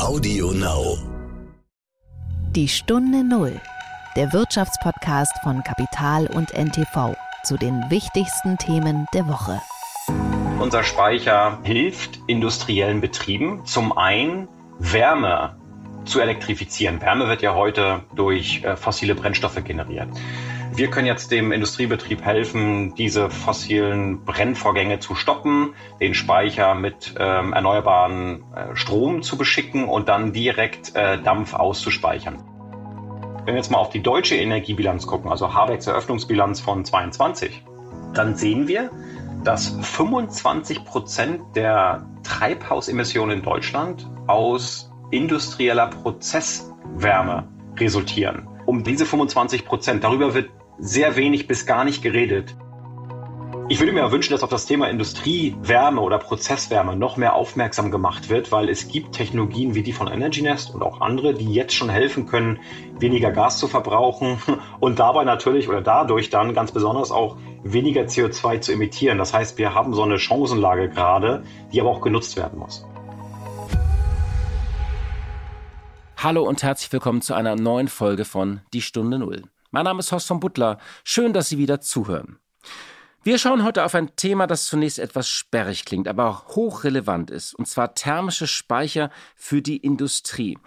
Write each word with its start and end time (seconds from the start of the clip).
Audio 0.00 0.50
Now. 0.50 0.98
Die 2.50 2.66
Stunde 2.66 3.22
Null. 3.22 3.60
Der 4.16 4.32
Wirtschaftspodcast 4.32 5.32
von 5.44 5.62
Kapital 5.62 6.26
und 6.26 6.52
NTV 6.52 7.14
zu 7.44 7.56
den 7.56 7.88
wichtigsten 7.90 8.58
Themen 8.58 9.06
der 9.14 9.28
Woche. 9.28 9.60
Unser 10.58 10.82
Speicher 10.82 11.60
hilft 11.62 12.18
industriellen 12.26 13.00
Betrieben 13.00 13.64
zum 13.66 13.96
einen 13.96 14.48
Wärme 14.80 15.56
zu 16.04 16.20
elektrifizieren. 16.20 17.00
Wärme 17.00 17.28
wird 17.28 17.42
ja 17.42 17.54
heute 17.54 18.02
durch 18.16 18.64
äh, 18.64 18.76
fossile 18.76 19.14
Brennstoffe 19.14 19.62
generiert. 19.62 20.08
Wir 20.76 20.90
können 20.90 21.06
jetzt 21.06 21.30
dem 21.30 21.52
Industriebetrieb 21.52 22.22
helfen, 22.22 22.96
diese 22.96 23.30
fossilen 23.30 24.24
Brennvorgänge 24.24 24.98
zu 24.98 25.14
stoppen, 25.14 25.72
den 26.00 26.14
Speicher 26.14 26.74
mit 26.74 27.14
ähm, 27.16 27.52
erneuerbaren 27.52 28.42
äh, 28.52 28.74
Strom 28.74 29.22
zu 29.22 29.38
beschicken 29.38 29.84
und 29.84 30.08
dann 30.08 30.32
direkt 30.32 30.96
äh, 30.96 31.22
Dampf 31.22 31.54
auszuspeichern. 31.54 32.42
Wenn 33.44 33.54
wir 33.54 33.56
jetzt 33.56 33.70
mal 33.70 33.78
auf 33.78 33.90
die 33.90 34.02
deutsche 34.02 34.34
Energiebilanz 34.34 35.06
gucken, 35.06 35.30
also 35.30 35.54
Habecks 35.54 35.86
Eröffnungsbilanz 35.86 36.60
von 36.60 36.84
22, 36.84 37.62
dann 38.12 38.34
sehen 38.34 38.66
wir, 38.66 38.90
dass 39.44 39.76
25 39.80 40.84
Prozent 40.84 41.40
der 41.54 42.04
Treibhausemissionen 42.24 43.38
in 43.38 43.44
Deutschland 43.44 44.10
aus 44.26 44.90
industrieller 45.12 45.86
Prozesswärme 45.86 47.46
resultieren. 47.76 48.48
Um 48.66 48.82
diese 48.82 49.06
25 49.06 49.66
Prozent, 49.66 50.02
darüber 50.02 50.34
wird 50.34 50.50
sehr 50.78 51.16
wenig 51.16 51.46
bis 51.46 51.66
gar 51.66 51.84
nicht 51.84 52.02
geredet. 52.02 52.56
Ich 53.70 53.80
würde 53.80 53.92
mir 53.92 54.12
wünschen, 54.12 54.32
dass 54.32 54.42
auf 54.42 54.50
das 54.50 54.66
Thema 54.66 54.90
Industriewärme 54.90 55.98
oder 56.02 56.18
Prozesswärme 56.18 56.96
noch 56.96 57.16
mehr 57.16 57.34
aufmerksam 57.34 57.90
gemacht 57.90 58.28
wird, 58.28 58.52
weil 58.52 58.68
es 58.68 58.88
gibt 58.88 59.14
Technologien 59.14 59.74
wie 59.74 59.82
die 59.82 59.94
von 59.94 60.06
Energy 60.06 60.42
Nest 60.42 60.74
und 60.74 60.82
auch 60.82 61.00
andere, 61.00 61.32
die 61.32 61.50
jetzt 61.50 61.74
schon 61.74 61.88
helfen 61.88 62.26
können, 62.26 62.58
weniger 62.98 63.30
Gas 63.30 63.58
zu 63.58 63.66
verbrauchen 63.66 64.38
und 64.80 64.98
dabei 64.98 65.24
natürlich 65.24 65.66
oder 65.68 65.80
dadurch 65.80 66.28
dann 66.28 66.52
ganz 66.52 66.72
besonders 66.72 67.10
auch 67.10 67.38
weniger 67.62 68.02
CO2 68.02 68.60
zu 68.60 68.72
emittieren. 68.72 69.16
Das 69.16 69.32
heißt, 69.32 69.56
wir 69.56 69.74
haben 69.74 69.94
so 69.94 70.02
eine 70.02 70.18
Chancenlage 70.18 70.90
gerade, 70.90 71.44
die 71.72 71.80
aber 71.80 71.88
auch 71.88 72.02
genutzt 72.02 72.36
werden 72.36 72.58
muss. 72.58 72.84
Hallo 76.18 76.42
und 76.42 76.62
herzlich 76.62 76.92
willkommen 76.92 77.22
zu 77.22 77.32
einer 77.32 77.56
neuen 77.56 77.88
Folge 77.88 78.26
von 78.26 78.60
Die 78.74 78.82
Stunde 78.82 79.18
Null. 79.18 79.44
Mein 79.74 79.86
Name 79.86 79.98
ist 79.98 80.12
Horst 80.12 80.28
von 80.28 80.38
Butler. 80.38 80.78
Schön, 81.02 81.32
dass 81.32 81.48
Sie 81.48 81.58
wieder 81.58 81.80
zuhören. 81.80 82.38
Wir 83.24 83.38
schauen 83.38 83.64
heute 83.64 83.84
auf 83.84 83.96
ein 83.96 84.14
Thema, 84.14 84.46
das 84.46 84.66
zunächst 84.66 85.00
etwas 85.00 85.28
sperrig 85.28 85.84
klingt, 85.84 86.06
aber 86.06 86.28
auch 86.28 86.54
hochrelevant 86.54 87.28
ist, 87.28 87.54
und 87.54 87.66
zwar 87.66 87.92
thermische 87.92 88.46
Speicher 88.46 89.10
für 89.34 89.62
die 89.62 89.78
Industrie. 89.78 90.58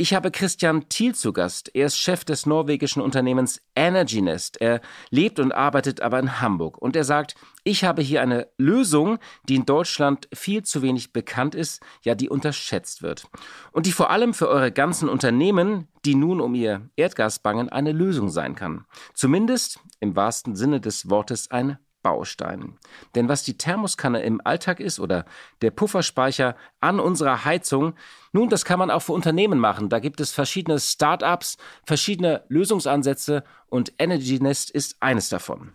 Ich 0.00 0.14
habe 0.14 0.30
Christian 0.30 0.88
Thiel 0.88 1.16
zu 1.16 1.32
Gast. 1.32 1.74
Er 1.74 1.86
ist 1.86 1.98
Chef 1.98 2.24
des 2.24 2.46
norwegischen 2.46 3.02
Unternehmens 3.02 3.60
Energy 3.74 4.22
Nest. 4.22 4.60
Er 4.60 4.80
lebt 5.10 5.40
und 5.40 5.50
arbeitet 5.50 6.02
aber 6.02 6.20
in 6.20 6.40
Hamburg. 6.40 6.78
Und 6.78 6.94
er 6.94 7.02
sagt, 7.02 7.34
ich 7.64 7.82
habe 7.82 8.00
hier 8.00 8.22
eine 8.22 8.46
Lösung, 8.58 9.18
die 9.48 9.56
in 9.56 9.66
Deutschland 9.66 10.28
viel 10.32 10.62
zu 10.62 10.82
wenig 10.82 11.12
bekannt 11.12 11.56
ist, 11.56 11.82
ja, 12.04 12.14
die 12.14 12.28
unterschätzt 12.28 13.02
wird. 13.02 13.24
Und 13.72 13.86
die 13.86 13.92
vor 13.92 14.10
allem 14.10 14.34
für 14.34 14.46
eure 14.46 14.70
ganzen 14.70 15.08
Unternehmen, 15.08 15.88
die 16.04 16.14
nun 16.14 16.40
um 16.40 16.54
ihr 16.54 16.88
Erdgas 16.94 17.40
bangen, 17.40 17.68
eine 17.68 17.90
Lösung 17.90 18.28
sein 18.28 18.54
kann. 18.54 18.84
Zumindest 19.14 19.80
im 19.98 20.14
wahrsten 20.14 20.54
Sinne 20.54 20.80
des 20.80 21.10
Wortes 21.10 21.50
ein 21.50 21.76
Bausteinen. 22.02 22.78
Denn 23.14 23.28
was 23.28 23.42
die 23.42 23.58
Thermoskanne 23.58 24.22
im 24.22 24.40
Alltag 24.44 24.80
ist 24.80 25.00
oder 25.00 25.24
der 25.62 25.70
Pufferspeicher 25.70 26.56
an 26.80 27.00
unserer 27.00 27.44
Heizung, 27.44 27.94
nun, 28.32 28.48
das 28.48 28.64
kann 28.64 28.78
man 28.78 28.90
auch 28.90 29.02
für 29.02 29.12
Unternehmen 29.12 29.58
machen. 29.58 29.87
Da 29.88 29.98
gibt 29.98 30.20
es 30.20 30.32
verschiedene 30.32 30.78
Start-ups, 30.78 31.56
verschiedene 31.84 32.44
Lösungsansätze 32.48 33.44
und 33.66 33.92
Energy 33.98 34.40
Nest 34.40 34.70
ist 34.70 34.96
eines 35.00 35.28
davon. 35.28 35.72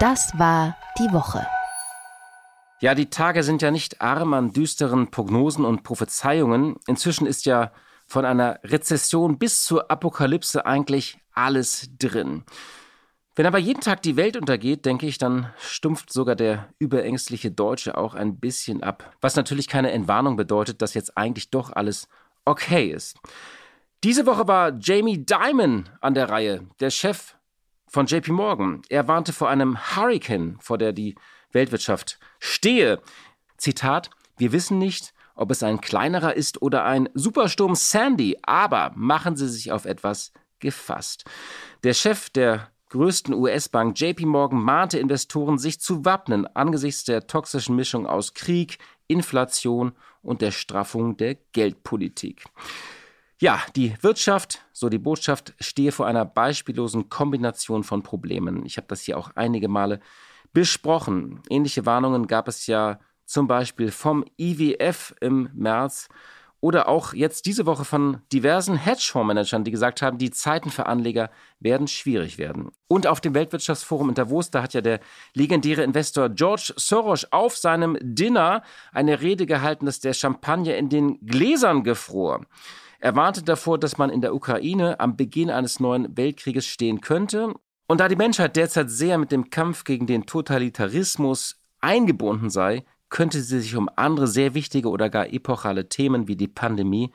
Das 0.00 0.38
war 0.38 0.76
die 0.98 1.12
Woche. 1.12 1.46
Ja, 2.80 2.94
die 2.94 3.08
Tage 3.08 3.42
sind 3.42 3.62
ja 3.62 3.70
nicht 3.70 4.02
arm 4.02 4.34
an 4.34 4.52
düsteren 4.52 5.10
Prognosen 5.10 5.64
und 5.64 5.82
Prophezeiungen. 5.82 6.76
Inzwischen 6.86 7.26
ist 7.26 7.46
ja 7.46 7.72
von 8.06 8.24
einer 8.24 8.60
Rezession 8.62 9.38
bis 9.38 9.64
zur 9.64 9.90
Apokalypse 9.90 10.66
eigentlich 10.66 11.18
alles 11.32 11.88
drin. 11.98 12.44
Wenn 13.34 13.46
aber 13.46 13.58
jeden 13.58 13.82
Tag 13.82 14.02
die 14.02 14.16
Welt 14.16 14.36
untergeht, 14.36 14.86
denke 14.86 15.06
ich, 15.06 15.18
dann 15.18 15.52
stumpft 15.58 16.10
sogar 16.10 16.36
der 16.36 16.70
überängstliche 16.78 17.50
Deutsche 17.50 17.98
auch 17.98 18.14
ein 18.14 18.38
bisschen 18.38 18.82
ab. 18.82 19.14
Was 19.20 19.36
natürlich 19.36 19.68
keine 19.68 19.90
Entwarnung 19.90 20.36
bedeutet, 20.36 20.80
dass 20.80 20.94
jetzt 20.94 21.18
eigentlich 21.18 21.50
doch 21.50 21.70
alles 21.70 22.08
okay 22.46 22.90
ist. 22.90 23.18
Diese 24.02 24.24
Woche 24.24 24.48
war 24.48 24.72
Jamie 24.80 25.18
Dimon 25.18 25.88
an 26.00 26.14
der 26.14 26.30
Reihe, 26.30 26.66
der 26.80 26.90
Chef 26.90 27.34
von 27.88 28.06
JP 28.06 28.32
Morgan. 28.32 28.82
Er 28.88 29.08
warnte 29.08 29.32
vor 29.32 29.48
einem 29.48 29.76
Hurricane, 29.96 30.56
vor 30.60 30.78
der 30.78 30.92
die 30.92 31.16
Weltwirtschaft 31.52 32.18
stehe. 32.38 33.00
Zitat, 33.56 34.10
wir 34.38 34.52
wissen 34.52 34.78
nicht, 34.78 35.12
ob 35.34 35.50
es 35.50 35.62
ein 35.62 35.80
kleinerer 35.80 36.34
ist 36.34 36.62
oder 36.62 36.84
ein 36.84 37.08
Supersturm 37.14 37.74
Sandy, 37.74 38.38
aber 38.42 38.92
machen 38.94 39.36
Sie 39.36 39.48
sich 39.48 39.72
auf 39.72 39.84
etwas 39.84 40.32
gefasst. 40.58 41.24
Der 41.84 41.94
Chef 41.94 42.30
der 42.30 42.70
größten 42.90 43.34
US-Bank 43.34 43.98
JP 43.98 44.26
Morgan 44.26 44.60
mahnte 44.60 44.98
Investoren, 44.98 45.58
sich 45.58 45.80
zu 45.80 46.04
wappnen 46.04 46.46
angesichts 46.54 47.04
der 47.04 47.26
toxischen 47.26 47.76
Mischung 47.76 48.06
aus 48.06 48.34
Krieg, 48.34 48.78
Inflation 49.08 49.92
und 50.26 50.42
der 50.42 50.50
Straffung 50.50 51.16
der 51.16 51.36
Geldpolitik. 51.52 52.44
Ja, 53.38 53.60
die 53.76 53.94
Wirtschaft, 54.00 54.64
so 54.72 54.88
die 54.88 54.98
Botschaft, 54.98 55.54
stehe 55.60 55.92
vor 55.92 56.06
einer 56.06 56.24
beispiellosen 56.24 57.08
Kombination 57.08 57.84
von 57.84 58.02
Problemen. 58.02 58.64
Ich 58.64 58.76
habe 58.78 58.86
das 58.88 59.02
hier 59.02 59.18
auch 59.18 59.30
einige 59.34 59.68
Male 59.68 60.00
besprochen. 60.52 61.42
Ähnliche 61.50 61.84
Warnungen 61.84 62.26
gab 62.26 62.48
es 62.48 62.66
ja 62.66 62.98
zum 63.26 63.46
Beispiel 63.46 63.90
vom 63.90 64.24
IWF 64.38 65.14
im 65.20 65.50
März 65.52 66.08
oder 66.66 66.88
auch 66.88 67.14
jetzt 67.14 67.46
diese 67.46 67.64
Woche 67.64 67.84
von 67.84 68.22
diversen 68.32 68.74
Hedgefondsmanagern, 68.74 69.62
die 69.62 69.70
gesagt 69.70 70.02
haben, 70.02 70.18
die 70.18 70.32
Zeiten 70.32 70.70
für 70.70 70.86
Anleger 70.86 71.30
werden 71.60 71.86
schwierig 71.86 72.38
werden. 72.38 72.72
Und 72.88 73.06
auf 73.06 73.20
dem 73.20 73.34
Weltwirtschaftsforum 73.34 74.08
in 74.08 74.16
Davos, 74.16 74.50
da 74.50 74.64
hat 74.64 74.74
ja 74.74 74.80
der 74.80 74.98
legendäre 75.32 75.84
Investor 75.84 76.28
George 76.28 76.72
Soros 76.74 77.30
auf 77.30 77.56
seinem 77.56 77.96
Dinner 78.00 78.64
eine 78.90 79.20
Rede 79.20 79.46
gehalten, 79.46 79.86
dass 79.86 80.00
der 80.00 80.12
Champagner 80.12 80.76
in 80.76 80.88
den 80.88 81.24
Gläsern 81.24 81.84
gefror. 81.84 82.44
Er 82.98 83.14
warnte 83.14 83.44
davor, 83.44 83.78
dass 83.78 83.96
man 83.96 84.10
in 84.10 84.20
der 84.20 84.34
Ukraine 84.34 84.98
am 84.98 85.16
Beginn 85.16 85.50
eines 85.50 85.78
neuen 85.78 86.16
Weltkrieges 86.16 86.66
stehen 86.66 87.00
könnte. 87.00 87.54
Und 87.86 88.00
da 88.00 88.08
die 88.08 88.16
Menschheit 88.16 88.56
derzeit 88.56 88.90
sehr 88.90 89.18
mit 89.18 89.30
dem 89.30 89.50
Kampf 89.50 89.84
gegen 89.84 90.08
den 90.08 90.26
Totalitarismus 90.26 91.60
eingebunden 91.80 92.50
sei, 92.50 92.84
könnte 93.16 93.40
sie 93.40 93.60
sich 93.62 93.74
um 93.76 93.88
andere 93.96 94.26
sehr 94.26 94.52
wichtige 94.52 94.90
oder 94.90 95.08
gar 95.08 95.32
epochale 95.32 95.88
Themen 95.88 96.28
wie 96.28 96.36
die 96.36 96.48
Pandemie 96.48 97.12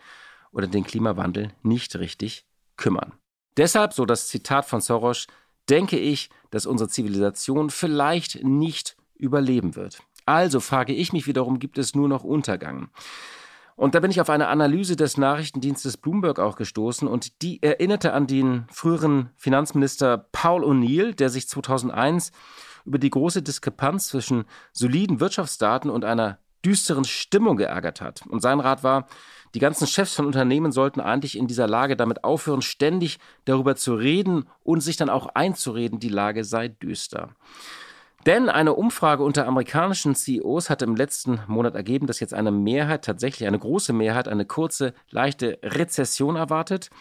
oder 0.51 0.65
den 0.65 0.83
Klimawandel 0.83 1.53
nicht 1.61 1.95
richtig 1.95 2.47
kümmern. 2.75 3.13
Deshalb, 3.55 3.93
so 3.93 4.07
das 4.07 4.27
Zitat 4.27 4.65
von 4.65 4.81
Soros, 4.81 5.27
denke 5.69 5.99
ich, 5.99 6.31
dass 6.49 6.65
unsere 6.65 6.89
Zivilisation 6.89 7.69
vielleicht 7.69 8.43
nicht 8.43 8.97
überleben 9.13 9.75
wird. 9.75 10.01
Also 10.25 10.59
frage 10.59 10.91
ich 10.91 11.13
mich 11.13 11.27
wiederum, 11.27 11.59
gibt 11.59 11.77
es 11.77 11.93
nur 11.93 12.07
noch 12.07 12.23
Untergang? 12.23 12.89
Und 13.75 13.93
da 13.93 13.99
bin 13.99 14.09
ich 14.09 14.21
auf 14.21 14.31
eine 14.31 14.47
Analyse 14.47 14.95
des 14.95 15.17
Nachrichtendienstes 15.17 15.97
Bloomberg 15.97 16.39
auch 16.39 16.55
gestoßen 16.55 17.07
und 17.07 17.43
die 17.43 17.61
erinnerte 17.61 18.13
an 18.13 18.25
den 18.25 18.65
früheren 18.71 19.29
Finanzminister 19.35 20.17
Paul 20.31 20.63
O'Neill, 20.63 21.13
der 21.13 21.29
sich 21.29 21.47
2001 21.47 22.31
über 22.85 22.99
die 22.99 23.09
große 23.09 23.41
Diskrepanz 23.41 24.07
zwischen 24.07 24.45
soliden 24.71 25.19
Wirtschaftsdaten 25.19 25.89
und 25.89 26.05
einer 26.05 26.37
düsteren 26.65 27.05
Stimmung 27.05 27.57
geärgert 27.57 28.01
hat. 28.01 28.23
Und 28.27 28.41
sein 28.41 28.59
Rat 28.59 28.83
war, 28.83 29.07
die 29.53 29.59
ganzen 29.59 29.87
Chefs 29.87 30.15
von 30.15 30.25
Unternehmen 30.25 30.71
sollten 30.71 31.01
eigentlich 31.01 31.37
in 31.37 31.47
dieser 31.47 31.67
Lage 31.67 31.97
damit 31.97 32.23
aufhören, 32.23 32.61
ständig 32.61 33.19
darüber 33.45 33.75
zu 33.75 33.95
reden 33.95 34.47
und 34.63 34.81
sich 34.81 34.95
dann 34.95 35.09
auch 35.09 35.27
einzureden, 35.27 35.99
die 35.99 36.09
Lage 36.09 36.43
sei 36.43 36.69
düster. 36.69 37.35
Denn 38.25 38.49
eine 38.49 38.75
Umfrage 38.75 39.23
unter 39.23 39.47
amerikanischen 39.47 40.13
CEOs 40.13 40.69
hat 40.69 40.83
im 40.83 40.95
letzten 40.95 41.39
Monat 41.47 41.73
ergeben, 41.73 42.05
dass 42.05 42.19
jetzt 42.19 42.35
eine 42.35 42.51
Mehrheit, 42.51 43.03
tatsächlich 43.03 43.47
eine 43.47 43.57
große 43.57 43.93
Mehrheit, 43.93 44.27
eine 44.27 44.45
kurze, 44.45 44.93
leichte 45.09 45.57
Rezession 45.63 46.35
erwartet. 46.35 46.91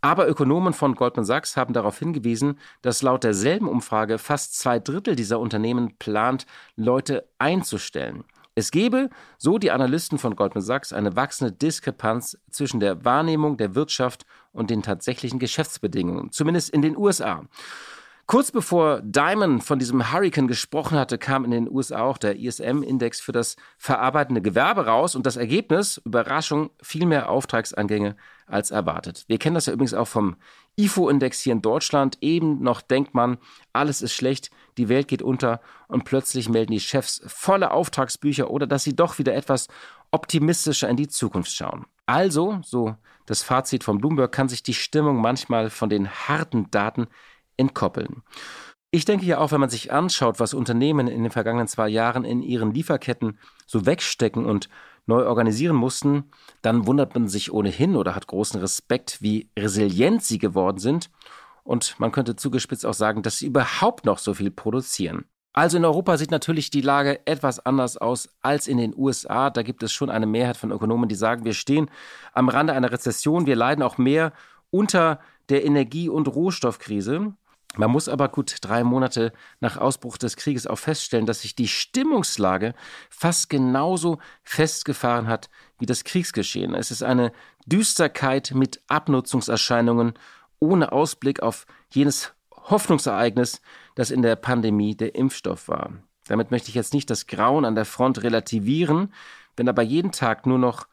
Aber 0.00 0.28
Ökonomen 0.28 0.72
von 0.72 0.94
Goldman 0.94 1.24
Sachs 1.24 1.56
haben 1.56 1.74
darauf 1.74 1.98
hingewiesen, 1.98 2.58
dass 2.82 3.02
laut 3.02 3.24
derselben 3.24 3.68
Umfrage 3.68 4.18
fast 4.18 4.58
zwei 4.58 4.78
Drittel 4.78 5.16
dieser 5.16 5.40
Unternehmen 5.40 5.96
plant, 5.98 6.46
Leute 6.76 7.28
einzustellen. 7.38 8.24
Es 8.54 8.70
gebe, 8.70 9.08
so 9.38 9.58
die 9.58 9.70
Analysten 9.70 10.18
von 10.18 10.34
Goldman 10.34 10.62
Sachs, 10.62 10.92
eine 10.92 11.14
wachsende 11.14 11.52
Diskrepanz 11.52 12.38
zwischen 12.50 12.80
der 12.80 13.04
Wahrnehmung 13.04 13.56
der 13.56 13.74
Wirtschaft 13.74 14.26
und 14.52 14.70
den 14.70 14.82
tatsächlichen 14.82 15.38
Geschäftsbedingungen, 15.38 16.32
zumindest 16.32 16.70
in 16.70 16.82
den 16.82 16.96
USA. 16.96 17.44
Kurz 18.26 18.50
bevor 18.50 19.00
Diamond 19.00 19.64
von 19.64 19.78
diesem 19.78 20.12
Hurricane 20.12 20.48
gesprochen 20.48 20.98
hatte, 20.98 21.18
kam 21.18 21.44
in 21.44 21.50
den 21.50 21.70
USA 21.70 22.02
auch 22.02 22.18
der 22.18 22.36
ISM-Index 22.36 23.20
für 23.20 23.32
das 23.32 23.56
verarbeitende 23.78 24.42
Gewerbe 24.42 24.86
raus 24.86 25.14
und 25.14 25.24
das 25.24 25.36
Ergebnis, 25.36 25.98
Überraschung, 26.04 26.70
viel 26.82 27.06
mehr 27.06 27.30
Auftragseingänge 27.30 28.16
als 28.48 28.70
erwartet. 28.70 29.24
Wir 29.28 29.38
kennen 29.38 29.54
das 29.54 29.66
ja 29.66 29.72
übrigens 29.72 29.94
auch 29.94 30.08
vom 30.08 30.36
IFO-Index 30.76 31.40
hier 31.40 31.52
in 31.52 31.62
Deutschland. 31.62 32.18
Eben 32.20 32.62
noch 32.62 32.80
denkt 32.80 33.14
man, 33.14 33.38
alles 33.72 34.02
ist 34.02 34.12
schlecht, 34.12 34.50
die 34.76 34.88
Welt 34.88 35.08
geht 35.08 35.22
unter 35.22 35.60
und 35.88 36.04
plötzlich 36.04 36.48
melden 36.48 36.72
die 36.72 36.80
Chefs 36.80 37.22
volle 37.26 37.72
Auftragsbücher 37.72 38.50
oder 38.50 38.66
dass 38.66 38.84
sie 38.84 38.96
doch 38.96 39.18
wieder 39.18 39.34
etwas 39.34 39.68
optimistischer 40.10 40.88
in 40.88 40.96
die 40.96 41.08
Zukunft 41.08 41.50
schauen. 41.52 41.86
Also, 42.06 42.60
so 42.62 42.96
das 43.26 43.42
Fazit 43.42 43.84
von 43.84 43.98
Bloomberg, 43.98 44.32
kann 44.32 44.48
sich 44.48 44.62
die 44.62 44.74
Stimmung 44.74 45.16
manchmal 45.20 45.68
von 45.68 45.90
den 45.90 46.08
harten 46.08 46.70
Daten 46.70 47.08
entkoppeln. 47.56 48.22
Ich 48.90 49.04
denke 49.04 49.26
ja 49.26 49.38
auch, 49.38 49.52
wenn 49.52 49.60
man 49.60 49.68
sich 49.68 49.92
anschaut, 49.92 50.40
was 50.40 50.54
Unternehmen 50.54 51.08
in 51.08 51.22
den 51.22 51.32
vergangenen 51.32 51.68
zwei 51.68 51.88
Jahren 51.88 52.24
in 52.24 52.40
ihren 52.40 52.72
Lieferketten 52.72 53.38
so 53.66 53.84
wegstecken 53.84 54.46
und 54.46 54.70
neu 55.08 55.26
organisieren 55.26 55.76
mussten, 55.76 56.24
dann 56.62 56.86
wundert 56.86 57.14
man 57.14 57.28
sich 57.28 57.52
ohnehin 57.52 57.96
oder 57.96 58.14
hat 58.14 58.26
großen 58.26 58.60
Respekt, 58.60 59.20
wie 59.20 59.50
resilient 59.58 60.22
sie 60.22 60.38
geworden 60.38 60.78
sind. 60.78 61.10
Und 61.64 61.98
man 61.98 62.12
könnte 62.12 62.36
zugespitzt 62.36 62.86
auch 62.86 62.94
sagen, 62.94 63.22
dass 63.22 63.38
sie 63.38 63.46
überhaupt 63.46 64.04
noch 64.04 64.18
so 64.18 64.34
viel 64.34 64.50
produzieren. 64.50 65.24
Also 65.52 65.76
in 65.76 65.84
Europa 65.84 66.16
sieht 66.16 66.30
natürlich 66.30 66.70
die 66.70 66.82
Lage 66.82 67.26
etwas 67.26 67.58
anders 67.64 67.96
aus 67.96 68.28
als 68.42 68.68
in 68.68 68.78
den 68.78 68.94
USA. 68.96 69.50
Da 69.50 69.62
gibt 69.62 69.82
es 69.82 69.92
schon 69.92 70.08
eine 70.08 70.26
Mehrheit 70.26 70.56
von 70.56 70.70
Ökonomen, 70.70 71.08
die 71.08 71.14
sagen, 71.14 71.44
wir 71.44 71.54
stehen 71.54 71.90
am 72.32 72.48
Rande 72.48 72.74
einer 72.74 72.92
Rezession, 72.92 73.46
wir 73.46 73.56
leiden 73.56 73.82
auch 73.82 73.98
mehr 73.98 74.32
unter 74.70 75.18
der 75.48 75.64
Energie- 75.64 76.08
und 76.08 76.28
Rohstoffkrise. 76.28 77.32
Man 77.76 77.90
muss 77.90 78.08
aber 78.08 78.28
gut 78.28 78.56
drei 78.62 78.82
Monate 78.82 79.32
nach 79.60 79.76
Ausbruch 79.76 80.16
des 80.16 80.36
Krieges 80.36 80.66
auch 80.66 80.78
feststellen, 80.78 81.26
dass 81.26 81.42
sich 81.42 81.54
die 81.54 81.68
Stimmungslage 81.68 82.74
fast 83.10 83.50
genauso 83.50 84.18
festgefahren 84.42 85.28
hat 85.28 85.48
wie 85.78 85.86
das 85.86 86.04
Kriegsgeschehen. 86.04 86.74
Es 86.74 86.90
ist 86.90 87.02
eine 87.02 87.32
Düsterkeit 87.66 88.52
mit 88.54 88.80
Abnutzungserscheinungen 88.88 90.14
ohne 90.58 90.90
Ausblick 90.92 91.40
auf 91.40 91.66
jenes 91.90 92.32
Hoffnungsereignis, 92.52 93.60
das 93.94 94.10
in 94.10 94.22
der 94.22 94.36
Pandemie 94.36 94.96
der 94.96 95.14
Impfstoff 95.14 95.68
war. 95.68 95.92
Damit 96.26 96.50
möchte 96.50 96.68
ich 96.68 96.74
jetzt 96.74 96.94
nicht 96.94 97.08
das 97.10 97.26
Grauen 97.26 97.64
an 97.64 97.74
der 97.74 97.84
Front 97.84 98.22
relativieren. 98.22 99.12
Wenn 99.56 99.68
aber 99.68 99.82
jeden 99.82 100.12
Tag 100.12 100.46
nur 100.46 100.58
noch 100.58 100.86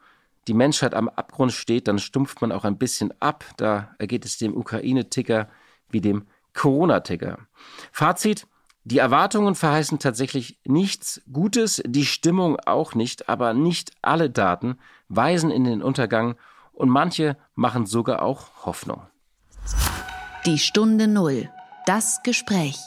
die 0.48 0.54
Menschheit 0.54 0.94
am 0.94 1.08
Abgrund 1.08 1.52
steht, 1.52 1.88
dann 1.88 1.98
stumpft 1.98 2.40
man 2.40 2.52
auch 2.52 2.64
ein 2.64 2.78
bisschen 2.78 3.12
ab. 3.20 3.44
Da 3.56 3.94
ergeht 3.98 4.24
es 4.24 4.38
dem 4.38 4.56
Ukraine-Ticker 4.56 5.48
wie 5.90 6.00
dem 6.00 6.26
Corona-Ticker. 6.56 7.38
Fazit. 7.92 8.46
Die 8.84 8.98
Erwartungen 8.98 9.56
verheißen 9.56 9.98
tatsächlich 9.98 10.60
nichts 10.64 11.20
Gutes, 11.32 11.82
die 11.84 12.06
Stimmung 12.06 12.56
auch 12.66 12.94
nicht, 12.94 13.28
aber 13.28 13.52
nicht 13.52 13.92
alle 14.00 14.30
Daten 14.30 14.78
weisen 15.08 15.50
in 15.50 15.64
den 15.64 15.82
Untergang 15.82 16.36
und 16.72 16.88
manche 16.88 17.36
machen 17.56 17.86
sogar 17.86 18.22
auch 18.22 18.64
Hoffnung. 18.64 19.02
Die 20.44 20.58
Stunde 20.58 21.08
Null. 21.08 21.50
Das 21.84 22.22
Gespräch. 22.22 22.78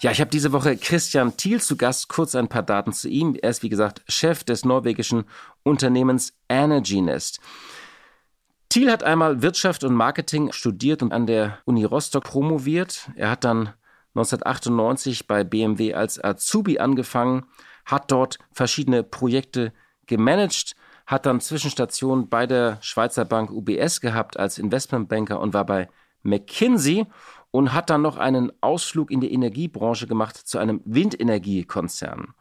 Ja, 0.00 0.10
ich 0.10 0.20
habe 0.20 0.30
diese 0.30 0.52
Woche 0.52 0.76
Christian 0.76 1.36
Thiel 1.36 1.60
zu 1.60 1.76
Gast. 1.76 2.08
Kurz 2.08 2.34
ein 2.34 2.48
paar 2.48 2.62
Daten 2.62 2.92
zu 2.92 3.08
ihm. 3.08 3.34
Er 3.34 3.50
ist, 3.50 3.62
wie 3.62 3.68
gesagt, 3.68 4.02
Chef 4.08 4.44
des 4.44 4.64
norwegischen 4.64 5.24
Unternehmens 5.64 6.32
Energy 6.48 7.02
Nest. 7.02 7.40
Thiel 8.68 8.90
hat 8.90 9.02
einmal 9.02 9.40
Wirtschaft 9.40 9.82
und 9.84 9.94
Marketing 9.94 10.52
studiert 10.52 11.02
und 11.02 11.12
an 11.12 11.26
der 11.26 11.58
Uni 11.64 11.84
Rostock 11.84 12.24
promoviert. 12.24 13.10
Er 13.16 13.30
hat 13.30 13.44
dann 13.44 13.72
1998 14.14 15.26
bei 15.26 15.42
BMW 15.42 15.94
als 15.94 16.22
Azubi 16.22 16.78
angefangen, 16.78 17.46
hat 17.86 18.10
dort 18.10 18.38
verschiedene 18.52 19.02
Projekte 19.02 19.72
gemanagt, 20.06 20.74
hat 21.06 21.24
dann 21.24 21.40
Zwischenstationen 21.40 22.28
bei 22.28 22.46
der 22.46 22.78
Schweizer 22.82 23.24
Bank 23.24 23.50
UBS 23.50 24.00
gehabt 24.00 24.38
als 24.38 24.58
Investmentbanker 24.58 25.40
und 25.40 25.54
war 25.54 25.64
bei 25.64 25.88
McKinsey 26.22 27.06
und 27.50 27.72
hat 27.72 27.88
dann 27.88 28.02
noch 28.02 28.18
einen 28.18 28.52
Ausflug 28.60 29.10
in 29.10 29.20
die 29.20 29.32
Energiebranche 29.32 30.06
gemacht 30.06 30.36
zu 30.36 30.58
einem 30.58 30.82
Windenergiekonzern. 30.84 32.34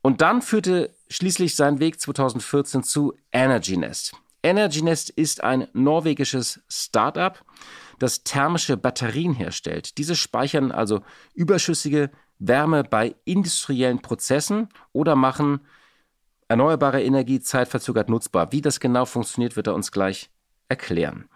Und 0.00 0.22
dann 0.22 0.40
führte 0.40 0.94
schließlich 1.08 1.54
sein 1.54 1.78
Weg 1.78 2.00
2014 2.00 2.82
zu 2.82 3.12
Energy 3.32 3.76
Nest. 3.76 4.14
Energy 4.42 4.82
Nest 4.82 5.10
ist 5.10 5.44
ein 5.44 5.68
norwegisches 5.72 6.62
Start-up, 6.68 7.44
das 7.98 8.24
thermische 8.24 8.76
Batterien 8.76 9.34
herstellt. 9.34 9.98
Diese 9.98 10.16
speichern 10.16 10.72
also 10.72 11.02
überschüssige 11.34 12.10
Wärme 12.38 12.82
bei 12.84 13.14
industriellen 13.24 14.00
Prozessen 14.00 14.68
oder 14.92 15.14
machen 15.14 15.60
erneuerbare 16.48 17.02
Energie 17.02 17.40
zeitverzögert 17.40 18.08
nutzbar. 18.08 18.50
Wie 18.50 18.62
das 18.62 18.80
genau 18.80 19.04
funktioniert, 19.04 19.56
wird 19.56 19.66
er 19.66 19.74
uns 19.74 19.92
gleich 19.92 20.30
erklären. 20.68 21.28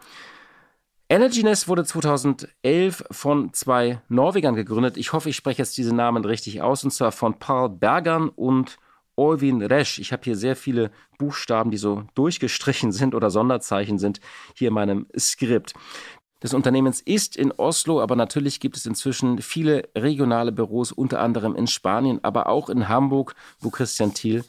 Energy 1.11 1.43
Nest 1.43 1.69
wurde 1.69 1.85
2011 1.85 3.05
von 3.11 3.53
zwei 3.53 4.01
Norwegern 4.09 4.55
gegründet. 4.55 4.97
Ich 4.97 5.13
hoffe, 5.13 5.29
ich 5.29 5.37
spreche 5.37 5.61
jetzt 5.61 5.77
diese 5.77 5.95
Namen 5.95 6.25
richtig 6.25 6.63
aus, 6.63 6.83
und 6.83 6.91
zwar 6.91 7.13
von 7.13 7.39
Paul 7.39 7.69
Bergern 7.69 8.31
und 8.31 8.79
Euwin 9.17 9.63
Resch. 9.63 9.99
Ich 9.99 10.13
habe 10.13 10.23
hier 10.25 10.37
sehr 10.37 10.57
viele 10.57 10.91
Buchstaben, 11.19 11.71
die 11.71 11.77
so 11.77 12.05
durchgestrichen 12.15 12.93
sind 12.93 13.15
oder 13.15 13.31
Sonderzeichen 13.31 13.99
sind, 13.99 14.21
hier 14.55 14.69
in 14.69 14.75
meinem 14.75 15.07
Skript. 15.19 15.75
Das 16.41 16.53
Unternehmens 16.53 17.01
ist 17.01 17.37
in 17.37 17.53
Oslo, 17.53 18.03
aber 18.03 18.17
natürlich 18.17 18.61
gibt 18.61 18.77
es 18.77 18.85
inzwischen 18.85 19.41
viele 19.41 19.89
regionale 19.97 20.53
Büros, 20.53 20.93
unter 20.93 21.21
anderem 21.21 21.57
in 21.57 21.67
Spanien, 21.67 22.21
aber 22.23 22.49
auch 22.49 22.69
in 22.69 22.89
Hamburg, 22.89 23.35
wo 23.61 23.71
Christian 23.71 24.13
Thiel 24.13 24.45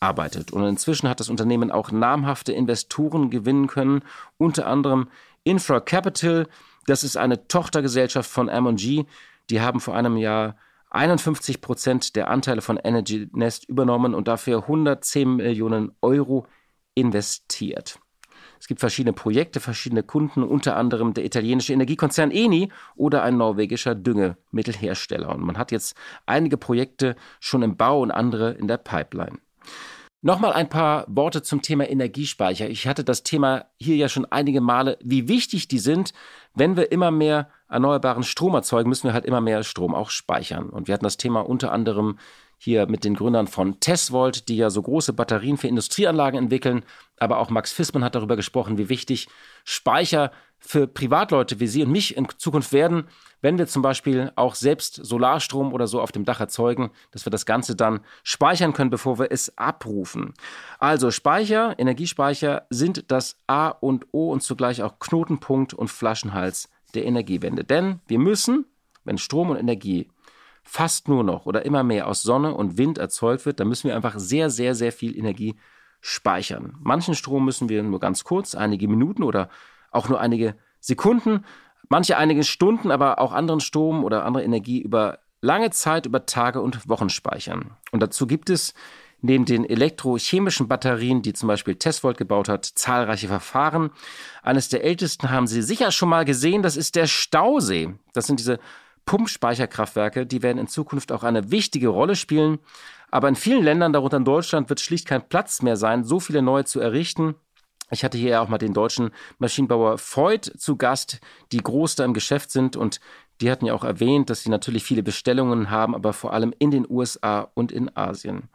arbeitet. 0.00 0.52
Und 0.52 0.64
inzwischen 0.64 1.08
hat 1.08 1.20
das 1.20 1.28
Unternehmen 1.28 1.70
auch 1.70 1.92
namhafte 1.92 2.52
Investoren 2.52 3.30
gewinnen 3.30 3.68
können, 3.68 4.02
unter 4.36 4.66
anderem 4.66 5.08
Infra 5.44 5.80
Capital. 5.80 6.48
Das 6.86 7.04
ist 7.04 7.16
eine 7.16 7.46
Tochtergesellschaft 7.46 8.30
von 8.30 8.48
M&G. 8.48 9.04
Die 9.50 9.60
haben 9.60 9.80
vor 9.80 9.94
einem 9.94 10.16
Jahr 10.16 10.56
51 10.90 11.60
Prozent 11.60 12.16
der 12.16 12.28
Anteile 12.30 12.62
von 12.62 12.76
Energy 12.76 13.28
Nest 13.32 13.68
übernommen 13.68 14.14
und 14.14 14.28
dafür 14.28 14.62
110 14.62 15.36
Millionen 15.36 15.92
Euro 16.00 16.46
investiert. 16.94 17.98
Es 18.60 18.66
gibt 18.66 18.80
verschiedene 18.80 19.12
Projekte, 19.12 19.60
verschiedene 19.60 20.02
Kunden, 20.02 20.42
unter 20.42 20.76
anderem 20.76 21.14
der 21.14 21.24
italienische 21.24 21.72
Energiekonzern 21.72 22.30
Eni 22.30 22.72
oder 22.96 23.22
ein 23.22 23.36
norwegischer 23.36 23.94
Düngemittelhersteller. 23.94 25.28
Und 25.34 25.42
man 25.42 25.58
hat 25.58 25.70
jetzt 25.70 25.96
einige 26.26 26.56
Projekte 26.56 27.14
schon 27.40 27.62
im 27.62 27.76
Bau 27.76 28.00
und 28.00 28.10
andere 28.10 28.52
in 28.52 28.66
der 28.66 28.78
Pipeline. 28.78 29.38
Nochmal 30.20 30.52
ein 30.52 30.68
paar 30.68 31.04
Worte 31.06 31.42
zum 31.42 31.62
Thema 31.62 31.88
Energiespeicher. 31.88 32.68
Ich 32.68 32.88
hatte 32.88 33.04
das 33.04 33.22
Thema 33.22 33.66
hier 33.76 33.94
ja 33.94 34.08
schon 34.08 34.24
einige 34.24 34.60
Male, 34.60 34.98
wie 35.00 35.28
wichtig 35.28 35.68
die 35.68 35.78
sind. 35.78 36.12
Wenn 36.54 36.76
wir 36.76 36.90
immer 36.90 37.12
mehr 37.12 37.50
erneuerbaren 37.68 38.22
Strom 38.22 38.54
erzeugen, 38.54 38.88
müssen 38.88 39.08
wir 39.08 39.14
halt 39.14 39.24
immer 39.24 39.40
mehr 39.40 39.62
Strom 39.62 39.94
auch 39.94 40.10
speichern. 40.10 40.70
Und 40.70 40.88
wir 40.88 40.94
hatten 40.94 41.04
das 41.04 41.16
Thema 41.16 41.40
unter 41.40 41.72
anderem 41.72 42.18
hier 42.58 42.86
mit 42.88 43.04
den 43.04 43.14
Gründern 43.14 43.46
von 43.46 43.78
Tesvolt, 43.78 44.48
die 44.48 44.56
ja 44.56 44.68
so 44.68 44.82
große 44.82 45.12
Batterien 45.12 45.56
für 45.56 45.68
Industrieanlagen 45.68 46.38
entwickeln. 46.38 46.82
Aber 47.18 47.38
auch 47.38 47.50
Max 47.50 47.72
Fissmann 47.72 48.02
hat 48.02 48.16
darüber 48.16 48.34
gesprochen, 48.34 48.78
wie 48.78 48.88
wichtig 48.88 49.28
Speicher 49.64 50.32
für 50.58 50.88
Privatleute 50.88 51.60
wie 51.60 51.68
Sie 51.68 51.84
und 51.84 51.92
mich 51.92 52.16
in 52.16 52.26
Zukunft 52.36 52.72
werden, 52.72 53.04
wenn 53.40 53.58
wir 53.58 53.68
zum 53.68 53.80
Beispiel 53.80 54.32
auch 54.34 54.56
selbst 54.56 54.94
Solarstrom 54.94 55.72
oder 55.72 55.86
so 55.86 56.00
auf 56.00 56.10
dem 56.10 56.24
Dach 56.24 56.40
erzeugen, 56.40 56.90
dass 57.12 57.24
wir 57.24 57.30
das 57.30 57.46
Ganze 57.46 57.76
dann 57.76 58.00
speichern 58.24 58.72
können, 58.72 58.90
bevor 58.90 59.20
wir 59.20 59.30
es 59.30 59.56
abrufen. 59.56 60.34
Also 60.80 61.12
Speicher, 61.12 61.78
Energiespeicher 61.78 62.66
sind 62.70 63.12
das 63.12 63.36
A 63.46 63.68
und 63.68 64.06
O 64.10 64.32
und 64.32 64.42
zugleich 64.42 64.82
auch 64.82 64.98
Knotenpunkt 64.98 65.74
und 65.74 65.88
Flaschenhals 65.88 66.68
der 66.94 67.04
Energiewende. 67.04 67.64
Denn 67.64 68.00
wir 68.06 68.18
müssen, 68.18 68.66
wenn 69.04 69.18
Strom 69.18 69.50
und 69.50 69.56
Energie 69.56 70.08
fast 70.62 71.08
nur 71.08 71.24
noch 71.24 71.46
oder 71.46 71.64
immer 71.64 71.82
mehr 71.82 72.06
aus 72.06 72.22
Sonne 72.22 72.54
und 72.54 72.76
Wind 72.76 72.98
erzeugt 72.98 73.46
wird, 73.46 73.58
dann 73.58 73.68
müssen 73.68 73.88
wir 73.88 73.96
einfach 73.96 74.18
sehr, 74.18 74.50
sehr, 74.50 74.74
sehr 74.74 74.92
viel 74.92 75.16
Energie 75.16 75.56
speichern. 76.00 76.76
Manchen 76.80 77.14
Strom 77.14 77.44
müssen 77.44 77.68
wir 77.68 77.82
nur 77.82 78.00
ganz 78.00 78.24
kurz, 78.24 78.54
einige 78.54 78.86
Minuten 78.86 79.22
oder 79.22 79.48
auch 79.90 80.08
nur 80.08 80.20
einige 80.20 80.56
Sekunden, 80.80 81.44
manche 81.88 82.16
einige 82.16 82.44
Stunden, 82.44 82.90
aber 82.90 83.18
auch 83.18 83.32
anderen 83.32 83.60
Strom 83.60 84.04
oder 84.04 84.24
andere 84.24 84.44
Energie 84.44 84.80
über 84.80 85.18
lange 85.40 85.70
Zeit, 85.70 86.06
über 86.06 86.26
Tage 86.26 86.60
und 86.60 86.88
Wochen 86.88 87.08
speichern. 87.08 87.76
Und 87.90 88.00
dazu 88.02 88.26
gibt 88.26 88.50
es 88.50 88.74
neben 89.20 89.44
den 89.44 89.68
elektrochemischen 89.68 90.68
Batterien, 90.68 91.22
die 91.22 91.32
zum 91.32 91.48
Beispiel 91.48 91.74
Tesvolt 91.74 92.16
gebaut 92.16 92.48
hat, 92.48 92.64
zahlreiche 92.64 93.28
Verfahren. 93.28 93.90
Eines 94.42 94.68
der 94.68 94.84
ältesten 94.84 95.30
haben 95.30 95.46
Sie 95.46 95.62
sicher 95.62 95.90
schon 95.90 96.08
mal 96.08 96.24
gesehen, 96.24 96.62
das 96.62 96.76
ist 96.76 96.94
der 96.94 97.06
Stausee. 97.06 97.94
Das 98.12 98.26
sind 98.26 98.38
diese 98.38 98.58
Pumpspeicherkraftwerke, 99.06 100.26
die 100.26 100.42
werden 100.42 100.58
in 100.58 100.68
Zukunft 100.68 101.12
auch 101.12 101.24
eine 101.24 101.50
wichtige 101.50 101.88
Rolle 101.88 102.14
spielen. 102.14 102.58
Aber 103.10 103.28
in 103.28 103.36
vielen 103.36 103.64
Ländern, 103.64 103.92
darunter 103.92 104.18
in 104.18 104.24
Deutschland, 104.24 104.68
wird 104.68 104.80
schlicht 104.80 105.08
kein 105.08 105.26
Platz 105.28 105.62
mehr 105.62 105.76
sein, 105.76 106.04
so 106.04 106.20
viele 106.20 106.42
neue 106.42 106.64
zu 106.64 106.78
errichten. 106.78 107.34
Ich 107.90 108.04
hatte 108.04 108.18
hier 108.18 108.42
auch 108.42 108.48
mal 108.48 108.58
den 108.58 108.74
deutschen 108.74 109.10
Maschinenbauer 109.38 109.98
Voigt 109.98 110.52
zu 110.60 110.76
Gast, 110.76 111.20
die 111.52 111.62
groß 111.62 111.94
da 111.94 112.04
im 112.04 112.12
Geschäft 112.12 112.50
sind 112.50 112.76
und 112.76 113.00
Die 113.40 113.50
hatten 113.50 113.66
ja 113.66 113.74
auch 113.74 113.84
erwähnt, 113.84 114.30
dass 114.30 114.42
sie 114.42 114.50
natürlich 114.50 114.84
viele 114.84 115.02
Bestellungen 115.02 115.70
haben, 115.70 115.94
aber 115.94 116.12
vor 116.12 116.32
allem 116.32 116.52
in 116.58 116.70
den 116.70 116.86
USA 116.88 117.50
und 117.54 117.70
in 117.72 117.96
Asien. 117.96 118.48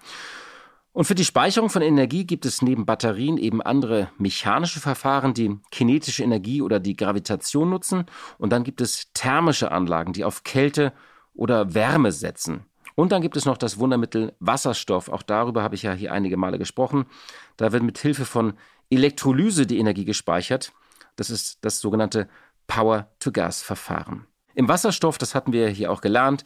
Und 0.93 1.05
für 1.05 1.15
die 1.15 1.25
Speicherung 1.25 1.71
von 1.71 1.81
Energie 1.81 2.23
gibt 2.23 2.45
es 2.45 2.61
neben 2.61 2.85
Batterien 2.85 3.37
eben 3.37 3.63
andere 3.63 4.11
mechanische 4.19 4.79
Verfahren, 4.79 5.33
die 5.33 5.57
kinetische 5.71 6.23
Energie 6.23 6.61
oder 6.61 6.79
die 6.79 6.95
Gravitation 6.95 7.71
nutzen. 7.71 8.05
Und 8.37 8.51
dann 8.51 8.63
gibt 8.63 8.79
es 8.79 9.11
thermische 9.13 9.71
Anlagen, 9.71 10.13
die 10.13 10.23
auf 10.23 10.43
Kälte 10.43 10.93
oder 11.33 11.73
Wärme 11.73 12.11
setzen. 12.11 12.65
Und 12.93 13.11
dann 13.11 13.23
gibt 13.23 13.35
es 13.35 13.45
noch 13.45 13.57
das 13.57 13.79
Wundermittel 13.79 14.35
Wasserstoff. 14.39 15.09
Auch 15.09 15.23
darüber 15.23 15.63
habe 15.63 15.73
ich 15.73 15.81
ja 15.81 15.93
hier 15.93 16.13
einige 16.13 16.37
Male 16.37 16.59
gesprochen. 16.59 17.05
Da 17.57 17.71
wird 17.71 17.81
mit 17.81 17.97
Hilfe 17.97 18.25
von 18.25 18.53
Elektrolyse 18.91 19.65
die 19.65 19.79
Energie 19.79 20.05
gespeichert. 20.05 20.73
Das 21.15 21.31
ist 21.31 21.57
das 21.61 21.79
sogenannte 21.79 22.29
Power-to-Gas-Verfahren. 22.67 24.27
Im 24.53 24.67
Wasserstoff, 24.67 25.17
das 25.17 25.33
hatten 25.33 25.53
wir 25.53 25.69
hier 25.69 25.91
auch 25.91 26.01
gelernt, 26.01 26.43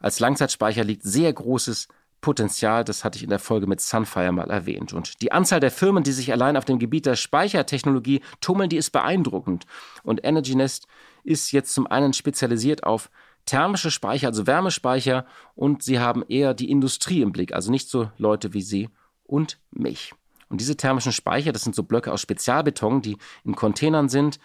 als 0.00 0.20
Langzeitspeicher 0.20 0.84
liegt 0.84 1.02
sehr 1.02 1.32
großes 1.32 1.88
Potenzial, 2.26 2.82
das 2.82 3.04
hatte 3.04 3.18
ich 3.18 3.22
in 3.22 3.30
der 3.30 3.38
Folge 3.38 3.68
mit 3.68 3.80
Sunfire 3.80 4.32
mal 4.32 4.50
erwähnt. 4.50 4.92
Und 4.92 5.22
die 5.22 5.30
Anzahl 5.30 5.60
der 5.60 5.70
Firmen, 5.70 6.02
die 6.02 6.10
sich 6.10 6.32
allein 6.32 6.56
auf 6.56 6.64
dem 6.64 6.80
Gebiet 6.80 7.06
der 7.06 7.14
Speichertechnologie 7.14 8.20
tummeln, 8.40 8.68
die 8.68 8.78
ist 8.78 8.90
beeindruckend. 8.90 9.64
Und 10.02 10.24
Energy 10.24 10.56
Nest 10.56 10.88
ist 11.22 11.52
jetzt 11.52 11.72
zum 11.72 11.86
einen 11.86 12.14
spezialisiert 12.14 12.82
auf 12.82 13.10
thermische 13.44 13.92
Speicher, 13.92 14.26
also 14.26 14.44
Wärmespeicher, 14.44 15.24
und 15.54 15.84
sie 15.84 16.00
haben 16.00 16.24
eher 16.28 16.52
die 16.52 16.68
Industrie 16.68 17.22
im 17.22 17.30
Blick, 17.30 17.54
also 17.54 17.70
nicht 17.70 17.88
so 17.88 18.10
Leute 18.18 18.54
wie 18.54 18.62
Sie 18.62 18.88
und 19.22 19.60
mich. 19.70 20.12
Und 20.48 20.60
diese 20.60 20.76
thermischen 20.76 21.12
Speicher, 21.12 21.52
das 21.52 21.62
sind 21.62 21.76
so 21.76 21.84
Blöcke 21.84 22.12
aus 22.12 22.22
Spezialbeton, 22.22 23.02
die 23.02 23.18
in 23.44 23.54
Containern 23.54 24.08
sind. 24.08 24.40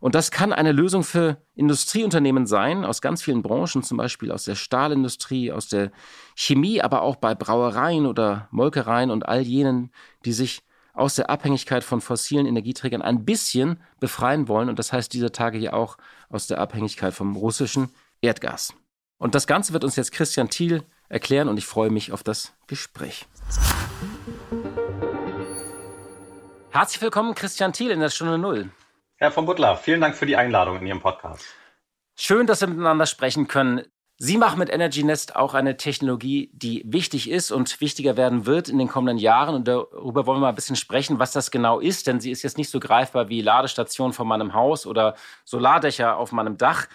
Und 0.00 0.14
das 0.14 0.30
kann 0.30 0.54
eine 0.54 0.72
Lösung 0.72 1.04
für 1.04 1.36
Industrieunternehmen 1.54 2.46
sein, 2.46 2.84
aus 2.86 3.02
ganz 3.02 3.22
vielen 3.22 3.42
Branchen, 3.42 3.82
zum 3.82 3.98
Beispiel 3.98 4.32
aus 4.32 4.44
der 4.44 4.54
Stahlindustrie, 4.54 5.52
aus 5.52 5.68
der 5.68 5.92
Chemie, 6.34 6.80
aber 6.80 7.02
auch 7.02 7.16
bei 7.16 7.34
Brauereien 7.34 8.06
oder 8.06 8.48
Molkereien 8.50 9.10
und 9.10 9.28
all 9.28 9.42
jenen, 9.42 9.92
die 10.24 10.32
sich 10.32 10.62
aus 10.94 11.16
der 11.16 11.28
Abhängigkeit 11.28 11.84
von 11.84 12.00
fossilen 12.00 12.46
Energieträgern 12.46 13.02
ein 13.02 13.26
bisschen 13.26 13.78
befreien 14.00 14.48
wollen. 14.48 14.70
Und 14.70 14.78
das 14.78 14.92
heißt 14.92 15.12
dieser 15.12 15.32
Tage 15.32 15.58
hier 15.58 15.74
auch 15.74 15.98
aus 16.30 16.46
der 16.46 16.58
Abhängigkeit 16.58 17.12
vom 17.12 17.36
russischen 17.36 17.90
Erdgas. 18.22 18.72
Und 19.18 19.34
das 19.34 19.46
Ganze 19.46 19.74
wird 19.74 19.84
uns 19.84 19.96
jetzt 19.96 20.12
Christian 20.12 20.48
Thiel 20.48 20.82
erklären 21.10 21.48
und 21.48 21.58
ich 21.58 21.66
freue 21.66 21.90
mich 21.90 22.12
auf 22.12 22.22
das 22.22 22.54
Gespräch. 22.66 23.26
Herzlich 26.70 27.02
willkommen, 27.02 27.34
Christian 27.34 27.74
Thiel 27.74 27.90
in 27.90 28.00
der 28.00 28.10
Stunde 28.10 28.38
Null. 28.38 28.70
Herr 29.22 29.30
von 29.30 29.44
Butler, 29.44 29.76
vielen 29.76 30.00
Dank 30.00 30.16
für 30.16 30.24
die 30.24 30.36
Einladung 30.36 30.78
in 30.78 30.86
Ihrem 30.86 31.00
Podcast. 31.00 31.44
Schön, 32.18 32.46
dass 32.46 32.62
wir 32.62 32.68
miteinander 32.68 33.04
sprechen 33.04 33.48
können. 33.48 33.82
Sie 34.16 34.38
machen 34.38 34.58
mit 34.58 34.70
Energy 34.70 35.02
Nest 35.02 35.36
auch 35.36 35.52
eine 35.52 35.76
Technologie, 35.76 36.50
die 36.54 36.82
wichtig 36.86 37.28
ist 37.28 37.50
und 37.50 37.82
wichtiger 37.82 38.16
werden 38.16 38.46
wird 38.46 38.70
in 38.70 38.78
den 38.78 38.88
kommenden 38.88 39.18
Jahren. 39.18 39.54
Und 39.54 39.68
darüber 39.68 40.24
wollen 40.24 40.38
wir 40.38 40.44
mal 40.44 40.48
ein 40.48 40.54
bisschen 40.54 40.76
sprechen, 40.76 41.18
was 41.18 41.32
das 41.32 41.50
genau 41.50 41.80
ist. 41.80 42.06
Denn 42.06 42.18
sie 42.18 42.30
ist 42.30 42.42
jetzt 42.42 42.56
nicht 42.56 42.70
so 42.70 42.80
greifbar 42.80 43.28
wie 43.28 43.42
Ladestationen 43.42 44.14
von 44.14 44.26
meinem 44.26 44.54
Haus 44.54 44.86
oder 44.86 45.14
Solardächer 45.44 46.16
auf 46.16 46.32
meinem 46.32 46.56
Dach. 46.56 46.86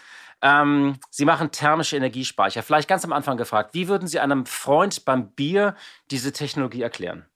Ähm, 0.42 0.98
sie 1.12 1.26
machen 1.26 1.52
thermische 1.52 1.96
Energiespeicher. 1.96 2.64
Vielleicht 2.64 2.90
ganz 2.90 3.06
am 3.06 3.14
Anfang 3.14 3.38
gefragt, 3.38 3.76
wie 3.76 3.88
würden 3.88 4.08
Sie 4.08 4.20
einem 4.20 4.48
Freund 4.48 5.06
beim 5.06 5.30
Bier 5.32 5.76
diese 6.10 6.34
Technologie 6.34 6.82
erklären? 6.82 7.28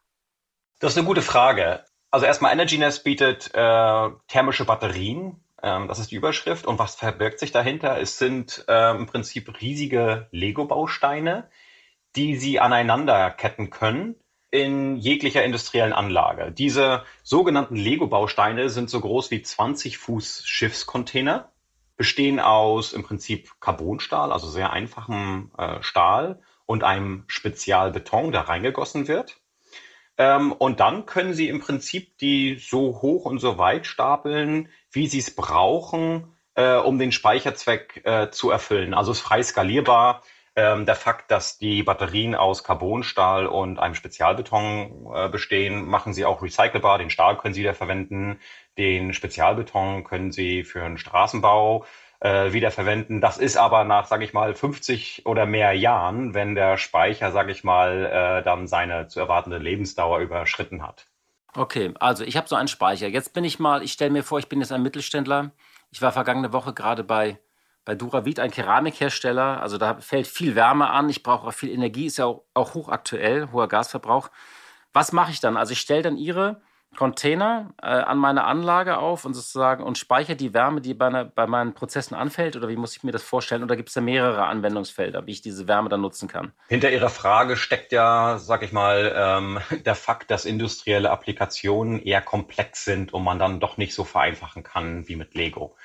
Das 0.79 0.93
ist 0.93 0.97
eine 0.97 1.05
gute 1.05 1.21
Frage. 1.21 1.83
Also 2.11 2.25
erstmal 2.25 2.51
EnergyNest 2.53 3.03
bietet 3.03 3.53
äh, 3.53 4.09
thermische 4.27 4.65
Batterien. 4.65 5.43
Ähm, 5.61 5.87
das 5.87 5.99
ist 5.99 6.11
die 6.11 6.15
Überschrift. 6.15 6.65
Und 6.65 6.79
was 6.79 6.95
verbirgt 6.95 7.39
sich 7.39 7.51
dahinter? 7.51 7.99
Es 7.99 8.17
sind 8.17 8.65
äh, 8.67 8.95
im 8.95 9.05
Prinzip 9.05 9.61
riesige 9.61 10.27
Lego-Bausteine, 10.31 11.49
die 12.15 12.35
Sie 12.35 12.59
aneinanderketten 12.59 13.69
können 13.69 14.15
in 14.51 14.95
jeglicher 14.95 15.43
industriellen 15.43 15.93
Anlage. 15.93 16.51
Diese 16.51 17.03
sogenannten 17.23 17.75
Lego-Bausteine 17.75 18.69
sind 18.69 18.89
so 18.89 18.99
groß 18.99 19.29
wie 19.29 19.43
20 19.43 19.99
Fuß 19.99 20.43
Schiffscontainer, 20.45 21.51
bestehen 21.97 22.39
aus 22.39 22.93
im 22.93 23.03
Prinzip 23.03 23.59
Carbonstahl, 23.59 24.31
also 24.31 24.49
sehr 24.49 24.71
einfachem 24.73 25.51
äh, 25.57 25.83
Stahl 25.83 26.41
und 26.65 26.83
einem 26.83 27.25
Spezialbeton, 27.27 28.31
der 28.31 28.41
reingegossen 28.41 29.07
wird. 29.07 29.37
Ähm, 30.19 30.51
und 30.51 30.81
dann 30.81 31.05
können 31.05 31.33
Sie 31.33 31.47
im 31.47 31.61
Prinzip 31.61 32.17
die 32.19 32.55
so 32.55 33.01
hoch 33.01 33.25
und 33.25 33.39
so 33.39 33.57
weit 33.57 33.87
stapeln, 33.87 34.69
wie 34.91 35.07
Sie 35.07 35.19
es 35.19 35.33
brauchen, 35.33 36.35
äh, 36.55 36.75
um 36.75 36.99
den 36.99 37.13
Speicherzweck 37.13 38.01
äh, 38.05 38.29
zu 38.29 38.51
erfüllen. 38.51 38.93
Also 38.93 39.13
ist 39.13 39.21
frei 39.21 39.41
skalierbar. 39.41 40.21
Ähm, 40.57 40.85
der 40.85 40.95
Fakt, 40.95 41.31
dass 41.31 41.57
die 41.57 41.83
Batterien 41.83 42.35
aus 42.35 42.65
Carbonstahl 42.65 43.47
und 43.47 43.79
einem 43.79 43.95
Spezialbeton 43.95 45.07
äh, 45.15 45.29
bestehen, 45.29 45.85
machen 45.85 46.13
sie 46.13 46.25
auch 46.25 46.41
recycelbar. 46.41 46.97
Den 46.97 47.09
Stahl 47.09 47.37
können 47.37 47.53
Sie 47.53 47.61
wieder 47.61 47.73
verwenden. 47.75 48.39
Den 48.77 49.13
Spezialbeton 49.13 50.03
können 50.03 50.33
Sie 50.33 50.65
für 50.65 50.81
den 50.81 50.97
Straßenbau 50.97 51.85
äh, 52.19 52.51
wiederverwenden. 52.51 53.21
Das 53.21 53.37
ist 53.37 53.57
aber 53.57 53.83
nach, 53.83 54.07
sage 54.07 54.23
ich 54.23 54.33
mal, 54.33 54.53
50 54.53 55.25
oder 55.25 55.45
mehr 55.45 55.73
Jahren, 55.73 56.33
wenn 56.33 56.55
der 56.55 56.77
Speicher, 56.77 57.31
sage 57.31 57.51
ich 57.51 57.63
mal, 57.63 58.05
äh, 58.05 58.43
dann 58.43 58.67
seine 58.67 59.07
zu 59.07 59.19
erwartende 59.19 59.57
Lebensdauer 59.57 60.19
überschritten 60.19 60.83
hat. 60.83 61.07
Okay, 61.55 61.93
also 61.99 62.23
ich 62.23 62.37
habe 62.37 62.47
so 62.47 62.55
einen 62.55 62.67
Speicher. 62.67 63.07
Jetzt 63.07 63.33
bin 63.33 63.43
ich 63.43 63.59
mal, 63.59 63.81
ich 63.83 63.93
stelle 63.93 64.11
mir 64.11 64.23
vor, 64.23 64.39
ich 64.39 64.49
bin 64.49 64.59
jetzt 64.59 64.71
ein 64.71 64.83
Mittelständler. 64.83 65.51
Ich 65.91 66.01
war 66.01 66.11
vergangene 66.11 66.53
Woche 66.53 66.73
gerade 66.73 67.03
bei, 67.03 67.39
bei 67.85 67.95
Duravit, 67.95 68.39
ein 68.39 68.51
Keramikhersteller. 68.51 69.61
Also 69.61 69.77
da 69.77 69.99
fällt 69.99 70.27
viel 70.27 70.55
Wärme 70.55 70.89
an. 70.89 71.09
Ich 71.09 71.23
brauche 71.23 71.47
auch 71.47 71.53
viel 71.53 71.71
Energie, 71.71 72.05
ist 72.05 72.17
ja 72.17 72.25
auch, 72.25 72.43
auch 72.53 72.75
hochaktuell, 72.75 73.51
hoher 73.51 73.67
Gasverbrauch. 73.67 74.29
Was 74.93 75.11
mache 75.11 75.31
ich 75.31 75.39
dann? 75.39 75.57
Also 75.57 75.71
ich 75.73 75.79
stelle 75.79 76.03
dann 76.03 76.17
Ihre 76.17 76.61
Container 76.97 77.73
äh, 77.81 77.87
an 77.87 78.17
meine 78.17 78.43
Anlage 78.43 78.97
auf 78.97 79.23
und 79.23 79.33
sozusagen 79.33 79.83
und 79.83 79.97
speichere 79.97 80.35
die 80.35 80.53
Wärme, 80.53 80.81
die 80.81 80.93
bei, 80.93 81.07
einer, 81.07 81.25
bei 81.25 81.47
meinen 81.47 81.73
Prozessen 81.73 82.15
anfällt? 82.15 82.55
Oder 82.55 82.67
wie 82.67 82.75
muss 82.75 82.95
ich 82.95 83.03
mir 83.03 83.11
das 83.11 83.23
vorstellen? 83.23 83.63
Oder 83.63 83.75
gibt 83.75 83.89
es 83.89 83.95
da 83.95 84.01
mehrere 84.01 84.45
Anwendungsfelder, 84.45 85.25
wie 85.25 85.31
ich 85.31 85.41
diese 85.41 85.67
Wärme 85.67 85.89
dann 85.89 86.01
nutzen 86.01 86.27
kann? 86.27 86.51
Hinter 86.67 86.91
Ihrer 86.91 87.09
Frage 87.09 87.57
steckt 87.57 87.91
ja, 87.91 88.37
sag 88.39 88.63
ich 88.63 88.71
mal, 88.71 89.13
ähm, 89.15 89.59
der 89.85 89.95
Fakt, 89.95 90.31
dass 90.31 90.45
industrielle 90.45 91.11
Applikationen 91.11 92.01
eher 92.01 92.21
komplex 92.21 92.85
sind 92.85 93.13
und 93.13 93.23
man 93.23 93.39
dann 93.39 93.59
doch 93.59 93.77
nicht 93.77 93.93
so 93.93 94.03
vereinfachen 94.03 94.63
kann 94.63 95.07
wie 95.07 95.15
mit 95.15 95.35
Lego. 95.35 95.75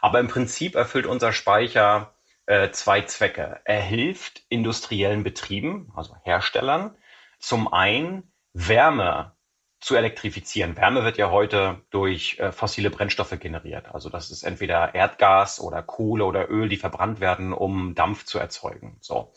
Aber 0.00 0.18
im 0.20 0.28
Prinzip 0.28 0.74
erfüllt 0.74 1.06
unser 1.06 1.32
Speicher 1.32 2.14
äh, 2.46 2.70
zwei 2.70 3.02
Zwecke. 3.02 3.60
Er 3.64 3.80
hilft 3.80 4.42
industriellen 4.48 5.24
Betrieben, 5.24 5.92
also 5.94 6.16
Herstellern, 6.24 6.96
zum 7.38 7.72
einen 7.72 8.32
Wärme 8.52 9.33
zu 9.84 9.96
elektrifizieren. 9.96 10.78
Wärme 10.78 11.04
wird 11.04 11.18
ja 11.18 11.30
heute 11.30 11.82
durch 11.90 12.38
äh, 12.38 12.52
fossile 12.52 12.88
Brennstoffe 12.88 13.38
generiert. 13.38 13.94
Also 13.94 14.08
das 14.08 14.30
ist 14.30 14.42
entweder 14.42 14.94
Erdgas 14.94 15.60
oder 15.60 15.82
Kohle 15.82 16.24
oder 16.24 16.50
Öl, 16.50 16.70
die 16.70 16.78
verbrannt 16.78 17.20
werden, 17.20 17.52
um 17.52 17.94
Dampf 17.94 18.24
zu 18.24 18.38
erzeugen. 18.38 18.96
So. 19.02 19.34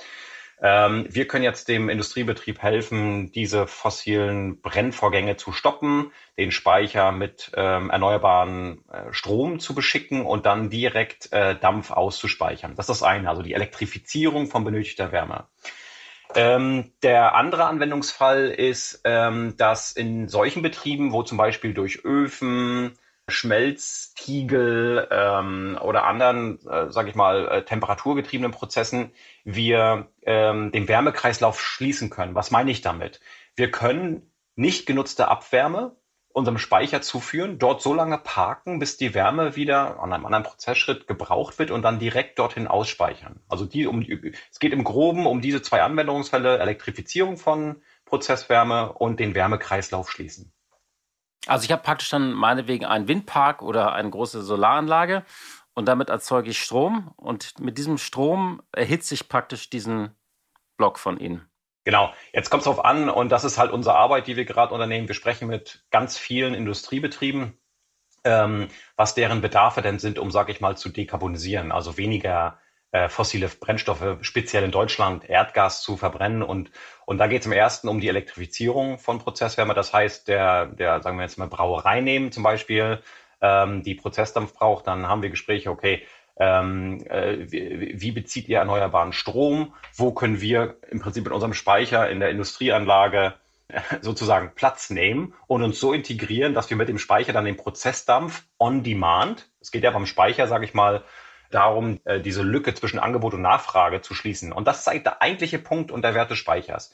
Ähm, 0.62 1.06
wir 1.10 1.28
können 1.28 1.44
jetzt 1.44 1.68
dem 1.68 1.90
Industriebetrieb 1.90 2.64
helfen, 2.64 3.30
diese 3.34 3.68
fossilen 3.68 4.62
Brennvorgänge 4.62 5.36
zu 5.36 5.52
stoppen, 5.52 6.14
den 6.38 6.54
Speicher 6.54 7.12
mit 7.12 7.52
ähm, 7.54 7.90
erneuerbaren 7.90 8.86
äh, 8.90 9.12
Strom 9.12 9.60
zu 9.60 9.76
beschicken 9.76 10.26
und 10.26 10.46
dann 10.46 10.70
direkt 10.70 11.34
äh, 11.34 11.56
Dampf 11.60 11.92
auszuspeichern. 11.92 12.76
Das 12.76 12.86
ist 12.88 13.02
das 13.02 13.04
eine, 13.04 13.30
also 13.30 13.42
die 13.42 13.54
Elektrifizierung 13.54 14.48
von 14.48 14.64
benötigter 14.64 15.12
Wärme. 15.12 15.50
Ähm, 16.36 16.92
der 17.04 17.36
andere 17.36 17.66
Anwendungsfall 17.66 18.50
ist, 18.50 19.02
ähm, 19.06 19.56
dass 19.58 19.92
in 19.94 20.28
solchen 20.28 20.62
Betrieben, 20.62 21.12
wo 21.12 21.24
zum 21.24 21.38
Beispiel 21.38 21.74
durch 21.74 22.04
Öfen, 22.04 22.98
Schmelztiegel 23.30 25.08
ähm, 25.12 25.78
oder 25.82 26.06
anderen, 26.06 26.60
äh, 26.68 26.90
sage 26.92 27.10
ich 27.10 27.16
mal, 27.16 27.48
äh, 27.48 27.66
temperaturgetriebenen 27.66 28.52
Prozessen, 28.52 29.12
wir 29.44 30.08
ähm, 30.24 30.72
den 30.72 30.88
Wärmekreislauf 30.88 31.60
schließen 31.60 32.10
können. 32.10 32.36
Was 32.36 32.52
meine 32.52 32.72
ich 32.72 32.82
damit? 32.82 33.20
Wir 33.56 33.70
können 33.70 34.32
nicht 34.56 34.86
genutzte 34.86 35.28
Abwärme 35.28 35.96
unserem 36.38 36.60
Speicher 36.60 37.02
zuführen, 37.02 37.58
dort 37.58 37.82
so 37.82 37.96
lange 37.96 38.20
parken, 38.20 38.78
bis 38.78 38.96
die 38.96 39.16
Wärme 39.16 39.56
wieder 39.56 40.00
an 40.00 40.14
einem 40.14 40.28
anderen 40.28 40.44
Prozessschritt 40.44 41.08
gebraucht 41.08 41.58
wird 41.58 41.72
und 41.72 41.82
dann 41.82 41.98
direkt 41.98 42.38
dorthin 42.38 42.68
ausspeichern. 42.68 43.42
Also 43.50 43.66
die, 43.66 43.88
um, 43.88 44.04
es 44.04 44.60
geht 44.60 44.72
im 44.72 44.84
Groben 44.84 45.26
um 45.26 45.42
diese 45.42 45.64
zwei 45.64 45.82
Anwendungsfälle, 45.82 46.60
Elektrifizierung 46.60 47.38
von 47.38 47.82
Prozesswärme 48.06 48.94
und 48.94 49.20
den 49.20 49.34
Wärmekreislauf 49.34 50.12
schließen. 50.12 50.54
Also 51.48 51.66
ich 51.66 51.72
habe 51.72 51.82
praktisch 51.82 52.12
dann 52.12 52.34
meinetwegen 52.34 52.86
einen 52.86 53.08
Windpark 53.08 53.64
oder 53.64 53.94
eine 53.94 54.12
große 54.12 54.44
Solaranlage 54.44 55.26
und 55.74 55.88
damit 55.88 56.10
erzeuge 56.10 56.52
ich 56.52 56.62
Strom 56.62 57.14
und 57.18 57.60
mit 57.60 57.80
diesem 57.80 57.98
Strom 57.98 58.62
erhitze 58.72 59.16
ich 59.16 59.28
praktisch 59.28 59.72
diesen 59.72 60.12
Block 60.78 61.00
von 61.00 61.20
Ihnen. 61.20 61.50
Genau, 61.88 62.12
jetzt 62.34 62.50
kommt 62.50 62.60
es 62.60 62.66
darauf 62.66 62.84
an, 62.84 63.10
und 63.10 63.32
das 63.32 63.46
ist 63.46 63.58
halt 63.58 63.72
unsere 63.72 63.96
Arbeit, 63.96 64.28
die 64.28 64.36
wir 64.36 64.44
gerade 64.44 64.74
unternehmen. 64.74 65.08
Wir 65.08 65.16
sprechen 65.16 65.48
mit 65.48 65.86
ganz 65.90 66.18
vielen 66.18 66.54
Industriebetrieben, 66.54 67.58
ähm, 68.26 68.68
was 68.98 69.16
deren 69.16 69.40
Bedarfe 69.40 69.82
denn 69.82 69.98
sind, 69.98 70.20
um, 70.20 70.30
sage 70.30 70.52
ich 70.52 70.60
mal, 70.60 70.76
zu 70.76 70.90
dekarbonisieren, 70.90 71.72
also 71.72 71.96
weniger 71.96 72.60
äh, 72.92 73.08
fossile 73.08 73.48
Brennstoffe, 73.48 74.18
speziell 74.20 74.66
in 74.66 74.72
Deutschland 74.72 75.30
Erdgas 75.30 75.82
zu 75.82 75.96
verbrennen. 75.96 76.44
Und, 76.44 76.72
und 77.06 77.20
da 77.20 77.28
geht 77.28 77.44
es 77.44 77.46
im 77.46 77.54
ersten 77.54 77.88
um 77.88 78.02
die 78.02 78.10
Elektrifizierung 78.10 79.00
von 79.00 79.20
Prozesswärme. 79.20 79.74
Das 79.74 79.94
heißt, 79.94 80.28
der, 80.28 80.66
der 80.66 81.02
sagen 81.02 81.16
wir 81.16 81.24
jetzt 81.24 81.38
mal 81.38 81.48
Brauerei 81.48 82.02
nehmen 82.02 82.34
zum 82.34 82.44
Beispiel, 82.44 83.02
ähm, 83.40 83.82
die 83.84 83.96
Prozessdampf 83.96 84.54
braucht, 84.54 84.88
dann 84.88 85.08
haben 85.08 85.22
wir 85.22 85.30
Gespräche, 85.30 85.72
okay, 85.72 86.06
ähm, 86.40 87.04
äh, 87.10 87.52
wie, 87.52 88.02
wie 88.02 88.12
bezieht 88.12 88.48
ihr 88.48 88.60
erneuerbaren 88.60 89.14
Strom? 89.14 89.74
Wo 89.96 90.12
können 90.12 90.42
wir 90.42 90.78
im 90.90 91.00
Prinzip 91.00 91.26
in 91.26 91.34
unserem 91.34 91.54
Speicher 91.54 92.10
in 92.10 92.20
der 92.20 92.30
Industrieanlage 92.30 93.34
sozusagen 94.02 94.52
Platz 94.56 94.90
nehmen 94.90 95.34
und 95.48 95.64
uns 95.64 95.80
so 95.80 95.94
integrieren, 95.94 96.54
dass 96.54 96.70
wir 96.70 96.78
mit 96.78 96.90
dem 96.90 97.00
Speicher 97.00 97.34
dann 97.34 97.46
den 97.46 97.58
Prozessdampf 97.58 98.44
on 98.60 98.84
demand, 98.84 99.50
es 99.60 99.72
geht 99.72 99.84
ja 99.84 99.92
beim 99.92 100.06
Speicher, 100.06 100.48
sage 100.48 100.66
ich 100.66 100.74
mal, 100.74 101.04
darum, 101.52 102.00
äh, 102.06 102.20
diese 102.20 102.44
Lücke 102.44 102.74
zwischen 102.74 103.00
Angebot 103.00 103.34
und 103.34 103.42
Nachfrage 103.42 104.02
zu 104.02 104.14
schließen. 104.14 104.52
Und 104.52 104.68
das 104.68 104.86
ist 104.86 105.06
der 105.06 105.22
eigentliche 105.22 105.60
Punkt 105.60 105.92
und 105.92 106.02
der 106.02 106.14
Wert 106.14 106.30
des 106.30 106.38
Speichers. 106.38 106.94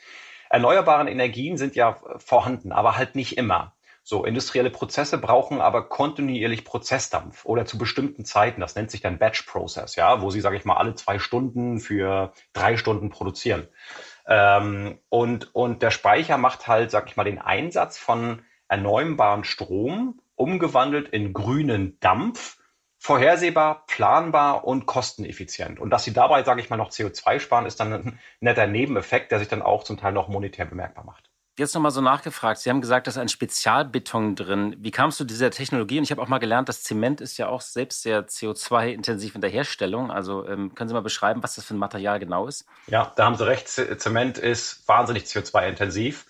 Erneuerbaren 0.50 1.08
Energien 1.08 1.58
sind 1.58 1.76
ja 1.76 1.98
vorhanden, 2.18 2.72
aber 2.72 2.98
halt 2.98 3.16
nicht 3.16 3.38
immer. 3.38 3.74
So, 4.06 4.26
industrielle 4.26 4.70
Prozesse 4.70 5.18
brauchen 5.18 5.62
aber 5.62 5.88
kontinuierlich 5.88 6.66
Prozessdampf 6.66 7.46
oder 7.46 7.66
zu 7.66 7.78
bestimmten 7.78 8.26
Zeiten. 8.26 8.60
Das 8.60 8.76
nennt 8.76 8.92
sich 8.92 9.00
dann 9.00 9.18
Batch 9.18 9.44
Process, 9.44 9.96
ja, 9.96 10.22
wo 10.22 10.30
sie, 10.30 10.42
sage 10.42 10.58
ich 10.58 10.66
mal, 10.66 10.76
alle 10.76 10.96
zwei 10.96 11.20
Stunden 11.20 11.80
für 11.80 12.34
drei 12.52 12.76
Stunden 12.76 13.10
produzieren. 13.10 13.70
Ähm, 14.28 15.00
und, 15.08 15.56
und 15.56 15.82
der 15.82 15.92
Speicher 15.92 16.38
macht 16.38 16.68
halt, 16.68 16.92
sag 16.92 17.08
ich 17.08 17.16
mal, 17.16 17.24
den 17.24 17.40
Einsatz 17.40 17.98
von 17.98 18.42
erneuerbaren 18.68 19.46
Strom 19.46 20.20
umgewandelt 20.36 21.08
in 21.08 21.32
grünen 21.32 21.98
Dampf, 22.02 22.58
vorhersehbar, 22.98 23.86
planbar 23.88 24.66
und 24.66 24.86
kosteneffizient. 24.86 25.80
Und 25.80 25.92
dass 25.92 26.04
sie 26.04 26.14
dabei, 26.14 26.44
sage 26.44 26.60
ich 26.60 26.70
mal, 26.70 26.78
noch 26.78 26.90
CO2 26.90 27.40
sparen, 27.40 27.66
ist 27.66 27.80
dann 27.80 27.94
ein 27.94 28.20
netter 28.42 28.68
Nebeneffekt, 28.68 29.32
der 29.32 29.40
sich 29.40 29.48
dann 29.48 29.62
auch 29.62 29.84
zum 29.84 29.98
Teil 29.98 30.12
noch 30.12 30.28
monetär 30.28 30.66
bemerkbar 30.66 31.06
macht. 31.06 31.33
Jetzt 31.56 31.76
nochmal 31.76 31.92
so 31.92 32.02
nachgefragt. 32.02 32.60
Sie 32.60 32.70
haben 32.72 32.82
gesagt, 32.82 33.06
da 33.06 33.12
ist 33.12 33.18
ein 33.18 33.30
Spezialbeton 33.30 34.36
drin. 34.36 34.76
Wie 34.80 34.90
kamst 34.90 35.20
du 35.20 35.24
dieser 35.24 35.52
Technologie? 35.52 36.00
Und 36.00 36.04
ich 36.04 36.10
habe 36.10 36.20
auch 36.20 36.28
mal 36.28 36.40
gelernt, 36.40 36.68
dass 36.68 36.82
Zement 36.82 37.22
ist 37.22 37.38
ja 37.38 37.48
auch 37.48 37.62
selbst 37.62 38.02
sehr 38.02 38.26
CO2-intensiv 38.28 39.36
in 39.36 39.42
der 39.42 39.52
Herstellung. 39.52 40.10
Also 40.10 40.48
ähm, 40.48 40.74
können 40.74 40.88
Sie 40.88 40.96
mal 40.96 41.02
beschreiben, 41.02 41.44
was 41.44 41.54
das 41.54 41.66
für 41.66 41.76
ein 41.76 41.78
Material 41.78 42.20
genau 42.20 42.48
ist? 42.48 42.66
Ja, 42.88 43.14
da 43.16 43.26
haben 43.26 43.36
Sie 43.36 43.46
recht. 43.46 43.68
Zement 43.68 44.40
ist 44.40 44.88
wahnsinnig 44.88 45.26
CO2-intensiv. 45.26 46.26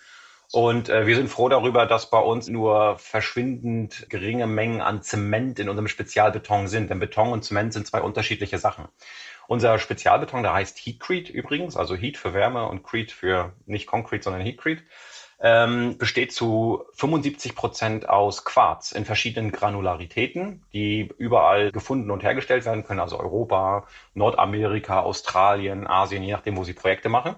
Und 0.52 0.90
äh, 0.90 1.08
wir 1.08 1.16
sind 1.16 1.30
froh 1.30 1.48
darüber, 1.48 1.86
dass 1.86 2.10
bei 2.10 2.20
uns 2.20 2.48
nur 2.50 2.98
verschwindend 3.00 4.08
geringe 4.10 4.46
Mengen 4.46 4.82
an 4.82 5.02
Zement 5.02 5.58
in 5.58 5.70
unserem 5.70 5.88
Spezialbeton 5.88 6.68
sind. 6.68 6.90
Denn 6.90 7.00
Beton 7.00 7.32
und 7.32 7.44
Zement 7.44 7.72
sind 7.72 7.88
zwei 7.88 8.02
unterschiedliche 8.02 8.58
Sachen. 8.58 8.90
Unser 9.48 9.80
Spezialbeton, 9.80 10.44
der 10.44 10.54
heißt 10.54 10.78
Heatcrete 10.78 11.32
übrigens, 11.32 11.76
also 11.78 11.96
Heat 11.96 12.18
für 12.18 12.34
Wärme 12.34 12.68
und 12.68 12.84
Crete 12.84 13.14
für 13.14 13.54
nicht 13.66 13.88
Concrete, 13.88 14.24
sondern 14.24 14.42
Heatcrete 14.42 14.84
ähm, 15.44 15.98
besteht 15.98 16.32
zu 16.32 16.86
75 16.94 17.54
Prozent 17.54 18.08
aus 18.08 18.46
Quarz 18.46 18.94
in 18.94 19.04
verschiedenen 19.04 19.52
Granularitäten, 19.52 20.64
die 20.72 21.10
überall 21.18 21.72
gefunden 21.72 22.12
und 22.12 22.24
hergestellt 22.24 22.66
werden 22.66 22.86
können, 22.86 23.02
also 23.02 23.20
Europa, 23.20 23.86
Nordamerika, 24.14 25.02
Australien, 25.02 25.86
Asien, 25.86 26.24
je 26.24 26.32
nachdem, 26.32 26.56
wo 26.56 26.64
sie 26.64 26.74
Projekte 26.74 27.10
machen. 27.10 27.36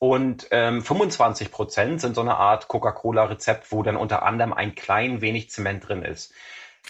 Und 0.00 0.48
ähm, 0.50 0.82
25 0.82 1.52
Prozent 1.52 2.00
sind 2.00 2.14
so 2.14 2.20
eine 2.20 2.36
Art 2.36 2.66
Coca-Cola-Rezept, 2.66 3.70
wo 3.70 3.84
dann 3.84 3.96
unter 3.96 4.24
anderem 4.24 4.52
ein 4.52 4.74
klein 4.74 5.20
wenig 5.20 5.50
Zement 5.50 5.88
drin 5.88 6.02
ist. 6.02 6.32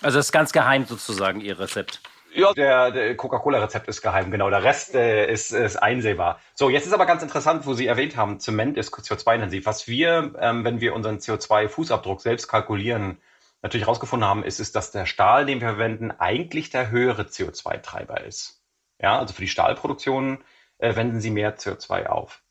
Also 0.00 0.18
das 0.18 0.26
ist 0.26 0.32
ganz 0.32 0.52
geheim 0.52 0.86
sozusagen 0.86 1.40
Ihr 1.40 1.58
Rezept. 1.58 2.00
Ja, 2.34 2.52
der, 2.52 2.90
der 2.90 3.16
Coca-Cola-Rezept 3.16 3.88
ist 3.88 4.02
geheim, 4.02 4.30
genau. 4.30 4.50
Der 4.50 4.62
Rest 4.62 4.94
äh, 4.94 5.30
ist, 5.30 5.52
ist 5.52 5.76
einsehbar. 5.76 6.40
So, 6.54 6.70
jetzt 6.70 6.86
ist 6.86 6.92
aber 6.92 7.06
ganz 7.06 7.22
interessant, 7.22 7.66
wo 7.66 7.74
Sie 7.74 7.86
erwähnt 7.86 8.16
haben, 8.16 8.38
Zement 8.38 8.76
ist 8.76 8.92
CO2-intensiv. 8.92 9.66
Was 9.66 9.88
wir, 9.88 10.34
ähm, 10.38 10.64
wenn 10.64 10.80
wir 10.80 10.94
unseren 10.94 11.18
CO2-Fußabdruck 11.18 12.20
selbst 12.20 12.48
kalkulieren, 12.48 13.18
natürlich 13.62 13.86
herausgefunden 13.86 14.28
haben, 14.28 14.44
ist, 14.44 14.60
ist, 14.60 14.76
dass 14.76 14.90
der 14.90 15.06
Stahl, 15.06 15.46
den 15.46 15.60
wir 15.60 15.68
verwenden, 15.68 16.10
eigentlich 16.10 16.70
der 16.70 16.90
höhere 16.90 17.22
CO2-Treiber 17.22 18.22
ist. 18.24 18.62
Ja, 19.00 19.18
also 19.18 19.32
für 19.32 19.42
die 19.42 19.48
Stahlproduktion 19.48 20.44
äh, 20.78 20.96
wenden 20.96 21.20
Sie 21.20 21.30
mehr 21.30 21.56
CO2 21.56 22.06
auf. 22.06 22.42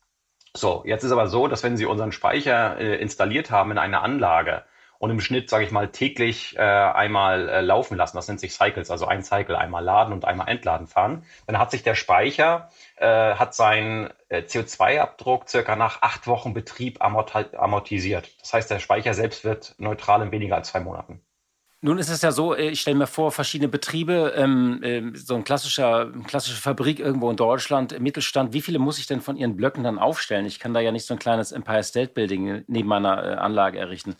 So, 0.54 0.82
jetzt 0.86 1.04
ist 1.04 1.12
aber 1.12 1.28
so, 1.28 1.46
dass 1.46 1.62
wenn 1.62 1.76
Sie 1.76 1.86
unseren 1.86 2.12
Speicher 2.12 2.78
äh, 2.78 2.96
installiert 2.96 3.50
haben 3.50 3.70
in 3.70 3.78
einer 3.78 4.02
Anlage, 4.02 4.64
und 4.98 5.10
im 5.10 5.20
Schnitt, 5.20 5.48
sage 5.48 5.64
ich 5.64 5.70
mal, 5.70 5.88
täglich 5.88 6.56
äh, 6.56 6.60
einmal 6.60 7.48
äh, 7.48 7.60
laufen 7.60 7.96
lassen. 7.96 8.16
Das 8.16 8.28
nennt 8.28 8.40
sich 8.40 8.52
Cycles, 8.52 8.90
also 8.90 9.06
ein 9.06 9.22
Cycle, 9.22 9.56
einmal 9.56 9.84
laden 9.84 10.12
und 10.12 10.24
einmal 10.24 10.48
entladen 10.48 10.86
fahren. 10.86 11.24
Dann 11.46 11.58
hat 11.58 11.70
sich 11.70 11.82
der 11.82 11.94
Speicher, 11.94 12.70
äh, 12.96 13.34
hat 13.34 13.54
seinen 13.54 14.10
äh, 14.28 14.42
CO2-Abdruck 14.42 15.48
circa 15.48 15.76
nach 15.76 16.02
acht 16.02 16.26
Wochen 16.26 16.52
Betrieb 16.52 17.00
amortisiert. 17.00 18.28
Das 18.40 18.52
heißt, 18.52 18.70
der 18.70 18.80
Speicher 18.80 19.14
selbst 19.14 19.44
wird 19.44 19.74
neutral 19.78 20.22
in 20.22 20.32
weniger 20.32 20.56
als 20.56 20.68
zwei 20.68 20.80
Monaten. 20.80 21.20
Nun 21.80 21.98
ist 21.98 22.08
es 22.08 22.22
ja 22.22 22.32
so, 22.32 22.54
äh, 22.54 22.70
ich 22.70 22.80
stelle 22.80 22.96
mir 22.96 23.06
vor, 23.06 23.30
verschiedene 23.30 23.68
Betriebe, 23.68 24.32
ähm, 24.36 24.82
äh, 24.82 25.16
so 25.16 25.36
ein 25.36 25.44
klassischer, 25.44 26.10
klassische 26.26 26.60
Fabrik 26.60 26.98
irgendwo 26.98 27.30
in 27.30 27.36
Deutschland, 27.36 27.92
im 27.92 28.02
Mittelstand, 28.02 28.52
wie 28.52 28.62
viele 28.62 28.80
muss 28.80 28.98
ich 28.98 29.06
denn 29.06 29.20
von 29.20 29.36
Ihren 29.36 29.56
Blöcken 29.56 29.84
dann 29.84 30.00
aufstellen? 30.00 30.44
Ich 30.44 30.58
kann 30.58 30.74
da 30.74 30.80
ja 30.80 30.90
nicht 30.90 31.06
so 31.06 31.14
ein 31.14 31.20
kleines 31.20 31.52
Empire 31.52 31.84
State 31.84 32.14
Building 32.14 32.64
neben 32.66 32.88
meiner 32.88 33.22
äh, 33.22 33.34
Anlage 33.36 33.78
errichten. 33.78 34.16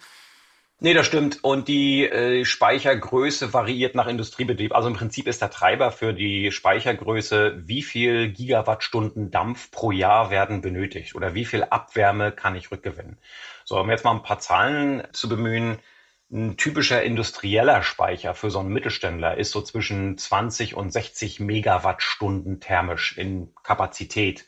Nee, 0.80 0.94
das 0.94 1.06
stimmt. 1.06 1.42
Und 1.42 1.66
die 1.66 2.08
äh, 2.08 2.44
Speichergröße 2.44 3.52
variiert 3.52 3.96
nach 3.96 4.06
Industriebetrieb. 4.06 4.72
Also 4.72 4.88
im 4.88 4.94
Prinzip 4.94 5.26
ist 5.26 5.42
der 5.42 5.50
Treiber 5.50 5.90
für 5.90 6.14
die 6.14 6.52
Speichergröße, 6.52 7.62
wie 7.66 7.82
viel 7.82 8.30
Gigawattstunden 8.30 9.32
Dampf 9.32 9.72
pro 9.72 9.90
Jahr 9.90 10.30
werden 10.30 10.60
benötigt 10.60 11.16
oder 11.16 11.34
wie 11.34 11.44
viel 11.44 11.64
Abwärme 11.64 12.30
kann 12.30 12.54
ich 12.54 12.70
rückgewinnen. 12.70 13.18
So, 13.64 13.80
um 13.80 13.90
jetzt 13.90 14.04
mal 14.04 14.12
ein 14.12 14.22
paar 14.22 14.38
Zahlen 14.38 15.02
zu 15.12 15.28
bemühen. 15.28 15.78
Ein 16.30 16.56
typischer 16.56 17.02
industrieller 17.02 17.82
Speicher 17.82 18.34
für 18.34 18.50
so 18.50 18.60
einen 18.60 18.72
Mittelständler 18.72 19.36
ist 19.36 19.50
so 19.50 19.62
zwischen 19.62 20.16
20 20.16 20.76
und 20.76 20.92
60 20.92 21.40
Megawattstunden 21.40 22.60
thermisch 22.60 23.18
in 23.18 23.52
Kapazität. 23.64 24.44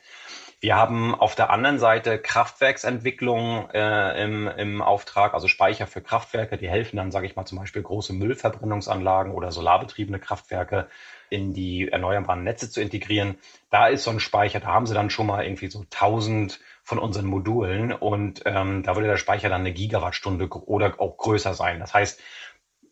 Wir 0.62 0.76
haben 0.76 1.14
auf 1.14 1.34
der 1.34 1.48
anderen 1.48 1.78
Seite 1.78 2.18
Kraftwerksentwicklung 2.18 3.70
äh, 3.70 4.22
im, 4.22 4.46
im 4.46 4.82
Auftrag, 4.82 5.32
also 5.32 5.48
Speicher 5.48 5.86
für 5.86 6.02
Kraftwerke, 6.02 6.58
die 6.58 6.68
helfen 6.68 6.98
dann, 6.98 7.10
sage 7.10 7.24
ich 7.24 7.34
mal, 7.34 7.46
zum 7.46 7.56
Beispiel 7.56 7.82
große 7.82 8.12
Müllverbrennungsanlagen 8.12 9.32
oder 9.32 9.52
solarbetriebene 9.52 10.18
Kraftwerke 10.18 10.88
in 11.30 11.54
die 11.54 11.88
erneuerbaren 11.88 12.44
Netze 12.44 12.70
zu 12.70 12.82
integrieren. 12.82 13.38
Da 13.70 13.86
ist 13.86 14.04
so 14.04 14.10
ein 14.10 14.20
Speicher, 14.20 14.60
da 14.60 14.66
haben 14.66 14.84
sie 14.84 14.92
dann 14.92 15.08
schon 15.08 15.28
mal 15.28 15.44
irgendwie 15.44 15.70
so 15.70 15.80
1000 15.80 16.60
von 16.82 16.98
unseren 16.98 17.26
Modulen 17.26 17.92
und 17.92 18.42
ähm, 18.44 18.82
da 18.82 18.96
würde 18.96 19.08
der 19.08 19.16
Speicher 19.16 19.48
dann 19.48 19.62
eine 19.62 19.72
Gigawattstunde 19.72 20.46
oder 20.48 21.00
auch 21.00 21.16
größer 21.16 21.54
sein. 21.54 21.80
Das 21.80 21.94
heißt, 21.94 22.20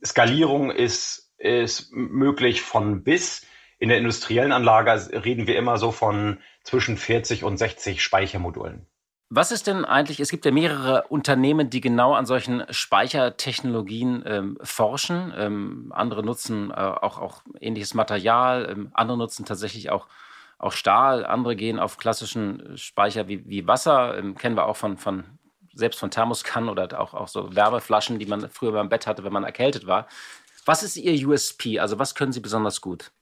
Skalierung 0.02 0.70
ist, 0.70 1.34
ist 1.36 1.92
möglich 1.92 2.62
von 2.62 3.02
bis. 3.02 3.44
In 3.78 3.88
der 3.88 3.98
industriellen 3.98 4.52
Anlage 4.52 5.08
reden 5.24 5.46
wir 5.46 5.56
immer 5.56 5.78
so 5.78 5.92
von 5.92 6.38
zwischen 6.64 6.96
40 6.96 7.44
und 7.44 7.56
60 7.56 8.02
Speichermodulen. 8.02 8.86
Was 9.30 9.52
ist 9.52 9.66
denn 9.66 9.84
eigentlich, 9.84 10.20
es 10.20 10.30
gibt 10.30 10.46
ja 10.46 10.50
mehrere 10.50 11.04
Unternehmen, 11.08 11.68
die 11.68 11.82
genau 11.82 12.14
an 12.14 12.24
solchen 12.24 12.64
Speichertechnologien 12.70 14.24
ähm, 14.26 14.58
forschen. 14.62 15.34
Ähm, 15.36 15.92
andere 15.94 16.24
nutzen 16.24 16.70
äh, 16.70 16.74
auch, 16.74 17.18
auch 17.18 17.42
ähnliches 17.60 17.92
Material, 17.92 18.68
ähm, 18.70 18.90
andere 18.94 19.18
nutzen 19.18 19.44
tatsächlich 19.44 19.90
auch, 19.90 20.06
auch 20.58 20.72
Stahl, 20.72 21.26
andere 21.26 21.56
gehen 21.56 21.78
auf 21.78 21.98
klassischen 21.98 22.76
Speicher 22.78 23.28
wie, 23.28 23.46
wie 23.46 23.66
Wasser, 23.66 24.16
ähm, 24.16 24.34
kennen 24.34 24.56
wir 24.56 24.64
auch 24.64 24.76
von, 24.76 24.96
von 24.96 25.24
selbst 25.74 26.00
von 26.00 26.10
Thermoskannen 26.10 26.70
oder 26.70 26.98
auch, 26.98 27.12
auch 27.12 27.28
so 27.28 27.54
Wärmeflaschen, 27.54 28.18
die 28.18 28.26
man 28.26 28.48
früher 28.48 28.72
beim 28.72 28.88
Bett 28.88 29.06
hatte, 29.06 29.24
wenn 29.24 29.32
man 29.32 29.44
erkältet 29.44 29.86
war. 29.86 30.08
Was 30.64 30.82
ist 30.82 30.96
Ihr 30.96 31.28
USP? 31.28 31.78
Also 31.78 31.98
was 31.98 32.14
können 32.14 32.32
Sie 32.32 32.40
besonders 32.40 32.80
gut? 32.80 33.12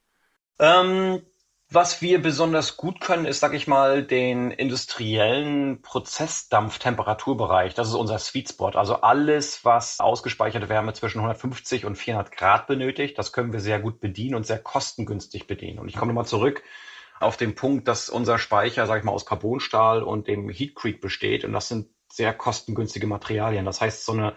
Ähm, 0.59 1.21
was 1.69 2.01
wir 2.01 2.21
besonders 2.21 2.77
gut 2.77 3.01
können, 3.01 3.25
ist, 3.25 3.41
sag 3.41 3.53
ich 3.53 3.67
mal, 3.67 4.01
den 4.01 4.51
industriellen 4.51 5.81
Prozessdampftemperaturbereich. 5.81 7.73
Das 7.73 7.89
ist 7.89 7.93
unser 7.93 8.19
Sweet 8.19 8.49
Spot. 8.49 8.69
Also 8.69 9.01
alles, 9.01 9.65
was 9.65 9.99
ausgespeicherte 9.99 10.69
Wärme 10.69 10.93
zwischen 10.93 11.19
150 11.19 11.83
und 11.85 11.97
400 11.97 12.31
Grad 12.31 12.67
benötigt, 12.67 13.17
das 13.17 13.33
können 13.33 13.51
wir 13.51 13.59
sehr 13.59 13.81
gut 13.81 13.99
bedienen 13.99 14.35
und 14.35 14.47
sehr 14.47 14.59
kostengünstig 14.59 15.45
bedienen. 15.45 15.79
Und 15.79 15.89
ich 15.89 15.97
komme 15.97 16.13
nochmal 16.13 16.25
zurück 16.25 16.63
auf 17.19 17.35
den 17.35 17.55
Punkt, 17.55 17.87
dass 17.89 18.09
unser 18.09 18.39
Speicher, 18.39 18.85
sag 18.87 18.99
ich 18.99 19.03
mal, 19.03 19.11
aus 19.11 19.25
Carbonstahl 19.25 20.03
und 20.03 20.27
dem 20.27 20.49
Heatcrete 20.49 20.99
besteht. 20.99 21.43
Und 21.43 21.51
das 21.51 21.67
sind 21.67 21.89
sehr 22.09 22.33
kostengünstige 22.33 23.07
Materialien. 23.07 23.65
Das 23.65 23.81
heißt, 23.81 24.05
so 24.05 24.13
eine 24.13 24.35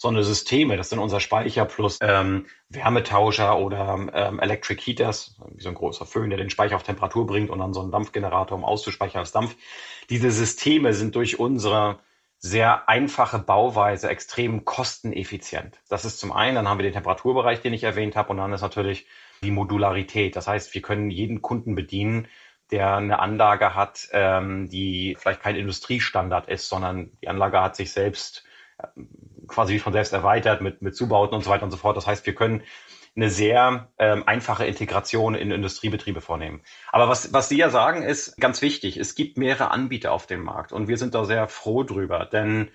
so 0.00 0.08
eine 0.08 0.24
Systeme, 0.24 0.78
das 0.78 0.88
sind 0.88 0.98
unser 0.98 1.20
Speicher 1.20 1.66
plus 1.66 1.98
ähm, 2.00 2.46
Wärmetauscher 2.70 3.58
oder 3.58 3.98
ähm, 4.14 4.40
Electric 4.40 4.80
Heaters, 4.80 5.36
wie 5.54 5.62
so 5.62 5.68
ein 5.68 5.74
großer 5.74 6.06
Föhn, 6.06 6.30
der 6.30 6.38
den 6.38 6.48
Speicher 6.48 6.76
auf 6.76 6.84
Temperatur 6.84 7.26
bringt 7.26 7.50
und 7.50 7.58
dann 7.58 7.74
so 7.74 7.82
einen 7.82 7.90
Dampfgenerator, 7.90 8.56
um 8.56 8.64
auszuspeichern 8.64 9.20
als 9.20 9.32
Dampf. 9.32 9.56
Diese 10.08 10.30
Systeme 10.30 10.94
sind 10.94 11.16
durch 11.16 11.38
unsere 11.38 11.98
sehr 12.38 12.88
einfache 12.88 13.40
Bauweise 13.40 14.08
extrem 14.08 14.64
kosteneffizient. 14.64 15.78
Das 15.90 16.06
ist 16.06 16.18
zum 16.18 16.32
einen, 16.32 16.54
dann 16.54 16.66
haben 16.66 16.78
wir 16.78 16.84
den 16.84 16.94
Temperaturbereich, 16.94 17.60
den 17.60 17.74
ich 17.74 17.84
erwähnt 17.84 18.16
habe, 18.16 18.30
und 18.30 18.38
dann 18.38 18.54
ist 18.54 18.62
natürlich 18.62 19.06
die 19.42 19.50
Modularität. 19.50 20.34
Das 20.34 20.48
heißt, 20.48 20.72
wir 20.72 20.80
können 20.80 21.10
jeden 21.10 21.42
Kunden 21.42 21.74
bedienen, 21.74 22.26
der 22.70 22.96
eine 22.96 23.18
Anlage 23.18 23.74
hat, 23.74 24.08
ähm, 24.12 24.70
die 24.70 25.14
vielleicht 25.20 25.42
kein 25.42 25.56
Industriestandard 25.56 26.48
ist, 26.48 26.70
sondern 26.70 27.10
die 27.20 27.28
Anlage 27.28 27.60
hat 27.60 27.76
sich 27.76 27.92
selbst 27.92 28.44
quasi 29.46 29.74
wie 29.74 29.78
von 29.78 29.92
selbst 29.92 30.12
erweitert 30.12 30.60
mit, 30.60 30.82
mit 30.82 30.96
Zubauten 30.96 31.34
und 31.34 31.44
so 31.44 31.50
weiter 31.50 31.64
und 31.64 31.70
so 31.70 31.76
fort. 31.76 31.96
Das 31.96 32.06
heißt, 32.06 32.26
wir 32.26 32.34
können 32.34 32.62
eine 33.16 33.30
sehr 33.30 33.88
ähm, 33.98 34.22
einfache 34.26 34.66
Integration 34.66 35.34
in 35.34 35.50
Industriebetriebe 35.50 36.20
vornehmen. 36.20 36.62
Aber 36.92 37.08
was, 37.08 37.32
was 37.32 37.48
Sie 37.48 37.56
ja 37.56 37.70
sagen, 37.70 38.02
ist 38.02 38.36
ganz 38.36 38.62
wichtig. 38.62 38.96
Es 38.96 39.14
gibt 39.14 39.36
mehrere 39.36 39.70
Anbieter 39.70 40.12
auf 40.12 40.26
dem 40.26 40.44
Markt 40.44 40.72
und 40.72 40.88
wir 40.88 40.96
sind 40.96 41.14
da 41.14 41.24
sehr 41.24 41.48
froh 41.48 41.82
drüber, 41.82 42.24
denn 42.24 42.70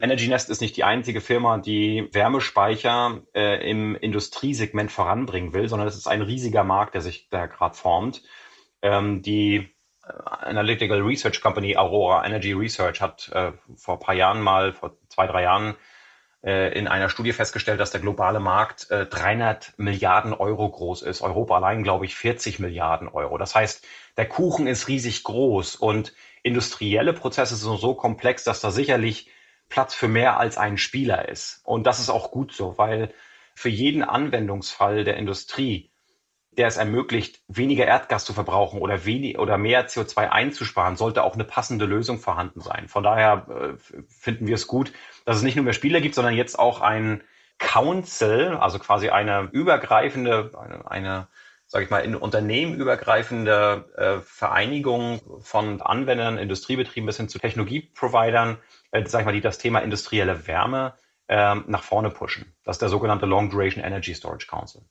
Energy 0.00 0.26
Nest 0.26 0.50
ist 0.50 0.60
nicht 0.60 0.76
die 0.76 0.84
einzige 0.84 1.20
Firma, 1.20 1.58
die 1.58 2.08
Wärmespeicher 2.12 3.22
äh, 3.34 3.70
im 3.70 3.94
Industriesegment 3.94 4.90
voranbringen 4.90 5.52
will, 5.52 5.68
sondern 5.68 5.86
es 5.86 5.96
ist 5.96 6.08
ein 6.08 6.22
riesiger 6.22 6.64
Markt, 6.64 6.94
der 6.94 7.00
sich 7.00 7.28
da 7.28 7.46
gerade 7.46 7.76
formt. 7.76 8.22
Ähm, 8.82 9.22
die 9.22 9.56
äh, 10.02 10.12
Analytical 10.24 11.00
Research 11.02 11.40
Company 11.40 11.76
Aurora 11.76 12.26
Energy 12.26 12.52
Research 12.52 13.00
hat 13.00 13.30
äh, 13.32 13.52
vor 13.76 13.94
ein 13.94 14.00
paar 14.00 14.14
Jahren 14.14 14.42
mal, 14.42 14.72
vor 14.72 14.96
zwei, 15.08 15.26
drei 15.26 15.42
Jahren, 15.44 15.76
in 16.46 16.88
einer 16.88 17.08
Studie 17.08 17.32
festgestellt, 17.32 17.80
dass 17.80 17.90
der 17.90 18.02
globale 18.02 18.38
Markt 18.38 18.90
äh, 18.90 19.06
300 19.06 19.74
Milliarden 19.78 20.34
Euro 20.34 20.68
groß 20.68 21.02
ist. 21.02 21.22
Europa 21.22 21.56
allein, 21.56 21.82
glaube 21.82 22.04
ich, 22.04 22.16
40 22.16 22.58
Milliarden 22.58 23.08
Euro. 23.08 23.38
Das 23.38 23.54
heißt, 23.54 23.86
der 24.18 24.28
Kuchen 24.28 24.66
ist 24.66 24.88
riesig 24.88 25.22
groß 25.24 25.76
und 25.76 26.12
industrielle 26.42 27.14
Prozesse 27.14 27.56
sind 27.56 27.78
so 27.80 27.94
komplex, 27.94 28.44
dass 28.44 28.60
da 28.60 28.70
sicherlich 28.70 29.30
Platz 29.70 29.94
für 29.94 30.08
mehr 30.08 30.38
als 30.38 30.58
einen 30.58 30.76
Spieler 30.76 31.28
ist. 31.28 31.62
Und 31.64 31.86
das 31.86 31.98
ist 31.98 32.10
auch 32.10 32.30
gut 32.30 32.52
so, 32.52 32.76
weil 32.76 33.14
für 33.54 33.70
jeden 33.70 34.02
Anwendungsfall 34.02 35.04
der 35.04 35.16
Industrie, 35.16 35.93
der 36.58 36.68
es 36.68 36.76
ermöglicht, 36.76 37.42
weniger 37.48 37.86
Erdgas 37.86 38.24
zu 38.24 38.32
verbrauchen 38.32 38.80
oder, 38.80 39.04
wenig, 39.04 39.38
oder 39.38 39.58
mehr 39.58 39.88
CO2 39.88 40.28
einzusparen, 40.28 40.96
sollte 40.96 41.22
auch 41.22 41.34
eine 41.34 41.44
passende 41.44 41.84
Lösung 41.86 42.18
vorhanden 42.18 42.60
sein. 42.60 42.88
Von 42.88 43.02
daher 43.02 43.46
äh, 43.48 44.02
finden 44.08 44.46
wir 44.46 44.54
es 44.54 44.66
gut, 44.66 44.92
dass 45.24 45.36
es 45.36 45.42
nicht 45.42 45.56
nur 45.56 45.64
mehr 45.64 45.74
Spieler 45.74 46.00
gibt, 46.00 46.14
sondern 46.14 46.34
jetzt 46.34 46.58
auch 46.58 46.80
ein 46.80 47.22
Council, 47.58 48.56
also 48.60 48.78
quasi 48.78 49.10
eine 49.10 49.48
übergreifende, 49.52 50.50
eine, 50.58 50.90
eine 50.90 51.28
sage 51.66 51.84
ich 51.84 51.90
mal, 51.90 52.04
in 52.04 52.14
Unternehmen 52.14 52.74
übergreifende 52.74 53.90
äh, 53.96 54.20
Vereinigung 54.20 55.20
von 55.40 55.80
Anwendern, 55.80 56.38
Industriebetrieben 56.38 57.06
bis 57.06 57.16
hin 57.16 57.28
zu 57.28 57.38
Technologieprovidern, 57.38 58.58
äh, 58.92 59.04
sag 59.06 59.20
ich 59.20 59.26
mal, 59.26 59.32
die 59.32 59.40
das 59.40 59.58
Thema 59.58 59.80
industrielle 59.80 60.46
Wärme 60.46 60.94
äh, 61.28 61.54
nach 61.66 61.82
vorne 61.82 62.10
pushen. 62.10 62.54
Das 62.64 62.76
ist 62.76 62.82
der 62.82 62.90
sogenannte 62.90 63.26
Long 63.26 63.50
Duration 63.50 63.82
Energy 63.82 64.14
Storage 64.14 64.46
Council. 64.46 64.82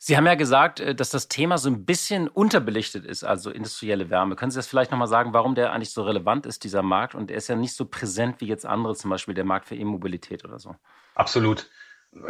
Sie 0.00 0.16
haben 0.16 0.26
ja 0.26 0.36
gesagt, 0.36 0.78
äh, 0.78 0.94
dass 0.94 1.10
das 1.10 1.28
Thema 1.28 1.58
so 1.58 1.68
ein 1.68 1.84
bisschen 1.84 2.28
unterbelichtet 2.28 3.04
ist, 3.04 3.24
also 3.24 3.50
industrielle 3.50 4.10
Wärme. 4.10 4.36
Können 4.36 4.52
Sie 4.52 4.58
das 4.58 4.68
vielleicht 4.68 4.92
nochmal 4.92 5.08
sagen, 5.08 5.32
warum 5.32 5.56
der 5.56 5.72
eigentlich 5.72 5.90
so 5.90 6.02
relevant 6.02 6.46
ist, 6.46 6.62
dieser 6.64 6.82
Markt? 6.82 7.14
Und 7.16 7.30
er 7.30 7.36
ist 7.36 7.48
ja 7.48 7.56
nicht 7.56 7.74
so 7.74 7.84
präsent 7.84 8.40
wie 8.40 8.46
jetzt 8.46 8.64
andere, 8.64 8.94
zum 8.94 9.10
Beispiel 9.10 9.34
der 9.34 9.44
Markt 9.44 9.66
für 9.66 9.74
E-Mobilität 9.74 10.44
oder 10.44 10.58
so. 10.60 10.76
Absolut. 11.16 11.68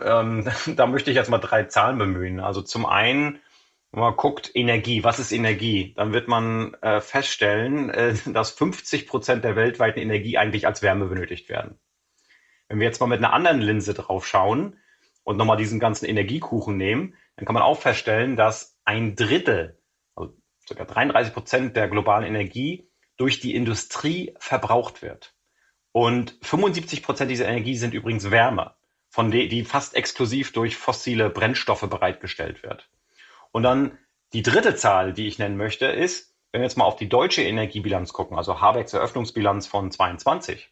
Ähm, 0.02 0.48
da 0.76 0.87
möchte 0.87 1.11
ich 1.11 1.16
jetzt 1.16 1.31
mal 1.31 1.38
drei 1.38 1.64
Zahlen 1.64 1.98
bemühen. 1.98 2.40
Also 2.40 2.62
zum 2.62 2.87
einen, 2.87 3.38
wenn 3.92 4.00
man 4.00 4.16
guckt, 4.16 4.50
Energie, 4.54 5.04
was 5.04 5.18
ist 5.18 5.31
Energie? 5.31 5.92
Dann 5.94 6.14
wird 6.14 6.26
man 6.26 6.72
äh, 6.81 7.02
feststellen, 7.02 7.90
äh, 7.90 8.14
dass 8.33 8.50
50 8.52 9.07
Prozent 9.07 9.44
der 9.44 9.57
weltweiten 9.57 10.00
Energie 10.00 10.38
eigentlich 10.38 10.66
als 10.66 10.81
Wärme 10.81 11.04
benötigt 11.04 11.50
werden. 11.50 11.78
Wenn 12.68 12.81
wir 12.81 12.87
jetzt 12.87 13.00
mal 13.00 13.07
mit 13.07 13.18
einer 13.18 13.33
anderen 13.35 13.61
Linse 13.61 13.92
drauf 13.92 14.26
schauen 14.26 14.78
und 15.22 15.37
nochmal 15.37 15.57
diesen 15.59 15.81
ganzen 15.81 16.07
Energiekuchen 16.07 16.76
nehmen, 16.76 17.14
dann 17.38 17.46
kann 17.46 17.55
man 17.55 17.62
auch 17.62 17.81
feststellen, 17.81 18.35
dass 18.35 18.77
ein 18.85 19.14
Drittel, 19.14 19.81
also 20.16 20.37
sogar 20.66 20.87
33 20.87 21.33
Prozent 21.33 21.77
der 21.77 21.88
globalen 21.88 22.24
Energie 22.27 22.90
durch 23.16 23.38
die 23.38 23.55
Industrie 23.55 24.35
verbraucht 24.40 25.03
wird. 25.03 25.35
Und 25.92 26.37
75 26.42 27.03
Prozent 27.03 27.31
dieser 27.31 27.46
Energie 27.46 27.77
sind 27.77 27.94
übrigens 27.94 28.31
Wärme 28.33 28.74
von 29.09 29.31
de, 29.31 29.46
die 29.46 29.64
fast 29.64 29.94
exklusiv 29.94 30.53
durch 30.53 30.77
fossile 30.77 31.31
Brennstoffe 31.31 31.88
bereitgestellt 31.88 32.64
wird. 32.64 32.90
Und 33.53 33.62
dann 33.62 33.96
die 34.33 34.42
dritte 34.42 34.74
Zahl, 34.74 35.12
die 35.12 35.29
ich 35.29 35.38
nennen 35.38 35.57
möchte, 35.57 35.87
ist, 35.87 36.35
wenn 36.51 36.61
wir 36.61 36.66
jetzt 36.66 36.77
mal 36.77 36.85
auf 36.85 36.96
die 36.96 37.09
deutsche 37.09 37.42
Energiebilanz 37.42 38.12
gucken, 38.12 38.37
also 38.37 38.61
Habecks 38.61 38.94
Eröffnungsbilanz 38.94 39.68
von 39.68 39.92
22, 39.92 40.70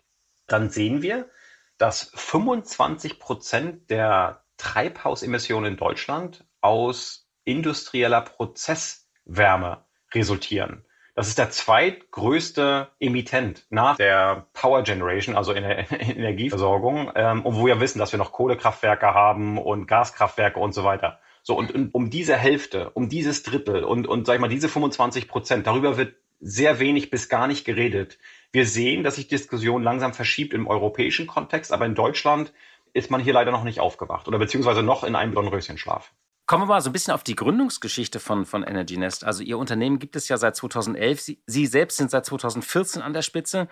dann 0.48 0.68
sehen 0.70 1.00
wir, 1.00 1.30
dass 1.78 2.10
25 2.14 3.20
Prozent 3.20 3.88
der 3.88 4.42
Treibhausemissionen 4.56 5.72
in 5.72 5.76
Deutschland 5.76 6.44
aus 6.66 7.28
industrieller 7.44 8.22
Prozesswärme 8.22 9.84
resultieren. 10.12 10.84
Das 11.14 11.28
ist 11.28 11.38
der 11.38 11.50
zweitgrößte 11.50 12.88
Emittent 13.00 13.64
nach 13.70 13.96
der 13.96 14.48
Power 14.52 14.82
Generation, 14.82 15.34
also 15.34 15.52
in 15.52 15.62
der 15.62 15.90
Energieversorgung, 16.00 17.12
ähm, 17.14 17.42
wo 17.44 17.64
wir 17.66 17.80
wissen, 17.80 18.00
dass 18.00 18.12
wir 18.12 18.18
noch 18.18 18.32
Kohlekraftwerke 18.32 19.14
haben 19.14 19.56
und 19.56 19.86
Gaskraftwerke 19.86 20.60
und 20.60 20.74
so 20.74 20.84
weiter. 20.84 21.20
So, 21.42 21.56
und, 21.56 21.72
und 21.72 21.94
um 21.94 22.10
diese 22.10 22.36
Hälfte, 22.36 22.90
um 22.90 23.08
dieses 23.08 23.44
Drittel 23.44 23.84
und, 23.84 24.06
und 24.06 24.26
sag 24.26 24.34
ich 24.34 24.40
mal, 24.40 24.48
diese 24.48 24.68
25 24.68 25.28
Prozent, 25.28 25.66
darüber 25.66 25.96
wird 25.96 26.16
sehr 26.40 26.80
wenig 26.80 27.08
bis 27.08 27.28
gar 27.28 27.46
nicht 27.46 27.64
geredet. 27.64 28.18
Wir 28.52 28.66
sehen, 28.66 29.04
dass 29.04 29.14
sich 29.14 29.28
Diskussion 29.28 29.82
langsam 29.82 30.12
verschiebt 30.12 30.52
im 30.52 30.66
europäischen 30.66 31.26
Kontext, 31.26 31.72
aber 31.72 31.86
in 31.86 31.94
Deutschland 31.94 32.52
ist 32.92 33.10
man 33.10 33.22
hier 33.22 33.32
leider 33.32 33.52
noch 33.52 33.64
nicht 33.64 33.80
aufgewacht 33.80 34.28
oder 34.28 34.38
beziehungsweise 34.38 34.82
noch 34.82 35.04
in 35.04 35.14
einem 35.14 35.34
Dornröschenschlaf. 35.34 36.12
Kommen 36.46 36.62
wir 36.62 36.66
mal 36.66 36.80
so 36.80 36.90
ein 36.90 36.92
bisschen 36.92 37.12
auf 37.12 37.24
die 37.24 37.34
Gründungsgeschichte 37.34 38.20
von, 38.20 38.46
von 38.46 38.62
Energy 38.62 38.96
Nest. 38.96 39.24
Also 39.24 39.42
Ihr 39.42 39.58
Unternehmen 39.58 39.98
gibt 39.98 40.14
es 40.14 40.28
ja 40.28 40.36
seit 40.38 40.54
2011. 40.54 41.20
Sie, 41.20 41.42
Sie 41.46 41.66
selbst 41.66 41.96
sind 41.96 42.10
seit 42.10 42.24
2014 42.24 43.02
an 43.02 43.12
der 43.12 43.22
Spitze. 43.22 43.68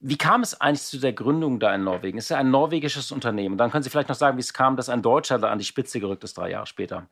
Wie 0.00 0.16
kam 0.16 0.42
es 0.42 0.58
eigentlich 0.60 0.82
zu 0.82 0.98
der 0.98 1.12
Gründung 1.12 1.60
da 1.60 1.74
in 1.74 1.84
Norwegen? 1.84 2.16
Es 2.16 2.24
ist 2.24 2.30
ja 2.30 2.38
ein 2.38 2.50
norwegisches 2.50 3.12
Unternehmen. 3.12 3.58
Dann 3.58 3.70
können 3.70 3.82
Sie 3.82 3.90
vielleicht 3.90 4.08
noch 4.08 4.16
sagen, 4.16 4.38
wie 4.38 4.42
es 4.42 4.54
kam, 4.54 4.76
dass 4.76 4.88
ein 4.88 5.02
Deutscher 5.02 5.38
da 5.38 5.50
an 5.50 5.58
die 5.58 5.64
Spitze 5.64 6.00
gerückt 6.00 6.24
ist, 6.24 6.38
drei 6.38 6.50
Jahre 6.50 6.66
später 6.66 7.06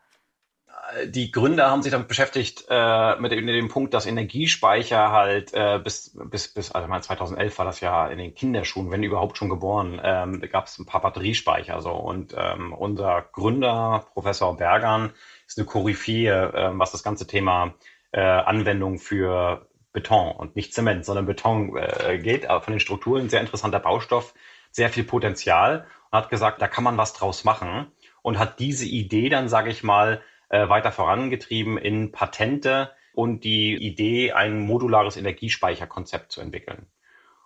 die 1.07 1.31
Gründer 1.31 1.71
haben 1.71 1.83
sich 1.83 1.93
damit 1.93 2.09
beschäftigt 2.09 2.67
äh, 2.69 3.17
mit, 3.17 3.33
dem, 3.33 3.45
mit, 3.45 3.55
dem, 3.55 3.69
Punkt, 3.69 3.95
dass 3.95 4.07
Energiespeicher 4.07 5.11
halt 5.11 5.53
äh, 5.55 5.79
bis 5.83 6.13
bis 6.15 6.49
bis 6.49 6.73
also 6.73 6.89
mal 6.89 7.03
2011 7.03 7.59
war 7.59 7.65
das 7.65 7.81
ja 7.81 8.09
in 8.09 8.19
den 8.19 8.35
Kinderschuhen, 8.35 8.91
wenn 8.91 9.03
überhaupt 9.03 9.39
schon 9.39 9.49
geboren, 9.49 10.01
ähm, 10.03 10.41
gab 10.51 10.67
es 10.67 10.79
ein 10.79 10.87
paar 10.87 11.01
Batteriespeicher 11.01 11.81
so. 11.81 11.93
Und 11.93 12.35
ähm, 12.37 12.73
unser 12.73 13.23
Gründer 13.33 14.07
Professor 14.13 14.57
Bergern 14.57 15.13
ist 15.47 15.59
eine 15.59 15.67
Koryphäe, 15.67 16.53
äh, 16.53 16.71
was 16.79 16.93
das 16.93 17.03
ganze 17.03 17.27
Thema 17.27 17.75
äh, 18.13 18.21
Anwendung 18.21 18.99
für 18.99 19.67
Beton 19.93 20.33
und 20.33 20.57
nicht 20.57 20.75
Zement, 20.75 21.05
sondern 21.05 21.27
Beton 21.27 21.77
äh, 21.77 22.19
geht, 22.19 22.49
aber 22.49 22.63
von 22.63 22.73
den 22.73 22.81
Strukturen 22.81 23.29
sehr 23.29 23.41
interessanter 23.41 23.81
Baustoff, 23.81 24.35
sehr 24.71 24.89
viel 24.89 25.05
Potenzial. 25.05 25.87
Und 26.11 26.19
hat 26.19 26.31
gesagt, 26.31 26.61
da 26.61 26.69
kann 26.69 26.85
man 26.85 26.97
was 26.97 27.13
draus 27.13 27.45
machen. 27.45 27.87
Und 28.23 28.39
hat 28.39 28.61
diese 28.61 28.87
Idee 28.87 29.29
dann, 29.29 29.49
sage 29.49 29.71
ich 29.71 29.83
mal, 29.83 30.23
äh, 30.53 30.69
weiter 30.69 30.93
vorangetrieben 30.93 31.79
in 31.79 32.13
Patente 32.13 32.93
und 33.15 33.43
die 33.43 33.75
Idee, 33.75 34.33
ein 34.33 34.61
modulares 34.61 35.17
Energiespeicherkonzept 35.17 36.31
zu 36.31 36.41
entwickeln. 36.41 36.87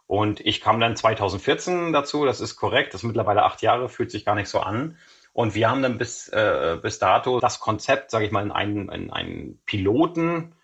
Und 0.07 0.41
ich 0.41 0.61
kam 0.61 0.79
dann 0.79 0.97
2014 0.97 1.93
dazu, 1.93 2.25
das 2.25 2.41
ist 2.41 2.57
korrekt, 2.57 2.95
das 2.95 3.03
ist 3.03 3.07
mittlerweile 3.07 3.45
acht 3.45 3.63
Jahre, 3.63 3.89
fühlt 3.89 4.11
sich 4.11 4.25
gar 4.25 4.35
nicht 4.35 4.49
so 4.49 4.61
an. 4.61 4.99
Und 5.33 5.55
wir 5.55 5.71
haben 5.71 5.83
dann 5.83 5.99
bis, 5.99 6.29
äh, 6.29 6.79
bis 6.83 6.99
dato 6.99 7.41
das 7.41 7.61
Konzept, 7.61 8.11
sage 8.11 8.25
ich 8.25 8.33
mal, 8.33 8.45
in 8.45 8.53
einen, 8.53 8.89
in 8.89 9.13
einen 9.13 9.61
Piloten 9.67 10.55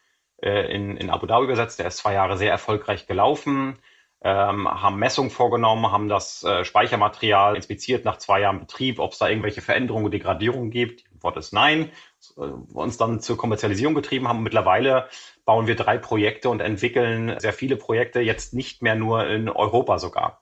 äh, 0.43 0.75
in, 0.75 0.97
in 0.97 1.11
Abu 1.11 1.27
Dhabi 1.27 1.45
übersetzt. 1.45 1.79
Der 1.79 1.87
ist 1.87 1.99
zwei 1.99 2.15
Jahre 2.15 2.37
sehr 2.37 2.51
erfolgreich 2.51 3.07
gelaufen, 3.07 3.79
ähm, 4.25 4.69
haben 4.69 4.99
Messungen 4.99 5.31
vorgenommen, 5.31 5.93
haben 5.93 6.09
das 6.09 6.43
äh, 6.43 6.65
Speichermaterial 6.65 7.55
inspiziert 7.55 8.05
nach 8.05 8.19
zwei 8.19 8.41
Jahren 8.41 8.61
Betrieb, 8.61 8.99
ob 8.99 9.13
es 9.13 9.19
da 9.19 9.29
irgendwelche 9.29 9.61
Veränderungen 9.61 10.07
und 10.07 10.11
Degradierungen 10.13 10.71
gibt. 10.71 11.05
Antwort 11.13 11.37
ist 11.37 11.53
nein. 11.53 11.91
Äh, 12.37 12.41
uns 12.41 12.97
dann 12.97 13.21
zur 13.21 13.37
Kommerzialisierung 13.37 13.95
getrieben 13.95 14.29
haben. 14.29 14.43
Mittlerweile 14.43 15.09
bauen 15.45 15.67
wir 15.67 15.77
drei 15.77 15.99
Projekte 15.99 16.49
und 16.49 16.61
entwickeln 16.61 17.39
sehr 17.39 17.53
viele 17.53 17.77
Projekte, 17.77 18.21
jetzt 18.21 18.55
nicht 18.55 18.83
mehr 18.83 18.95
nur 18.95 19.27
in 19.27 19.49
Europa 19.49 19.99
sogar. 19.99 20.41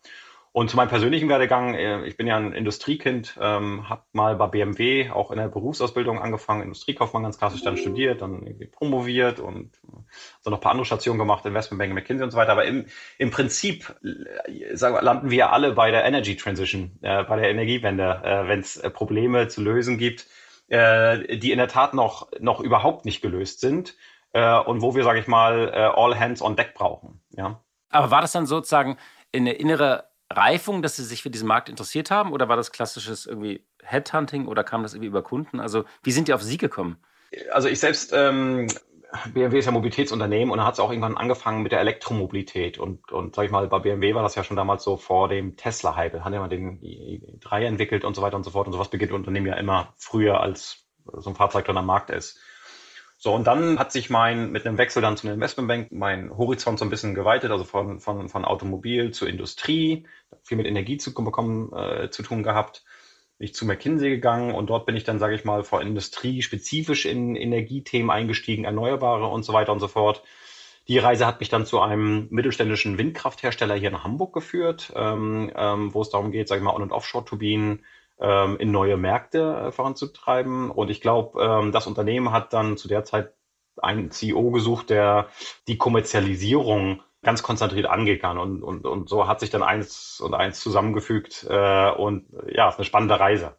Und 0.53 0.69
zu 0.69 0.77
meinem 0.77 0.89
persönlichen 0.89 1.29
Werdegang, 1.29 1.75
äh, 1.75 2.05
ich 2.07 2.17
bin 2.17 2.27
ja 2.27 2.37
ein 2.37 2.53
Industriekind, 2.53 3.39
ähm, 3.41 3.89
habe 3.89 4.03
mal 4.13 4.35
bei 4.35 4.49
BMW 4.49 5.11
auch 5.11 5.31
in 5.31 5.39
der 5.39 5.49
Berufsausbildung 5.49 6.21
angefangen, 6.21 6.63
Industriekaufmann 6.63 7.23
ganz 7.23 7.39
klassisch 7.39 7.63
dann 7.63 7.77
studiert, 7.77 8.21
dann 8.21 8.59
promoviert 8.73 9.39
und 9.39 9.71
so 10.41 10.51
noch 10.51 10.59
ein 10.59 10.61
paar 10.61 10.73
andere 10.73 10.87
Stationen 10.87 11.21
gemacht, 11.21 11.47
Investmentbanking, 11.47 11.95
McKinsey 11.95 12.25
und 12.25 12.33
so 12.33 12.37
weiter. 12.37 12.53
Aber 12.53 12.65
im, 12.65 12.87
im 13.19 13.31
Prinzip 13.31 13.95
äh, 14.03 14.77
sagen 14.77 14.97
wir, 14.97 15.03
landen 15.03 15.31
wir 15.31 15.53
alle 15.53 15.73
bei 15.73 15.93
der 15.93 16.05
Energy 16.05 16.37
Transition, 16.37 16.99
äh, 17.03 17.23
bei 17.23 17.37
der 17.37 17.49
Energiewende, 17.49 18.21
äh, 18.25 18.49
wenn 18.49 18.61
es 18.61 18.77
äh, 18.77 18.91
Probleme 18.91 19.47
zu 19.47 19.63
lösen 19.63 19.99
gibt 19.99 20.27
äh, 20.71 21.37
die 21.37 21.53
in 21.53 21.59
der 21.59 21.69
Tat 21.69 21.95
noch, 21.95 22.31
noch 22.41 22.61
überhaupt 22.61 23.05
nicht 23.05 23.21
gelöst 23.21 23.61
sind 23.61 23.95
äh, 24.33 24.59
und 24.59 24.81
wo 24.81 24.95
wir, 24.95 25.05
sage 25.05 25.21
ich 25.21 25.27
mal, 25.27 25.69
äh, 25.69 25.77
all 25.77 26.19
hands 26.19 26.41
on 26.41 26.57
deck 26.57 26.75
brauchen. 26.75 27.21
Ja. 27.37 27.61
Aber 27.91 28.11
war 28.11 28.21
das 28.21 28.33
dann 28.33 28.47
sozusagen 28.47 28.97
eine 29.35 29.53
innere 29.53 30.11
Reifung, 30.31 30.81
dass 30.81 30.97
Sie 30.97 31.05
sich 31.05 31.23
für 31.23 31.31
diesen 31.31 31.49
Markt 31.49 31.69
interessiert 31.69 32.11
haben? 32.11 32.33
Oder 32.33 32.49
war 32.49 32.57
das 32.57 32.71
klassisches 32.71 33.27
irgendwie 33.27 33.67
Headhunting 33.83 34.47
oder 34.47 34.63
kam 34.63 34.83
das 34.83 34.95
irgendwie 34.95 35.09
über 35.09 35.23
Kunden? 35.23 35.61
Also 35.61 35.85
wie 36.03 36.13
sind 36.13 36.29
die 36.29 36.35
auf 36.35 36.43
Sie 36.43 36.57
gekommen? 36.57 36.99
Also 37.53 37.69
ich 37.69 37.81
selbst 37.81 38.13
ähm, 38.13 38.69
BMW 39.33 39.59
ist 39.59 39.67
ja 39.67 39.73
Mobilitätsunternehmen 39.73 40.53
und 40.53 40.59
da 40.59 40.65
hat 40.65 40.75
es 40.75 40.81
auch 40.81 40.91
irgendwann 40.91 41.17
angefangen 41.17 41.63
mit 41.63 41.73
der 41.73 41.81
Elektromobilität. 41.81 42.79
Und, 42.79 43.11
und 43.11 43.35
sag 43.35 43.45
ich 43.45 43.51
mal, 43.51 43.67
bei 43.69 43.79
BMW 43.81 44.15
war 44.15 44.23
das 44.23 44.35
ja 44.35 44.45
schon 44.45 44.57
damals 44.57 44.85
so 44.85 44.97
vor 44.97 45.29
dem 45.29 45.57
Tesla-Hype. 45.57 46.21
Hat 46.21 46.33
ja 46.33 46.41
mal 46.41 46.49
den 46.49 46.81
i3 46.81 47.65
entwickelt 47.65 48.05
und 48.05 48.15
so 48.15 48.23
weiter 48.23 48.37
und 48.37 48.45
so 48.45 48.51
fort. 48.51 48.67
Und 48.67 48.73
sowas 48.73 48.89
beginnt 48.89 49.13
Unternehmen 49.13 49.47
ja 49.47 49.55
immer 49.55 49.95
früher, 49.97 50.41
als 50.41 50.87
so 51.13 51.31
ein 51.31 51.37
Fahrzeug 51.37 51.65
dann 51.65 51.77
am 51.77 51.87
Markt 51.87 52.11
ist. 52.11 52.39
So, 53.19 53.35
und 53.35 53.47
dann 53.47 53.79
hat 53.79 53.93
sich 53.93 54.09
mein, 54.09 54.51
mit 54.51 54.67
einem 54.67 54.79
Wechsel 54.79 55.03
dann 55.03 55.17
zu 55.17 55.27
einer 55.27 55.35
Investmentbank, 55.35 55.93
mein 55.93 56.31
Horizont 56.31 56.79
so 56.79 56.87
ein 56.87 56.91
bisschen 56.91 57.15
geweitet, 57.15 57.51
also 57.51 57.65
von, 57.65 58.01
von, 58.01 58.29
von 58.29 58.45
Automobil 58.47 59.11
zur 59.11 59.29
Industrie, 59.29 60.07
viel 60.43 60.57
mit 60.57 60.67
Energie 60.67 60.97
zu 60.97 61.13
bekommen, 61.13 61.71
äh, 61.75 62.11
zu 62.11 62.23
tun 62.23 62.43
gehabt 62.43 62.83
bin 63.41 63.47
ich 63.47 63.55
zu 63.55 63.65
McKinsey 63.65 64.11
gegangen 64.11 64.55
und 64.55 64.69
dort 64.69 64.85
bin 64.85 64.97
ich 64.97 65.05
dann, 65.05 65.19
sage 65.19 65.35
ich 65.35 65.47
mal, 65.47 65.65
vor 65.65 65.81
Industrie 65.81 66.43
spezifisch 66.43 67.07
in 67.07 67.37
Energiethemen 67.37 68.11
eingestiegen, 68.11 68.67
Erneuerbare 68.67 69.29
und 69.29 69.45
so 69.45 69.55
weiter 69.55 69.73
und 69.73 69.81
so 69.81 69.89
fort. 69.89 70.23
Die 70.89 70.99
Reise 70.99 71.27
hat 71.27 71.41
mich 71.41 71.49
dann 71.49 71.65
zu 71.65 71.81
einem 71.81 72.27
mittelständischen 72.29 72.99
Windkrafthersteller 72.99 73.75
hier 73.77 73.89
in 73.89 74.05
Hamburg 74.05 74.35
geführt, 74.35 74.93
ähm, 74.95 75.51
ähm, 75.57 75.95
wo 75.95 76.03
es 76.03 76.11
darum 76.11 76.33
geht, 76.33 76.49
sage 76.49 76.59
ich 76.59 76.65
mal, 76.67 76.75
On- 76.75 76.83
und 76.83 76.93
Offshore-Turbinen 76.93 77.83
ähm, 78.21 78.59
in 78.59 78.73
neue 78.73 78.99
Märkte 78.99 79.69
äh, 79.69 79.73
voranzutreiben. 79.73 80.71
Und 80.71 80.91
ich 80.91 81.01
glaube, 81.01 81.43
ähm, 81.43 81.73
das 81.73 81.87
Unternehmen 81.87 82.33
hat 82.33 82.53
dann 82.53 82.77
zu 82.77 82.89
der 82.89 83.05
Zeit 83.05 83.33
einen 83.79 84.11
CEO 84.11 84.51
gesucht, 84.51 84.91
der 84.91 85.29
die 85.67 85.79
Kommerzialisierung 85.79 87.03
ganz 87.23 87.43
konzentriert 87.43 87.87
angehen 87.87 88.21
kann. 88.21 88.39
Und, 88.39 88.63
und, 88.63 88.87
und 88.87 89.09
so 89.09 89.27
hat 89.27 89.41
sich 89.41 89.51
dann 89.51 89.63
eins 89.63 90.21
und 90.21 90.35
eins 90.35 90.61
zusammengefügt. 90.61 91.47
Äh, 91.49 91.91
und 91.91 92.27
ja, 92.53 92.69
es 92.69 92.75
ist 92.75 92.79
eine 92.79 92.85
spannende 92.85 93.21
Reise. 93.21 93.57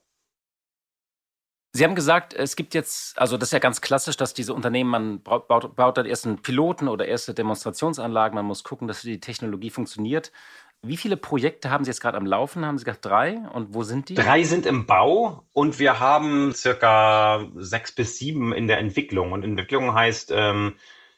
Sie 1.73 1.85
haben 1.85 1.95
gesagt, 1.95 2.33
es 2.33 2.57
gibt 2.57 2.73
jetzt, 2.73 3.17
also 3.17 3.37
das 3.37 3.49
ist 3.49 3.53
ja 3.53 3.59
ganz 3.59 3.79
klassisch, 3.79 4.17
dass 4.17 4.33
diese 4.33 4.53
Unternehmen, 4.53 4.89
man 4.89 5.23
baut, 5.23 5.47
baut 5.47 5.97
dann 5.97 6.05
erst 6.05 6.25
einen 6.25 6.41
Piloten 6.41 6.89
oder 6.89 7.05
erste 7.05 7.33
Demonstrationsanlagen, 7.33 8.35
man 8.35 8.45
muss 8.45 8.65
gucken, 8.65 8.89
dass 8.89 9.01
die 9.03 9.21
Technologie 9.21 9.69
funktioniert. 9.69 10.33
Wie 10.81 10.97
viele 10.97 11.15
Projekte 11.15 11.69
haben 11.69 11.85
Sie 11.85 11.91
jetzt 11.91 12.01
gerade 12.01 12.17
am 12.17 12.25
Laufen? 12.25 12.65
Haben 12.65 12.77
Sie 12.77 12.83
gesagt 12.83 13.05
drei? 13.05 13.37
Und 13.53 13.73
wo 13.73 13.83
sind 13.83 14.09
die? 14.09 14.15
Drei 14.15 14.43
sind 14.43 14.65
im 14.65 14.85
Bau 14.85 15.45
und 15.53 15.79
wir 15.79 15.99
haben 15.99 16.53
circa 16.53 17.47
sechs 17.55 17.93
bis 17.93 18.17
sieben 18.17 18.51
in 18.51 18.67
der 18.67 18.79
Entwicklung. 18.79 19.31
Und 19.31 19.43
Entwicklung 19.43 19.93
heißt, 19.93 20.31
ähm, 20.35 20.75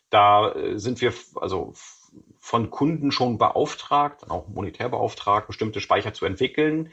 da 0.09 0.53
sind 0.75 1.01
wir, 1.01 1.13
also 1.35 1.73
von 2.39 2.69
Kunden 2.69 3.11
schon 3.11 3.37
beauftragt, 3.37 4.29
auch 4.29 4.47
monetär 4.47 4.89
beauftragt, 4.89 5.47
bestimmte 5.47 5.79
Speicher 5.79 6.13
zu 6.13 6.25
entwickeln, 6.25 6.91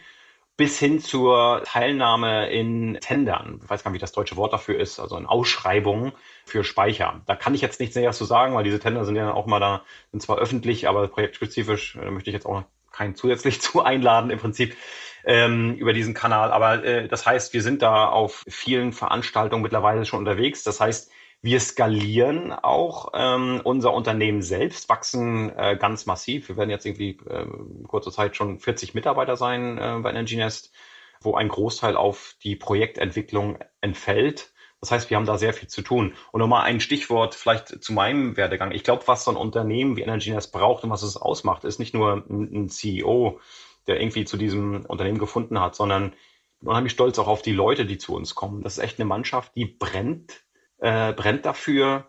bis 0.57 0.79
hin 0.79 1.01
zur 1.01 1.63
Teilnahme 1.65 2.51
in 2.51 2.99
Tendern. 3.01 3.61
Ich 3.63 3.71
weiß 3.71 3.83
gar 3.83 3.91
nicht, 3.91 3.99
wie 3.99 4.01
das 4.01 4.13
deutsche 4.13 4.37
Wort 4.37 4.53
dafür 4.53 4.79
ist, 4.79 5.01
also 5.01 5.17
in 5.17 5.27
Ausschreibungen 5.27 6.13
für 6.45 6.65
Speicher. 6.65 7.23
Da 7.27 7.35
kann 7.35 7.55
ich 7.55 7.63
jetzt 7.63 7.81
nichts 7.81 7.97
näher 7.97 8.13
zu 8.13 8.25
sagen, 8.25 8.55
weil 8.55 8.65
diese 8.65 8.79
Tender 8.79 9.05
sind 9.05 9.17
ja 9.17 9.33
auch 9.33 9.47
mal 9.47 9.59
da, 9.59 9.83
sind 10.13 10.21
zwar 10.21 10.39
öffentlich, 10.39 10.87
aber 10.87 11.09
projektspezifisch, 11.09 11.99
da 12.01 12.11
möchte 12.11 12.29
ich 12.29 12.35
jetzt 12.35 12.47
auch 12.47 12.65
keinen 12.93 13.15
zusätzlich 13.15 13.61
zu 13.63 13.83
einladen 13.83 14.31
im 14.31 14.39
Prinzip 14.39 14.77
ähm, 15.25 15.75
über 15.77 15.93
diesen 15.93 16.15
Kanal. 16.15 16.53
Aber 16.53 16.85
äh, 16.85 17.09
das 17.09 17.27
heißt, 17.27 17.55
wir 17.55 17.63
sind 17.63 17.83
da 17.83 18.09
auf 18.09 18.45
vielen 18.47 18.93
Veranstaltungen 18.93 19.63
mittlerweile 19.63 20.05
schon 20.05 20.19
unterwegs. 20.19 20.63
Das 20.63 20.81
heißt, 20.81 21.11
wir 21.43 21.61
skalieren 21.61 22.53
auch 22.53 23.13
ähm, 23.15 23.63
unser 23.65 23.95
Unternehmen 23.95 24.43
selbst, 24.43 24.89
wachsen 24.89 25.51
äh, 25.57 25.77
ganz 25.79 26.05
massiv. 26.05 26.49
Wir 26.49 26.57
werden 26.59 26.71
jetzt 26.71 26.85
irgendwie 26.85 27.19
äh, 27.29 27.43
in 27.43 27.85
kurzer 27.89 28.13
Zeit 28.13 28.37
schon 28.37 28.59
40 28.59 28.95
Mitarbeiter 28.95 29.37
sein 29.37 29.79
äh, 29.79 29.99
bei 30.03 30.11
EnergyNest, 30.11 30.71
wo 31.23 31.35
ein 31.37 31.49
Großteil 31.49 31.97
auf 31.97 32.37
die 32.43 32.57
Projektentwicklung 32.57 33.59
entfällt. 33.81 34.53
Das 34.81 34.91
heißt, 34.91 35.09
wir 35.09 35.17
haben 35.17 35.27
da 35.27 35.39
sehr 35.39 35.55
viel 35.55 35.69
zu 35.69 35.81
tun. 35.81 36.15
Und 36.31 36.41
nochmal 36.41 36.65
ein 36.65 36.81
Stichwort 36.81 37.35
vielleicht 37.35 37.83
zu 37.83 37.93
meinem 37.95 38.37
Werdegang. 38.37 38.73
Ich 38.73 38.85
glaube, 38.85 39.07
was 39.07 39.25
so 39.25 39.31
ein 39.31 39.37
Unternehmen 39.37 39.97
wie 39.97 40.03
EnergyNest 40.03 40.53
braucht 40.53 40.85
und 40.85 40.91
was 40.91 41.03
es 41.03 41.17
ausmacht, 41.17 41.65
ist 41.65 41.79
nicht 41.79 41.95
nur 41.95 42.25
ein, 42.29 42.65
ein 42.65 42.69
CEO, 42.69 43.41
der 43.87 44.01
irgendwie 44.01 44.27
zu 44.27 44.37
diesem 44.37 44.85
Unternehmen 44.87 45.19
gefunden 45.19 45.59
hat, 45.61 45.75
sondern 45.75 46.13
unheimlich 46.63 46.93
stolz 46.93 47.19
auch 47.19 47.29
auf 47.29 47.41
die 47.41 47.53
Leute, 47.53 47.87
die 47.87 47.97
zu 47.97 48.15
uns 48.15 48.35
kommen. 48.35 48.63
Das 48.63 48.77
ist 48.77 48.85
echt 48.85 48.99
eine 48.99 49.09
Mannschaft, 49.09 49.57
die 49.57 49.65
brennt 49.65 50.43
äh, 50.81 51.13
brennt 51.13 51.47
dafür, 51.47 52.07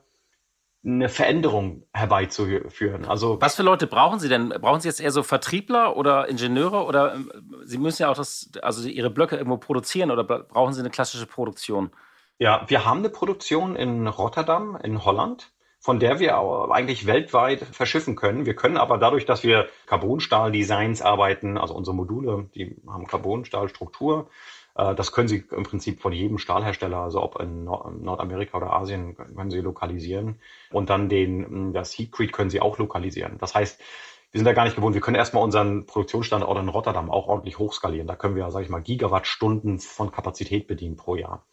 eine 0.84 1.10
Veränderung 1.10 1.84
herbeizuführen. 1.94 3.06
Also 3.06 3.40
was 3.40 3.56
für 3.56 3.64
Leute 3.64 3.86
brauchen 3.86 4.20
Sie 4.20 4.30
denn? 4.30 4.50
Brauchen 4.50 4.82
Sie 4.82 4.88
jetzt 4.88 5.00
eher 5.00 5.12
so 5.12 5.22
Vertriebler 5.22 5.96
oder 5.96 6.28
Ingenieure 6.28 6.86
oder 6.86 7.14
ähm, 7.14 7.32
Sie 7.66 7.78
müssen 7.78 8.02
ja 8.02 8.10
auch 8.10 8.16
das, 8.16 8.50
also 8.64 8.88
Ihre 8.88 9.12
Blöcke 9.12 9.36
irgendwo 9.36 9.58
produzieren 9.58 10.10
oder 10.10 10.24
brauchen 10.24 10.74
Sie 10.74 10.80
eine 10.80 10.90
klassische 10.90 11.28
Produktion? 11.28 11.92
Ja, 12.40 12.66
wir 12.68 12.86
haben 12.86 13.00
eine 13.00 13.10
Produktion 13.10 13.76
in 13.76 14.08
Rotterdam 14.08 14.76
in 14.82 15.06
Holland, 15.06 15.52
von 15.80 16.00
der 16.00 16.20
wir 16.20 16.36
eigentlich 16.72 17.06
weltweit 17.06 17.62
verschiffen 17.62 18.16
können. 18.16 18.48
Wir 18.48 18.56
können 18.56 18.78
aber 18.78 18.98
dadurch, 18.98 19.26
dass 19.28 19.44
wir 19.44 19.68
Carbonstahl-Designs 19.86 21.04
arbeiten, 21.04 21.60
also 21.60 21.76
unsere 21.76 21.96
Module, 21.96 22.50
die 22.56 22.82
haben 22.88 23.06
Carbonstahlstruktur, 23.06 24.30
das 24.74 25.12
können 25.12 25.28
Sie 25.28 25.44
im 25.52 25.64
Prinzip 25.64 26.02
von 26.02 26.14
jedem 26.14 26.38
Stahlhersteller, 26.38 26.98
also 26.98 27.22
ob 27.22 27.40
in 27.42 27.66
Nordamerika 27.66 28.58
oder 28.58 28.74
Asien, 28.74 29.16
können 29.16 29.52
Sie 29.52 29.60
lokalisieren. 29.60 30.40
Und 30.72 30.90
dann 30.90 31.10
den, 31.10 31.74
das 31.74 31.98
Heatcrete 31.98 32.32
können 32.32 32.50
Sie 32.50 32.62
auch 32.62 32.78
lokalisieren. 32.78 33.38
Das 33.38 33.54
heißt, 33.54 33.82
wir 34.32 34.40
sind 34.40 34.46
da 34.46 34.54
gar 34.54 34.64
nicht 34.64 34.78
gewohnt. 34.78 34.94
Wir 34.94 35.02
können 35.02 35.18
erstmal 35.18 35.44
unseren 35.44 35.86
Produktionsstandort 35.86 36.58
in 36.58 36.70
Rotterdam 36.70 37.12
auch 37.12 37.28
ordentlich 37.28 37.60
hochskalieren. 37.60 38.08
Da 38.08 38.16
können 38.16 38.36
wir, 38.36 38.50
sage 38.50 38.64
ich 38.64 38.72
mal, 38.72 38.82
Gigawattstunden 38.82 39.80
von 39.80 40.12
Kapazität 40.12 40.68
bedienen 40.68 40.96
pro 40.96 41.16
Jahr. 41.16 41.46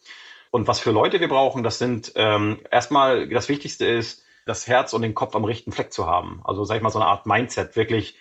Und 0.51 0.67
was 0.67 0.79
für 0.79 0.91
Leute 0.91 1.19
wir 1.19 1.27
brauchen, 1.27 1.61
das 1.61 1.77
sind 1.77 2.13
ähm, 2.15 2.59
erstmal 2.71 3.27
das 3.27 3.49
Wichtigste 3.49 3.85
ist, 3.85 4.23
das 4.45 4.65
Herz 4.67 4.93
und 4.93 5.01
den 5.01 5.13
Kopf 5.13 5.35
am 5.35 5.43
rechten 5.43 5.71
Fleck 5.71 5.91
zu 5.91 6.07
haben. 6.07 6.41
Also 6.43 6.63
sage 6.63 6.77
ich 6.77 6.83
mal 6.83 6.89
so 6.89 6.99
eine 6.99 7.07
Art 7.07 7.25
Mindset, 7.25 7.75
wirklich 7.75 8.17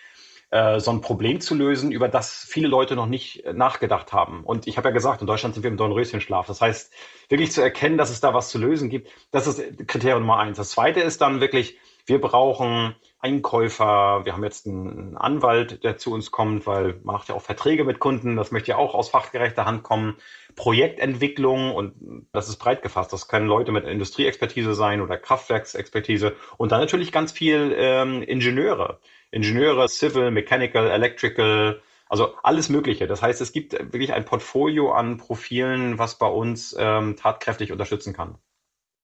äh, 0.50 0.80
so 0.80 0.90
ein 0.90 1.00
Problem 1.00 1.40
zu 1.40 1.54
lösen, 1.54 1.92
über 1.92 2.08
das 2.08 2.46
viele 2.48 2.68
Leute 2.68 2.96
noch 2.96 3.06
nicht 3.06 3.44
äh, 3.44 3.52
nachgedacht 3.52 4.12
haben. 4.12 4.44
Und 4.44 4.66
ich 4.66 4.78
habe 4.78 4.88
ja 4.88 4.94
gesagt, 4.94 5.20
in 5.20 5.26
Deutschland 5.26 5.54
sind 5.54 5.62
wir 5.62 5.70
im 5.70 5.76
Dornröschenschlaf. 5.76 6.46
Das 6.46 6.60
heißt, 6.60 6.92
wirklich 7.28 7.52
zu 7.52 7.60
erkennen, 7.60 7.98
dass 7.98 8.10
es 8.10 8.20
da 8.20 8.32
was 8.32 8.48
zu 8.48 8.58
lösen 8.58 8.88
gibt, 8.88 9.10
das 9.30 9.46
ist 9.46 9.86
Kriterium 9.86 10.20
Nummer 10.20 10.38
eins. 10.38 10.56
Das 10.56 10.70
zweite 10.70 11.00
ist 11.00 11.20
dann 11.20 11.40
wirklich, 11.40 11.78
wir 12.06 12.20
brauchen 12.20 12.96
Einkäufer, 13.20 14.24
wir 14.24 14.32
haben 14.32 14.44
jetzt 14.44 14.66
einen 14.66 15.16
Anwalt, 15.16 15.84
der 15.84 15.98
zu 15.98 16.12
uns 16.12 16.30
kommt, 16.30 16.66
weil 16.66 16.94
man 17.02 17.16
macht 17.16 17.28
ja 17.28 17.34
auch 17.34 17.42
Verträge 17.42 17.84
mit 17.84 17.98
Kunden, 17.98 18.36
das 18.36 18.50
möchte 18.50 18.70
ja 18.70 18.76
auch 18.76 18.94
aus 18.94 19.10
fachgerechter 19.10 19.66
Hand 19.66 19.82
kommen. 19.82 20.16
Projektentwicklung 20.54 21.74
und 21.74 22.26
das 22.32 22.48
ist 22.48 22.56
breit 22.56 22.82
gefasst. 22.82 23.12
Das 23.12 23.28
können 23.28 23.46
Leute 23.46 23.70
mit 23.70 23.84
Industrieexpertise 23.84 24.74
sein 24.74 25.00
oder 25.02 25.18
Kraftwerksexpertise 25.18 26.34
und 26.56 26.72
dann 26.72 26.80
natürlich 26.80 27.12
ganz 27.12 27.32
viel 27.32 27.74
ähm, 27.76 28.22
Ingenieure. 28.22 29.00
Ingenieure, 29.30 29.88
Civil, 29.88 30.30
Mechanical, 30.30 30.88
Electrical, 30.88 31.82
also 32.08 32.34
alles 32.42 32.68
Mögliche. 32.68 33.06
Das 33.06 33.22
heißt, 33.22 33.40
es 33.40 33.52
gibt 33.52 33.72
wirklich 33.72 34.12
ein 34.12 34.24
Portfolio 34.24 34.92
an 34.92 35.18
Profilen, 35.18 35.98
was 35.98 36.16
bei 36.16 36.26
uns 36.26 36.74
ähm, 36.78 37.16
tatkräftig 37.16 37.70
unterstützen 37.72 38.14
kann. 38.14 38.38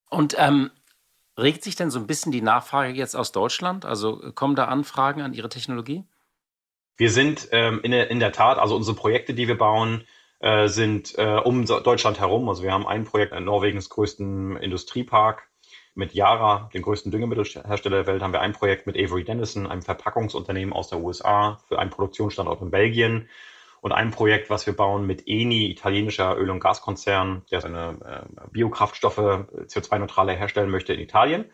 Und 0.09 0.35
ähm, 0.39 0.71
regt 1.39 1.63
sich 1.65 1.77
denn 1.77 1.91
so 1.91 1.99
ein 1.99 2.07
bisschen 2.07 2.33
die 2.33 2.41
Nachfrage 2.41 2.93
jetzt 2.93 3.15
aus 3.15 3.33
Deutschland? 3.33 3.85
Also 3.85 4.33
kommen 4.35 4.55
da 4.55 4.67
Anfragen 4.67 5.21
an 5.21 5.35
Ihre 5.35 5.49
Technologie? 5.49 6.05
Wir 6.97 7.11
sind 7.11 7.49
ähm, 7.51 7.81
in, 7.83 7.91
der, 7.91 8.11
in 8.11 8.21
der 8.21 8.33
Tat, 8.33 8.59
also 8.59 8.77
unsere 8.77 8.97
Projekte, 8.97 9.35
die 9.35 9.49
wir 9.49 9.59
bauen, 9.59 10.05
äh, 10.39 10.69
sind 10.69 11.19
äh, 11.19 11.41
um 11.43 11.67
Deutschland 11.67 12.21
herum. 12.21 12.49
Also 12.49 12.63
wir 12.63 12.73
haben 12.73 12.87
ein 12.87 13.05
Projekt 13.05 13.33
in 13.33 13.45
Norwegens 13.45 13.89
größten 13.89 14.57
Industriepark 14.57 15.49
mit 15.95 16.13
Yara, 16.13 16.71
dem 16.75 16.83
größten 16.83 17.13
Düngemittelhersteller 17.13 17.97
der 17.97 18.07
Welt, 18.07 18.23
haben 18.23 18.33
wir 18.33 18.41
ein 18.41 18.53
Projekt 18.53 18.87
mit 18.87 18.97
Avery 18.97 19.25
Dennison, 19.25 19.67
einem 19.67 19.83
Verpackungsunternehmen 19.83 20.73
aus 20.73 20.89
der 20.89 21.01
USA, 21.01 21.59
für 21.69 21.79
einen 21.79 21.91
Produktionsstandort 21.91 22.63
in 22.63 22.71
Belgien. 22.71 23.29
Und 23.81 23.93
ein 23.93 24.11
Projekt, 24.11 24.49
was 24.49 24.67
wir 24.67 24.75
bauen 24.75 25.07
mit 25.07 25.25
Eni, 25.27 25.71
italienischer 25.71 26.39
Öl- 26.39 26.51
und 26.51 26.61
Gaskonzern, 26.61 27.43
der 27.51 27.61
seine 27.61 27.99
äh, 28.05 28.23
Biokraftstoffe 28.51 29.19
CO2-neutraler 29.19 30.33
herstellen 30.33 30.71
möchte 30.71 30.95
in 30.95 31.01
Italien. 31.01 31.51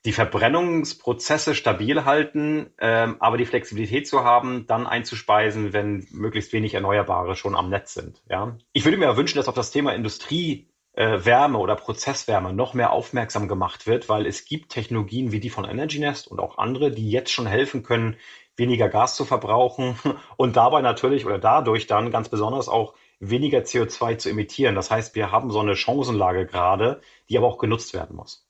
die 0.05 0.13
Verbrennungsprozesse 0.13 1.55
stabil 1.55 2.05
halten, 2.05 2.71
ähm, 2.79 3.17
aber 3.21 3.39
die 3.39 3.47
Flexibilität 3.47 4.07
zu 4.07 4.23
haben, 4.23 4.67
dann 4.67 4.87
einzuspeisen, 4.87 5.73
wenn 5.73 6.07
möglichst 6.11 6.53
wenig 6.53 6.75
Erneuerbare 6.75 7.37
schon 7.37 7.55
am 7.55 7.71
Netz 7.71 7.95
sind. 7.95 8.23
Ja? 8.29 8.57
Ich 8.73 8.85
würde 8.85 8.99
mir 8.99 9.17
wünschen, 9.17 9.39
dass 9.39 9.49
auf 9.49 9.55
das 9.55 9.71
Thema 9.71 9.95
Industrie 9.95 10.69
äh, 10.93 11.19
oder 11.55 11.75
Prozesswärme 11.77 12.53
noch 12.53 12.75
mehr 12.75 12.93
aufmerksam 12.93 13.49
gemacht 13.49 13.87
wird, 13.87 14.09
weil 14.09 14.27
es 14.27 14.45
gibt 14.45 14.73
Technologien 14.73 15.33
wie 15.33 15.41
die 15.41 15.51
von 15.51 15.65
EnergyNest 15.65 16.29
und 16.29 16.39
auch 16.39 16.59
andere, 16.59 16.91
die 16.91 17.11
jetzt 17.11 17.33
schon 17.33 17.47
helfen 17.47 17.83
können, 17.83 18.17
weniger 18.57 18.89
Gas 18.89 19.17
zu 19.17 19.25
verbrauchen 19.25 19.99
und 20.37 20.57
dabei 20.57 20.83
natürlich 20.83 21.25
oder 21.25 21.39
dadurch 21.39 21.87
dann 21.87 22.11
ganz 22.11 22.29
besonders 22.29 22.69
auch 22.69 22.95
weniger 23.21 23.61
CO2 23.61 24.19
zu 24.19 24.29
emittieren. 24.29 24.75
Das 24.75 24.91
heißt, 24.91 25.15
wir 25.15 25.33
haben 25.33 25.51
so 25.51 25.61
eine 25.61 25.77
Chancenlage 25.77 26.47
gerade, 26.47 27.01
die 27.29 27.39
aber 27.39 27.47
auch 27.47 27.59
genutzt 27.59 27.95
werden 27.95 28.17
muss. 28.17 28.44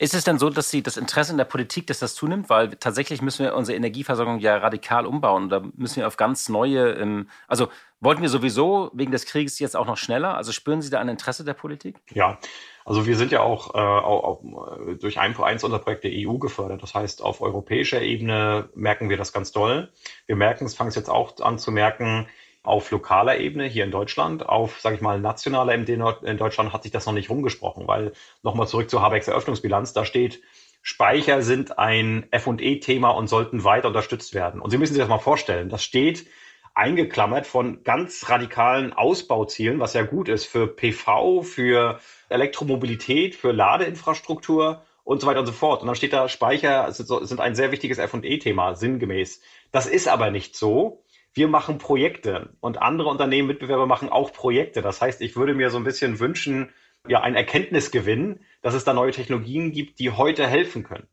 Ist 0.00 0.14
es 0.14 0.24
denn 0.24 0.38
so, 0.38 0.48
dass 0.48 0.70
Sie 0.70 0.82
das 0.82 0.96
Interesse 0.96 1.30
in 1.30 1.36
der 1.36 1.44
Politik, 1.44 1.86
dass 1.86 1.98
das 1.98 2.14
zunimmt? 2.14 2.48
Weil 2.48 2.70
tatsächlich 2.70 3.20
müssen 3.20 3.44
wir 3.44 3.54
unsere 3.54 3.76
Energieversorgung 3.76 4.38
ja 4.38 4.56
radikal 4.56 5.04
umbauen. 5.04 5.50
Da 5.50 5.60
müssen 5.76 5.96
wir 5.96 6.06
auf 6.06 6.16
ganz 6.16 6.48
neue, 6.48 6.92
ähm, 6.92 7.28
also 7.48 7.68
wollten 8.00 8.22
wir 8.22 8.30
sowieso 8.30 8.90
wegen 8.94 9.12
des 9.12 9.26
Krieges 9.26 9.58
jetzt 9.58 9.76
auch 9.76 9.84
noch 9.84 9.98
schneller? 9.98 10.38
Also 10.38 10.52
spüren 10.52 10.80
Sie 10.80 10.88
da 10.88 11.00
ein 11.00 11.10
Interesse 11.10 11.44
der 11.44 11.52
Politik? 11.52 11.98
Ja, 12.14 12.38
also 12.86 13.04
wir 13.04 13.14
sind 13.14 13.30
ja 13.30 13.42
auch, 13.42 13.74
äh, 13.74 13.78
auch, 13.78 14.24
auch 14.24 14.96
durch 14.98 15.20
ein, 15.20 15.38
eins 15.38 15.64
unserer 15.64 15.82
Projekte 15.82 16.08
EU 16.10 16.38
gefördert. 16.38 16.82
Das 16.82 16.94
heißt, 16.94 17.20
auf 17.20 17.42
europäischer 17.42 18.00
Ebene 18.00 18.70
merken 18.74 19.10
wir 19.10 19.18
das 19.18 19.34
ganz 19.34 19.52
doll. 19.52 19.92
Wir 20.24 20.36
merken 20.36 20.64
es, 20.64 20.74
fangen 20.74 20.88
es 20.88 20.94
jetzt 20.94 21.10
auch 21.10 21.38
an 21.40 21.58
zu 21.58 21.72
merken, 21.72 22.26
auf 22.62 22.90
lokaler 22.90 23.38
Ebene 23.38 23.64
hier 23.64 23.84
in 23.84 23.90
Deutschland, 23.90 24.48
auf, 24.48 24.80
sage 24.80 24.96
ich 24.96 25.00
mal, 25.00 25.18
nationaler 25.20 25.74
Ebene 25.74 26.16
in 26.22 26.36
Deutschland 26.36 26.72
hat 26.72 26.82
sich 26.82 26.92
das 26.92 27.06
noch 27.06 27.14
nicht 27.14 27.30
rumgesprochen, 27.30 27.88
weil 27.88 28.12
nochmal 28.42 28.68
zurück 28.68 28.90
zur 28.90 29.00
Habecks 29.02 29.28
Eröffnungsbilanz, 29.28 29.92
da 29.92 30.04
steht, 30.04 30.42
Speicher 30.82 31.42
sind 31.42 31.78
ein 31.78 32.26
F&E-Thema 32.30 33.10
und 33.10 33.28
sollten 33.28 33.64
weiter 33.64 33.88
unterstützt 33.88 34.34
werden. 34.34 34.60
Und 34.60 34.70
Sie 34.70 34.78
müssen 34.78 34.94
sich 34.94 35.00
das 35.00 35.08
mal 35.08 35.18
vorstellen, 35.18 35.68
das 35.68 35.82
steht 35.82 36.26
eingeklammert 36.74 37.46
von 37.46 37.82
ganz 37.82 38.28
radikalen 38.28 38.92
Ausbauzielen, 38.92 39.80
was 39.80 39.94
ja 39.94 40.02
gut 40.02 40.28
ist 40.28 40.46
für 40.46 40.66
PV, 40.66 41.42
für 41.42 42.00
Elektromobilität, 42.28 43.34
für 43.34 43.52
Ladeinfrastruktur 43.52 44.82
und 45.04 45.20
so 45.20 45.26
weiter 45.26 45.40
und 45.40 45.46
so 45.46 45.52
fort. 45.52 45.80
Und 45.80 45.88
dann 45.88 45.96
steht 45.96 46.12
da, 46.12 46.28
Speicher 46.28 46.90
sind 46.92 47.40
ein 47.40 47.54
sehr 47.54 47.72
wichtiges 47.72 47.98
F&E-Thema, 47.98 48.74
sinngemäß. 48.76 49.42
Das 49.72 49.86
ist 49.86 50.08
aber 50.08 50.30
nicht 50.30 50.56
so 50.56 51.02
wir 51.32 51.48
machen 51.48 51.78
Projekte 51.78 52.50
und 52.60 52.82
andere 52.82 53.08
Unternehmen, 53.08 53.48
Mitbewerber 53.48 53.86
machen 53.86 54.08
auch 54.08 54.32
Projekte. 54.32 54.82
Das 54.82 55.00
heißt, 55.00 55.20
ich 55.20 55.36
würde 55.36 55.54
mir 55.54 55.70
so 55.70 55.76
ein 55.76 55.84
bisschen 55.84 56.18
wünschen, 56.18 56.70
ja, 57.08 57.20
ein 57.20 57.34
Erkenntnisgewinn, 57.34 58.40
dass 58.62 58.74
es 58.74 58.84
da 58.84 58.92
neue 58.92 59.12
Technologien 59.12 59.72
gibt, 59.72 59.98
die 59.98 60.10
heute 60.10 60.46
helfen 60.46 60.82
können. 60.82 61.06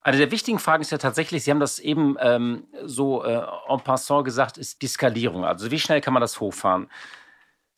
Eine 0.00 0.16
der 0.16 0.30
wichtigen 0.30 0.58
Fragen 0.58 0.80
ist 0.80 0.90
ja 0.90 0.98
tatsächlich, 0.98 1.44
Sie 1.44 1.50
haben 1.50 1.60
das 1.60 1.78
eben 1.78 2.16
ähm, 2.20 2.64
so 2.84 3.24
äh, 3.24 3.42
en 3.68 3.80
passant 3.80 4.24
gesagt, 4.24 4.56
ist 4.56 4.80
die 4.80 4.86
Skalierung. 4.86 5.44
Also 5.44 5.70
wie 5.70 5.78
schnell 5.78 6.00
kann 6.00 6.14
man 6.14 6.20
das 6.20 6.40
hochfahren? 6.40 6.88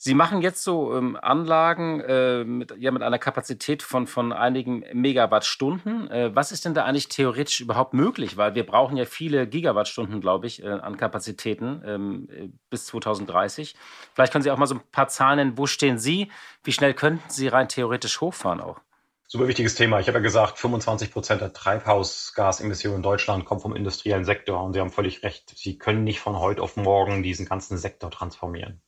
Sie 0.02 0.14
machen 0.14 0.40
jetzt 0.40 0.64
so 0.64 0.96
ähm, 0.96 1.14
Anlagen 1.20 2.00
äh, 2.00 2.42
mit, 2.42 2.72
ja, 2.78 2.90
mit 2.90 3.02
einer 3.02 3.18
Kapazität 3.18 3.82
von, 3.82 4.06
von 4.06 4.32
einigen 4.32 4.82
Megawattstunden. 4.94 6.10
Äh, 6.10 6.34
was 6.34 6.52
ist 6.52 6.64
denn 6.64 6.72
da 6.72 6.86
eigentlich 6.86 7.08
theoretisch 7.08 7.60
überhaupt 7.60 7.92
möglich? 7.92 8.38
Weil 8.38 8.54
wir 8.54 8.64
brauchen 8.64 8.96
ja 8.96 9.04
viele 9.04 9.46
Gigawattstunden, 9.46 10.22
glaube 10.22 10.46
ich, 10.46 10.62
äh, 10.62 10.68
an 10.68 10.96
Kapazitäten 10.96 11.82
ähm, 11.84 12.28
äh, 12.32 12.48
bis 12.70 12.86
2030. 12.86 13.76
Vielleicht 14.14 14.32
können 14.32 14.42
Sie 14.42 14.50
auch 14.50 14.56
mal 14.56 14.64
so 14.64 14.76
ein 14.76 14.80
paar 14.90 15.08
Zahlen 15.08 15.36
nennen. 15.36 15.58
Wo 15.58 15.66
stehen 15.66 15.98
Sie? 15.98 16.30
Wie 16.64 16.72
schnell 16.72 16.94
könnten 16.94 17.28
Sie 17.28 17.48
rein 17.48 17.68
theoretisch 17.68 18.22
hochfahren 18.22 18.62
auch? 18.62 18.80
Super 19.26 19.48
wichtiges 19.48 19.74
Thema. 19.74 20.00
Ich 20.00 20.08
habe 20.08 20.16
ja 20.16 20.22
gesagt, 20.22 20.58
25 20.58 21.12
Prozent 21.12 21.42
der 21.42 21.52
Treibhausgasemissionen 21.52 22.96
in 22.96 23.02
Deutschland 23.02 23.44
kommen 23.44 23.60
vom 23.60 23.76
industriellen 23.76 24.24
Sektor. 24.24 24.64
Und 24.64 24.72
Sie 24.72 24.80
haben 24.80 24.92
völlig 24.92 25.22
recht. 25.24 25.52
Sie 25.54 25.76
können 25.76 26.04
nicht 26.04 26.20
von 26.20 26.38
heute 26.38 26.62
auf 26.62 26.78
morgen 26.78 27.22
diesen 27.22 27.44
ganzen 27.44 27.76
Sektor 27.76 28.10
transformieren. 28.10 28.80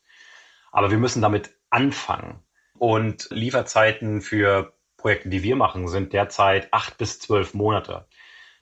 Aber 0.72 0.90
wir 0.90 0.98
müssen 0.98 1.22
damit 1.22 1.50
anfangen. 1.70 2.42
Und 2.76 3.28
Lieferzeiten 3.30 4.20
für 4.20 4.72
Projekte, 4.96 5.28
die 5.28 5.42
wir 5.42 5.54
machen, 5.54 5.87
sind 5.87 6.12
derzeit 6.12 6.72
acht 6.72 6.98
bis 6.98 7.20
zwölf 7.20 7.54
Monate. 7.54 8.06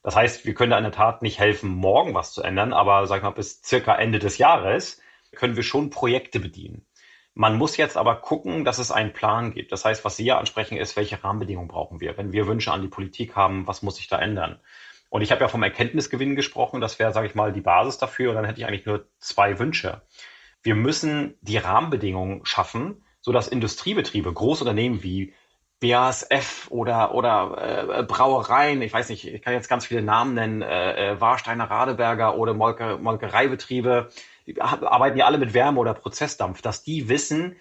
Das 0.02 0.16
heißt, 0.16 0.44
wir 0.44 0.54
können 0.54 0.70
da 0.70 0.78
in 0.78 0.84
der 0.84 0.92
Tat 0.92 1.22
nicht 1.22 1.38
helfen, 1.38 1.70
morgen 1.70 2.14
was 2.14 2.32
zu 2.32 2.42
ändern, 2.42 2.72
aber 2.72 3.06
sag 3.06 3.18
ich 3.18 3.22
mal, 3.22 3.30
bis 3.30 3.62
circa 3.62 3.94
Ende 3.94 4.18
des 4.18 4.38
Jahres 4.38 5.00
können 5.34 5.56
wir 5.56 5.62
schon 5.62 5.90
Projekte 5.90 6.40
bedienen. 6.40 6.86
Man 7.34 7.56
muss 7.56 7.76
jetzt 7.76 7.96
aber 7.96 8.16
gucken, 8.16 8.64
dass 8.64 8.78
es 8.78 8.90
einen 8.90 9.12
Plan 9.12 9.52
gibt. 9.52 9.72
Das 9.72 9.84
heißt, 9.84 10.04
was 10.04 10.16
Sie 10.16 10.24
ja 10.24 10.38
ansprechen, 10.38 10.76
ist, 10.76 10.96
welche 10.96 11.22
Rahmenbedingungen 11.22 11.68
brauchen 11.68 12.00
wir? 12.00 12.16
Wenn 12.16 12.32
wir 12.32 12.46
Wünsche 12.46 12.72
an 12.72 12.82
die 12.82 12.88
Politik 12.88 13.36
haben, 13.36 13.66
was 13.66 13.82
muss 13.82 13.96
sich 13.96 14.08
da 14.08 14.18
ändern? 14.18 14.60
Und 15.10 15.22
ich 15.22 15.30
habe 15.30 15.40
ja 15.40 15.48
vom 15.48 15.62
Erkenntnisgewinn 15.62 16.36
gesprochen. 16.36 16.80
Das 16.80 16.98
wäre, 16.98 17.12
sage 17.12 17.26
ich 17.26 17.34
mal, 17.34 17.52
die 17.52 17.60
Basis 17.60 17.98
dafür. 17.98 18.30
Und 18.30 18.36
dann 18.36 18.44
hätte 18.44 18.60
ich 18.60 18.66
eigentlich 18.66 18.86
nur 18.86 19.06
zwei 19.18 19.58
Wünsche. 19.58 20.02
Wir 20.62 20.74
müssen 20.74 21.36
die 21.40 21.56
Rahmenbedingungen 21.56 22.44
schaffen, 22.44 23.04
sodass 23.20 23.48
Industriebetriebe, 23.48 24.32
Großunternehmen 24.32 25.02
wie 25.02 25.34
BASF 25.80 26.66
oder, 26.70 27.14
oder 27.14 27.98
äh, 27.98 28.02
Brauereien, 28.02 28.82
ich 28.82 28.92
weiß 28.92 29.08
nicht, 29.08 29.26
ich 29.26 29.40
kann 29.40 29.54
jetzt 29.54 29.68
ganz 29.68 29.86
viele 29.86 30.02
Namen 30.02 30.34
nennen, 30.34 30.62
äh, 30.62 31.12
äh, 31.12 31.20
Warsteiner 31.20 31.70
Radeberger 31.70 32.36
oder 32.36 32.52
Molke, 32.52 32.98
Molkereibetriebe, 32.98 34.10
die 34.46 34.60
arbeiten 34.60 35.16
ja 35.16 35.26
alle 35.26 35.38
mit 35.38 35.54
Wärme 35.54 35.80
oder 35.80 35.94
Prozessdampf, 35.94 36.60
dass 36.60 36.82
die 36.82 37.08
wissen, 37.08 37.56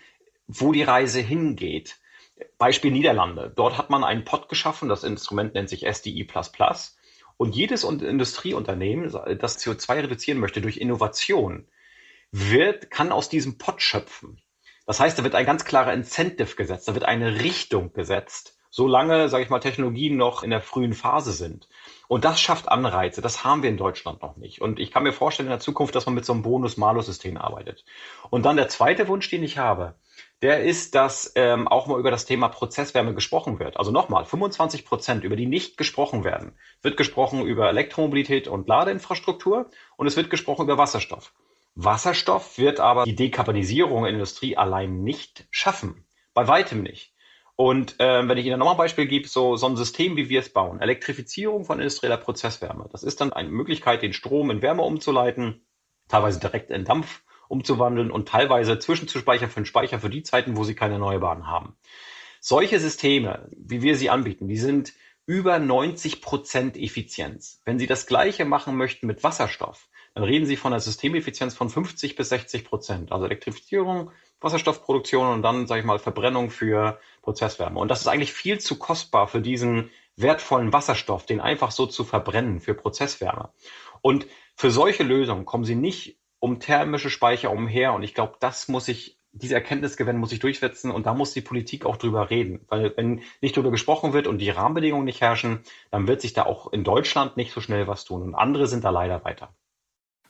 wo 0.47 0.73
die 0.73 0.83
Reise 0.83 1.21
hingeht. 1.21 1.97
Beispiel 2.57 2.91
Niederlande. 2.91 3.51
Dort 3.55 3.77
hat 3.77 3.89
man 3.89 4.03
einen 4.03 4.25
Pot 4.25 4.49
geschaffen, 4.49 4.89
das 4.89 5.03
Instrument 5.03 5.53
nennt 5.53 5.69
sich 5.69 5.85
SDI++. 5.85 6.27
Und 7.37 7.55
jedes 7.55 7.83
Industrieunternehmen, 7.83 9.11
das 9.39 9.59
CO2 9.59 10.03
reduzieren 10.03 10.39
möchte 10.39 10.61
durch 10.61 10.77
Innovation, 10.77 11.67
wird, 12.31 12.91
kann 12.91 13.11
aus 13.11 13.29
diesem 13.29 13.57
Pot 13.57 13.81
schöpfen. 13.81 14.41
Das 14.85 14.99
heißt, 14.99 15.19
da 15.19 15.23
wird 15.23 15.35
ein 15.35 15.45
ganz 15.45 15.65
klarer 15.65 15.93
Incentive 15.93 16.55
gesetzt, 16.55 16.87
da 16.87 16.93
wird 16.93 17.05
eine 17.05 17.41
Richtung 17.41 17.93
gesetzt, 17.93 18.57
solange, 18.71 19.29
sage 19.29 19.43
ich 19.43 19.49
mal, 19.49 19.59
Technologien 19.59 20.17
noch 20.17 20.43
in 20.43 20.49
der 20.49 20.61
frühen 20.61 20.93
Phase 20.93 21.31
sind. 21.31 21.67
Und 22.07 22.25
das 22.25 22.41
schafft 22.41 22.69
Anreize. 22.69 23.21
Das 23.21 23.43
haben 23.43 23.61
wir 23.61 23.69
in 23.69 23.77
Deutschland 23.77 24.21
noch 24.23 24.35
nicht. 24.37 24.61
Und 24.61 24.79
ich 24.79 24.91
kann 24.91 25.03
mir 25.03 25.13
vorstellen 25.13 25.47
in 25.47 25.51
der 25.51 25.59
Zukunft, 25.59 25.93
dass 25.93 26.07
man 26.07 26.15
mit 26.15 26.25
so 26.25 26.33
einem 26.33 26.41
Bonus-Malus-System 26.41 27.37
arbeitet. 27.37 27.85
Und 28.31 28.45
dann 28.45 28.57
der 28.57 28.67
zweite 28.67 29.07
Wunsch, 29.07 29.29
den 29.29 29.43
ich 29.43 29.59
habe, 29.59 29.95
der 30.41 30.63
ist, 30.63 30.95
dass 30.95 31.31
ähm, 31.35 31.67
auch 31.67 31.85
mal 31.85 31.99
über 31.99 32.11
das 32.11 32.25
Thema 32.25 32.47
Prozesswärme 32.47 33.13
gesprochen 33.13 33.59
wird. 33.59 33.77
Also 33.77 33.91
nochmal, 33.91 34.25
25 34.25 34.85
Prozent, 34.85 35.23
über 35.23 35.35
die 35.35 35.45
nicht 35.45 35.77
gesprochen 35.77 36.23
werden. 36.23 36.57
Wird 36.81 36.97
gesprochen 36.97 37.45
über 37.45 37.69
Elektromobilität 37.69 38.47
und 38.47 38.67
Ladeinfrastruktur 38.67 39.69
und 39.97 40.07
es 40.07 40.15
wird 40.15 40.29
gesprochen 40.29 40.63
über 40.63 40.77
Wasserstoff. 40.77 41.33
Wasserstoff 41.83 42.57
wird 42.57 42.81
aber 42.81 43.05
die 43.05 43.15
Dekarbonisierung 43.15 44.03
der 44.03 44.11
Industrie 44.11 44.57
allein 44.57 45.03
nicht 45.03 45.47
schaffen. 45.49 46.05
Bei 46.33 46.47
weitem 46.47 46.83
nicht. 46.83 47.13
Und 47.55 47.99
äh, 47.99 48.27
wenn 48.27 48.37
ich 48.37 48.45
Ihnen 48.45 48.59
nochmal 48.59 48.75
ein 48.75 48.79
Beispiel 48.79 49.05
gebe, 49.05 49.27
so, 49.27 49.55
so 49.55 49.67
ein 49.67 49.77
System, 49.77 50.17
wie 50.17 50.29
wir 50.29 50.41
es 50.41 50.51
bauen, 50.51 50.81
Elektrifizierung 50.81 51.65
von 51.65 51.79
industrieller 51.79 52.17
Prozesswärme, 52.17 52.87
das 52.91 53.03
ist 53.03 53.21
dann 53.21 53.33
eine 53.33 53.49
Möglichkeit, 53.49 54.01
den 54.01 54.13
Strom 54.13 54.51
in 54.51 54.61
Wärme 54.61 54.81
umzuleiten, 54.81 55.65
teilweise 56.07 56.39
direkt 56.39 56.69
in 56.69 56.85
Dampf 56.85 57.21
umzuwandeln 57.47 58.11
und 58.11 58.27
teilweise 58.27 58.77
zwischenzuspeichern 58.77 59.49
für 59.49 59.61
den 59.61 59.65
Speicher 59.65 59.99
für 59.99 60.09
die 60.09 60.23
Zeiten, 60.23 60.57
wo 60.57 60.63
Sie 60.63 60.75
keine 60.75 60.93
Erneuerbaren 60.95 61.47
haben. 61.47 61.77
Solche 62.41 62.79
Systeme, 62.79 63.49
wie 63.57 63.81
wir 63.81 63.95
sie 63.95 64.09
anbieten, 64.09 64.47
die 64.47 64.57
sind 64.57 64.93
über 65.25 65.59
90 65.59 66.21
Prozent 66.21 66.77
Effizienz. 66.77 67.61
Wenn 67.65 67.79
Sie 67.79 67.87
das 67.87 68.07
Gleiche 68.07 68.45
machen 68.45 68.75
möchten 68.75 69.07
mit 69.07 69.23
Wasserstoff, 69.23 69.88
dann 70.13 70.23
reden 70.23 70.45
Sie 70.45 70.55
von 70.55 70.73
einer 70.73 70.79
Systemeffizienz 70.79 71.55
von 71.55 71.69
50 71.69 72.15
bis 72.15 72.29
60 72.29 72.65
Prozent. 72.65 73.11
Also 73.11 73.25
Elektrifizierung, 73.25 74.11
Wasserstoffproduktion 74.41 75.27
und 75.27 75.41
dann, 75.41 75.67
sage 75.67 75.81
ich 75.81 75.85
mal, 75.85 75.99
Verbrennung 75.99 76.49
für 76.49 76.99
Prozesswärme. 77.21 77.79
Und 77.79 77.89
das 77.89 78.01
ist 78.01 78.07
eigentlich 78.07 78.33
viel 78.33 78.59
zu 78.59 78.77
kostbar 78.77 79.27
für 79.27 79.41
diesen 79.41 79.89
wertvollen 80.15 80.73
Wasserstoff, 80.73 81.25
den 81.25 81.39
einfach 81.39 81.71
so 81.71 81.85
zu 81.85 82.03
verbrennen 82.03 82.59
für 82.59 82.73
Prozesswärme. 82.73 83.49
Und 84.01 84.27
für 84.55 84.71
solche 84.71 85.03
Lösungen 85.03 85.45
kommen 85.45 85.63
Sie 85.63 85.75
nicht 85.75 86.19
um 86.39 86.59
thermische 86.59 87.09
Speicher 87.09 87.51
umher. 87.51 87.93
Und 87.93 88.03
ich 88.03 88.13
glaube, 88.13 88.35
das 88.39 88.67
muss 88.67 88.87
ich 88.87 89.19
diese 89.31 89.55
Erkenntnisgewinn 89.55 90.17
muss 90.17 90.31
sich 90.31 90.39
durchsetzen 90.39 90.91
und 90.91 91.05
da 91.05 91.13
muss 91.13 91.33
die 91.33 91.41
Politik 91.41 91.85
auch 91.85 91.97
drüber 91.97 92.29
reden. 92.29 92.65
Weil 92.67 92.95
wenn 92.97 93.21
nicht 93.41 93.55
drüber 93.55 93.71
gesprochen 93.71 94.13
wird 94.13 94.27
und 94.27 94.39
die 94.39 94.49
Rahmenbedingungen 94.49 95.05
nicht 95.05 95.21
herrschen, 95.21 95.59
dann 95.91 96.07
wird 96.07 96.21
sich 96.21 96.33
da 96.33 96.45
auch 96.45 96.71
in 96.73 96.83
Deutschland 96.83 97.37
nicht 97.37 97.53
so 97.53 97.61
schnell 97.61 97.87
was 97.87 98.05
tun. 98.05 98.23
Und 98.23 98.35
andere 98.35 98.67
sind 98.67 98.83
da 98.83 98.89
leider 98.89 99.23
weiter. 99.23 99.53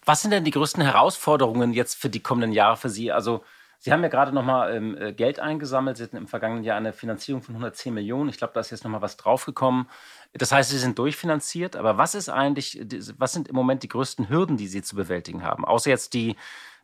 Was 0.06 0.22
sind 0.22 0.32
denn 0.32 0.44
die 0.44 0.52
größten 0.52 0.84
Herausforderungen 0.84 1.74
jetzt 1.74 1.96
für 1.96 2.10
die 2.10 2.22
kommenden 2.22 2.52
Jahre 2.52 2.78
für 2.78 2.90
Sie? 2.90 3.12
Also 3.12 3.44
Sie 3.82 3.94
haben 3.94 4.04
ja 4.04 4.10
gerade 4.10 4.34
nochmal 4.34 4.76
ähm, 4.76 4.98
äh, 4.98 5.14
Geld 5.14 5.40
eingesammelt. 5.40 5.96
Sie 5.96 6.04
hatten 6.04 6.18
im 6.18 6.28
vergangenen 6.28 6.66
Jahr 6.66 6.76
eine 6.76 6.92
Finanzierung 6.92 7.42
von 7.42 7.56
110 7.56 7.94
Millionen. 7.94 8.30
Ich 8.30 8.38
glaube, 8.38 8.52
da 8.54 8.60
ist 8.60 8.72
jetzt 8.72 8.84
nochmal 8.84 9.02
was 9.02 9.16
draufgekommen. 9.16 9.90
Das 10.34 10.52
heißt, 10.52 10.70
Sie 10.70 10.78
sind 10.78 11.00
durchfinanziert. 11.00 11.78
Aber 11.78 11.98
was 11.98 12.14
ist 12.14 12.28
eigentlich, 12.28 12.82
was 13.18 13.32
sind 13.32 13.48
im 13.48 13.56
Moment 13.56 13.82
die 13.84 13.88
größten 13.88 14.28
Hürden, 14.28 14.58
die 14.58 14.68
Sie 14.68 14.82
zu 14.82 14.98
bewältigen 14.98 15.44
haben? 15.44 15.64
Außer 15.64 15.90
jetzt 15.90 16.14
die, 16.14 16.36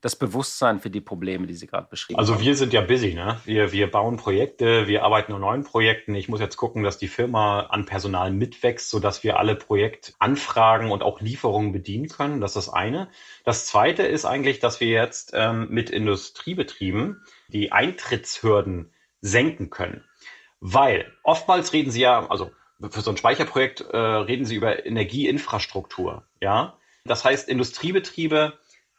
das 0.01 0.15
Bewusstsein 0.15 0.79
für 0.79 0.89
die 0.89 1.01
Probleme, 1.01 1.47
die 1.47 1.53
Sie 1.53 1.67
gerade 1.67 1.87
beschrieben 1.89 2.19
also 2.19 2.33
haben? 2.33 2.39
Also 2.39 2.47
wir 2.47 2.55
sind 2.55 2.73
ja 2.73 2.81
busy, 2.81 3.13
ne? 3.13 3.39
Wir, 3.45 3.71
wir 3.71 3.89
bauen 3.89 4.17
Projekte, 4.17 4.87
wir 4.87 5.03
arbeiten 5.03 5.33
an 5.33 5.41
neuen 5.41 5.63
Projekten. 5.63 6.13
Ich 6.15 6.29
muss 6.29 6.39
jetzt 6.39 6.57
gucken, 6.57 6.83
dass 6.83 6.97
die 6.97 7.07
Firma 7.07 7.61
an 7.61 7.85
Personal 7.85 8.31
mitwächst, 8.31 8.89
sodass 8.89 9.23
wir 9.23 9.39
alle 9.39 9.55
Projektanfragen 9.55 10.91
und 10.91 11.03
auch 11.03 11.21
Lieferungen 11.21 11.71
bedienen 11.71 12.07
können. 12.07 12.41
Das 12.41 12.55
ist 12.55 12.67
das 12.67 12.73
eine. 12.73 13.09
Das 13.43 13.65
zweite 13.65 14.03
ist 14.03 14.25
eigentlich, 14.25 14.59
dass 14.59 14.79
wir 14.79 14.89
jetzt 14.89 15.31
ähm, 15.33 15.67
mit 15.69 15.89
Industriebetrieben 15.89 17.21
die 17.47 17.71
Eintrittshürden 17.71 18.91
senken 19.21 19.69
können. 19.69 20.03
Weil 20.59 21.11
oftmals 21.23 21.73
reden 21.73 21.91
sie 21.91 22.01
ja, 22.01 22.27
also 22.29 22.51
für 22.89 23.01
so 23.01 23.11
ein 23.11 23.17
Speicherprojekt 23.17 23.81
äh, 23.81 23.97
reden 23.97 24.45
sie 24.45 24.55
über 24.55 24.85
Energieinfrastruktur, 24.85 26.23
ja. 26.41 26.77
Das 27.05 27.23
heißt, 27.23 27.47
Industriebetriebe 27.49 28.53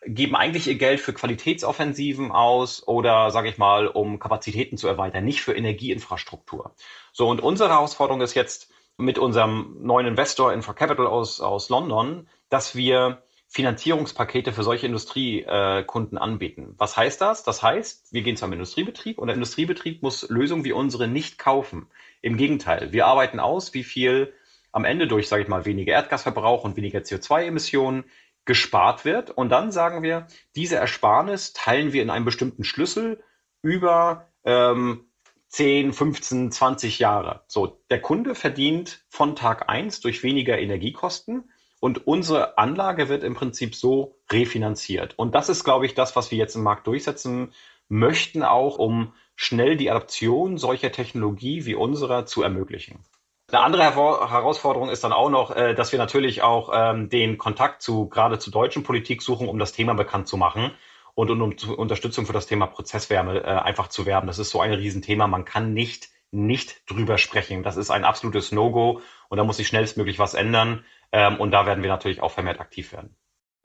geben 0.05 0.36
eigentlich 0.36 0.66
ihr 0.68 0.76
Geld 0.76 1.01
für 1.01 1.12
Qualitätsoffensiven 1.12 2.30
aus 2.30 2.86
oder, 2.86 3.30
sage 3.30 3.49
ich 3.49 3.59
mal, 3.59 3.88
um 3.88 4.18
Kapazitäten 4.18 4.76
zu 4.76 4.86
erweitern, 4.88 5.24
nicht 5.24 5.42
für 5.42 5.55
Energieinfrastruktur. 5.55 6.74
So, 7.12 7.28
und 7.28 7.40
unsere 7.40 7.70
Herausforderung 7.70 8.20
ist 8.20 8.34
jetzt 8.34 8.70
mit 8.99 9.18
unserem 9.18 9.76
neuen 9.80 10.07
Investor 10.07 10.53
Infra 10.53 10.72
Capital 10.72 11.07
aus, 11.07 11.40
aus 11.40 11.68
London, 11.68 12.28
dass 12.49 12.74
wir 12.74 13.22
Finanzierungspakete 13.49 14.53
für 14.53 14.62
solche 14.62 14.86
Industriekunden 14.86 16.16
äh, 16.16 16.20
anbieten. 16.20 16.74
Was 16.78 16.97
heißt 16.97 17.20
das? 17.20 17.44
Das 17.44 17.62
heißt, 17.62 18.12
wir 18.12 18.22
gehen 18.22 18.36
zu 18.36 18.44
einem 18.44 18.55
Industriebetrieb 18.55 19.18
und 19.18 19.28
der 19.28 19.34
Industriebetrieb 19.34 20.03
muss 20.03 20.28
Lösungen 20.28 20.64
wie 20.64 20.72
unsere 20.72 21.09
nicht 21.09 21.38
kaufen. 21.38 21.88
Im 22.22 22.36
Gegenteil, 22.36 22.92
wir 22.92 23.07
arbeiten 23.07 23.38
aus, 23.38 23.72
wie 23.72 23.84
viel 23.84 24.32
am 24.72 24.84
Ende 24.84 25.07
durch, 25.07 25.28
sage 25.28 25.42
ich 25.42 25.49
mal, 25.49 25.64
weniger 25.64 25.94
Erdgasverbrauch 25.94 26.64
und 26.64 26.76
weniger 26.76 26.99
CO2-Emissionen 26.99 28.05
gespart 28.47 29.05
wird. 29.05 29.30
Und 29.30 29.51
dann 29.51 29.70
sagen 29.70 30.03
wir, 30.03 30.26
diese 30.55 30.76
Ersparnis 30.76 31.53
teilen 31.53 31.92
wir 31.92 32.03
in 32.03 32.11
einem 32.11 32.24
bestimmten 32.24 32.64
Schlüssel 32.64 33.22
über 33.62 34.28
ähm, 34.44 35.07
10, 35.49 35.92
15, 35.92 36.51
20 36.51 36.99
Jahre. 36.99 37.44
So, 37.49 37.82
der 37.90 38.01
Kunde 38.01 38.34
verdient 38.34 39.05
von 39.09 39.36
Tag 39.36 39.68
eins 39.68 40.01
durch 40.01 40.22
weniger 40.22 40.59
Energiekosten 40.59 41.51
und 41.80 42.07
unsere 42.07 42.59
Anlage 42.59 43.09
wird 43.09 43.22
im 43.22 43.34
Prinzip 43.34 43.74
so 43.74 44.18
refinanziert. 44.30 45.18
Und 45.18 45.34
das 45.34 45.49
ist, 45.49 45.64
glaube 45.64 45.86
ich, 45.86 45.94
das, 45.94 46.16
was 46.16 46.30
wir 46.30 46.38
jetzt 46.38 46.57
im 46.57 46.62
Markt 46.62 46.86
durchsetzen 46.86 47.53
möchten, 47.88 48.42
auch 48.42 48.78
um 48.78 49.12
schnell 49.34 49.76
die 49.76 49.90
Adaption 49.90 50.59
solcher 50.59 50.90
Technologie 50.90 51.66
wie 51.66 51.74
unserer 51.74 52.26
zu 52.26 52.42
ermöglichen. 52.42 53.05
Eine 53.49 53.62
andere 53.62 53.82
Herausforderung 53.84 54.88
ist 54.88 55.05
dann 55.05 55.12
auch 55.12 55.30
noch, 55.30 55.55
äh, 55.55 55.74
dass 55.74 55.92
wir 55.92 55.99
natürlich 55.99 56.42
auch 56.42 56.70
ähm, 56.74 57.09
den 57.09 57.38
Kontakt 57.38 57.80
zu 57.80 58.09
gerade 58.09 58.38
zur 58.38 58.53
deutschen 58.53 58.82
Politik 58.82 59.22
suchen, 59.22 59.49
um 59.49 59.59
das 59.59 59.72
Thema 59.72 59.94
bekannt 59.94 60.26
zu 60.26 60.36
machen 60.36 60.72
und 61.14 61.30
um, 61.30 61.55
Unterstützung 61.76 62.26
für 62.26 62.32
das 62.32 62.47
Thema 62.47 62.66
Prozesswärme 62.66 63.38
äh, 63.38 63.47
einfach 63.47 63.88
zu 63.88 64.05
werben. 64.05 64.26
Das 64.26 64.40
ist 64.40 64.51
so 64.51 64.61
ein 64.61 64.72
Riesenthema. 64.72 65.28
Man 65.28 65.44
kann 65.44 65.74
nicht 65.74 66.09
nicht 66.30 66.90
drüber 66.90 67.18
sprechen. 67.18 67.62
Das 67.62 67.76
ist 67.76 67.90
ein 67.90 68.05
absolutes 68.05 68.53
No-Go 68.53 69.01
und 69.28 69.38
da 69.38 69.44
muss 69.44 69.57
sich 69.57 69.68
schnellstmöglich 69.68 70.18
was 70.18 70.34
ändern. 70.34 70.84
Ähm, 71.12 71.38
und 71.40 71.51
da 71.51 71.66
werden 71.66 71.82
wir 71.82 71.90
natürlich 71.90 72.20
auch 72.20 72.32
vermehrt 72.32 72.61
aktiv 72.61 72.92
werden. 72.92 73.16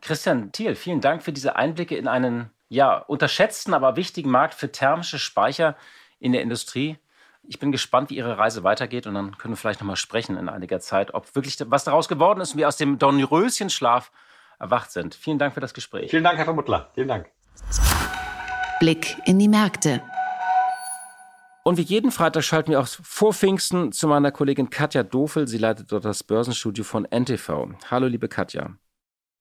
Christian 0.01 0.51
Thiel, 0.51 0.75
vielen 0.75 1.01
Dank 1.01 1.23
für 1.23 1.31
diese 1.31 1.55
Einblicke 1.55 1.95
in 1.95 2.07
einen 2.07 2.51
ja, 2.69 2.97
unterschätzten, 2.97 3.73
aber 3.73 3.95
wichtigen 3.95 4.31
Markt 4.31 4.53
für 4.53 4.71
thermische 4.71 5.19
Speicher 5.19 5.75
in 6.19 6.31
der 6.31 6.41
Industrie. 6.41 6.97
Ich 7.43 7.59
bin 7.59 7.71
gespannt, 7.71 8.09
wie 8.09 8.17
Ihre 8.17 8.37
Reise 8.37 8.63
weitergeht 8.63 9.07
und 9.07 9.15
dann 9.15 9.37
können 9.37 9.53
wir 9.53 9.57
vielleicht 9.57 9.81
nochmal 9.81 9.95
sprechen 9.95 10.37
in 10.37 10.47
einiger 10.47 10.79
Zeit, 10.79 11.13
ob 11.13 11.35
wirklich 11.35 11.57
was 11.65 11.83
daraus 11.83 12.07
geworden 12.07 12.39
ist 12.39 12.53
und 12.53 12.59
wir 12.59 12.67
aus 12.67 12.77
dem 12.77 12.99
Dornröschenschlaf 12.99 14.11
erwacht 14.59 14.91
sind. 14.91 15.15
Vielen 15.15 15.39
Dank 15.39 15.53
für 15.53 15.59
das 15.59 15.73
Gespräch. 15.73 16.11
Vielen 16.11 16.23
Dank, 16.23 16.37
Herr 16.37 16.45
Vermuttler. 16.45 16.91
Vielen 16.93 17.07
Dank. 17.07 17.31
Blick 18.79 19.17
in 19.25 19.39
die 19.39 19.47
Märkte. 19.47 20.01
Und 21.63 21.77
wie 21.77 21.83
jeden 21.83 22.11
Freitag 22.11 22.43
schalten 22.43 22.71
wir 22.71 22.79
auch 22.79 22.87
vor 22.87 23.33
Pfingsten 23.33 23.91
zu 23.91 24.07
meiner 24.07 24.31
Kollegin 24.31 24.69
Katja 24.69 25.03
Dofel. 25.03 25.47
Sie 25.47 25.59
leitet 25.59 25.91
dort 25.91 26.05
das 26.05 26.23
Börsenstudio 26.23 26.83
von 26.83 27.05
NTV. 27.05 27.69
Hallo, 27.89 28.07
liebe 28.07 28.27
Katja. 28.27 28.75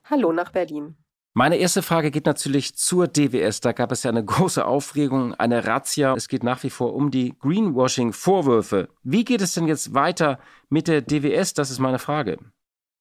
Hallo 0.04 0.32
nach 0.32 0.52
Berlin. 0.52 0.96
Meine 1.32 1.58
erste 1.58 1.82
Frage 1.82 2.10
geht 2.10 2.26
natürlich 2.26 2.74
zur 2.74 3.06
DWS. 3.06 3.60
Da 3.60 3.70
gab 3.70 3.92
es 3.92 4.02
ja 4.02 4.10
eine 4.10 4.24
große 4.24 4.64
Aufregung, 4.64 5.34
eine 5.34 5.64
Razzia. 5.64 6.14
Es 6.14 6.26
geht 6.26 6.42
nach 6.42 6.62
wie 6.64 6.70
vor 6.70 6.94
um 6.94 7.10
die 7.10 7.34
Greenwashing-Vorwürfe. 7.38 8.88
Wie 9.04 9.24
geht 9.24 9.40
es 9.40 9.54
denn 9.54 9.68
jetzt 9.68 9.94
weiter 9.94 10.40
mit 10.68 10.88
der 10.88 11.02
DWS? 11.02 11.54
Das 11.54 11.70
ist 11.70 11.78
meine 11.78 12.00
Frage. 12.00 12.38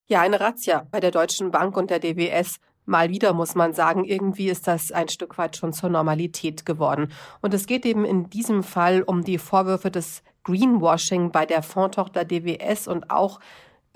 Ja, 0.08 0.22
eine 0.22 0.40
Razzia 0.40 0.88
bei 0.92 1.00
der 1.00 1.12
Deutschen 1.12 1.50
Bank 1.52 1.76
und 1.76 1.90
der 1.90 2.00
DWS. 2.00 2.60
Mal 2.86 3.10
wieder 3.10 3.34
muss 3.34 3.56
man 3.56 3.74
sagen, 3.74 4.04
irgendwie 4.04 4.50
ist 4.50 4.68
das 4.68 4.92
ein 4.92 5.10
Stück 5.10 5.38
weit 5.38 5.58
schon 5.58 5.74
zur 5.74 5.90
Normalität 5.90 6.66
geworden. 6.66 7.12
Und 7.42 7.54
es 7.54 7.66
geht 7.66 7.86
eben 7.86 8.06
in 8.06 8.30
diesem 8.30 8.64
Fall 8.64 9.02
um 9.04 9.24
die 9.24 9.38
Vorwürfe 9.38 9.92
des 9.92 10.24
Greenwashing 10.44 11.32
bei 11.32 11.46
der 11.46 11.62
Fondtochter 11.62 12.26
DWS 12.26 12.88
und 12.88 13.12
auch 13.12 13.40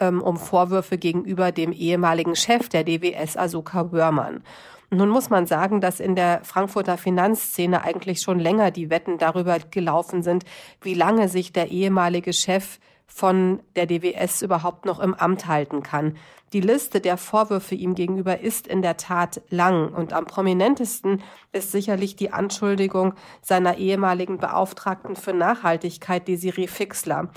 ähm, 0.03 0.21
um 0.21 0.37
Vorwürfe 0.37 0.97
gegenüber 0.97 1.51
dem 1.51 1.71
ehemaligen 1.71 2.35
Chef 2.35 2.69
der 2.69 2.83
DWS, 2.83 3.37
Asoka 3.37 3.91
Wörmann. 3.91 4.43
Nun 4.89 5.09
muss 5.09 5.29
man 5.29 5.47
sagen, 5.47 5.81
dass 5.81 5.99
in 5.99 6.15
der 6.15 6.41
Frankfurter 6.43 6.97
Finanzszene 6.97 7.83
eigentlich 7.83 8.21
schon 8.21 8.39
länger 8.39 8.69
die 8.69 8.89
Wetten 8.89 9.17
darüber 9.17 9.57
gelaufen 9.59 10.21
sind, 10.21 10.43
wie 10.81 10.93
lange 10.93 11.29
sich 11.29 11.51
der 11.51 11.71
ehemalige 11.71 12.33
Chef 12.33 12.79
von 13.07 13.59
der 13.75 13.85
DWS 13.85 14.41
überhaupt 14.41 14.85
noch 14.85 14.99
im 14.99 15.13
Amt 15.13 15.47
halten 15.47 15.83
kann. 15.83 16.17
Die 16.51 16.61
Liste 16.61 17.01
der 17.01 17.17
Vorwürfe 17.17 17.73
ihm 17.73 17.95
gegenüber 17.95 18.39
ist 18.39 18.67
in 18.67 18.83
der 18.83 18.97
Tat 18.97 19.41
lang 19.49 19.91
und 19.93 20.13
am 20.13 20.25
prominentesten 20.25 21.23
ist 21.51 21.71
sicherlich 21.71 22.15
die 22.15 22.31
Anschuldigung 22.31 23.15
seiner 23.41 23.77
ehemaligen 23.77 24.37
Beauftragten 24.37 25.15
für 25.15 25.33
Nachhaltigkeit, 25.33 26.27
Desiree 26.27 26.67
Fixler. 26.67 27.29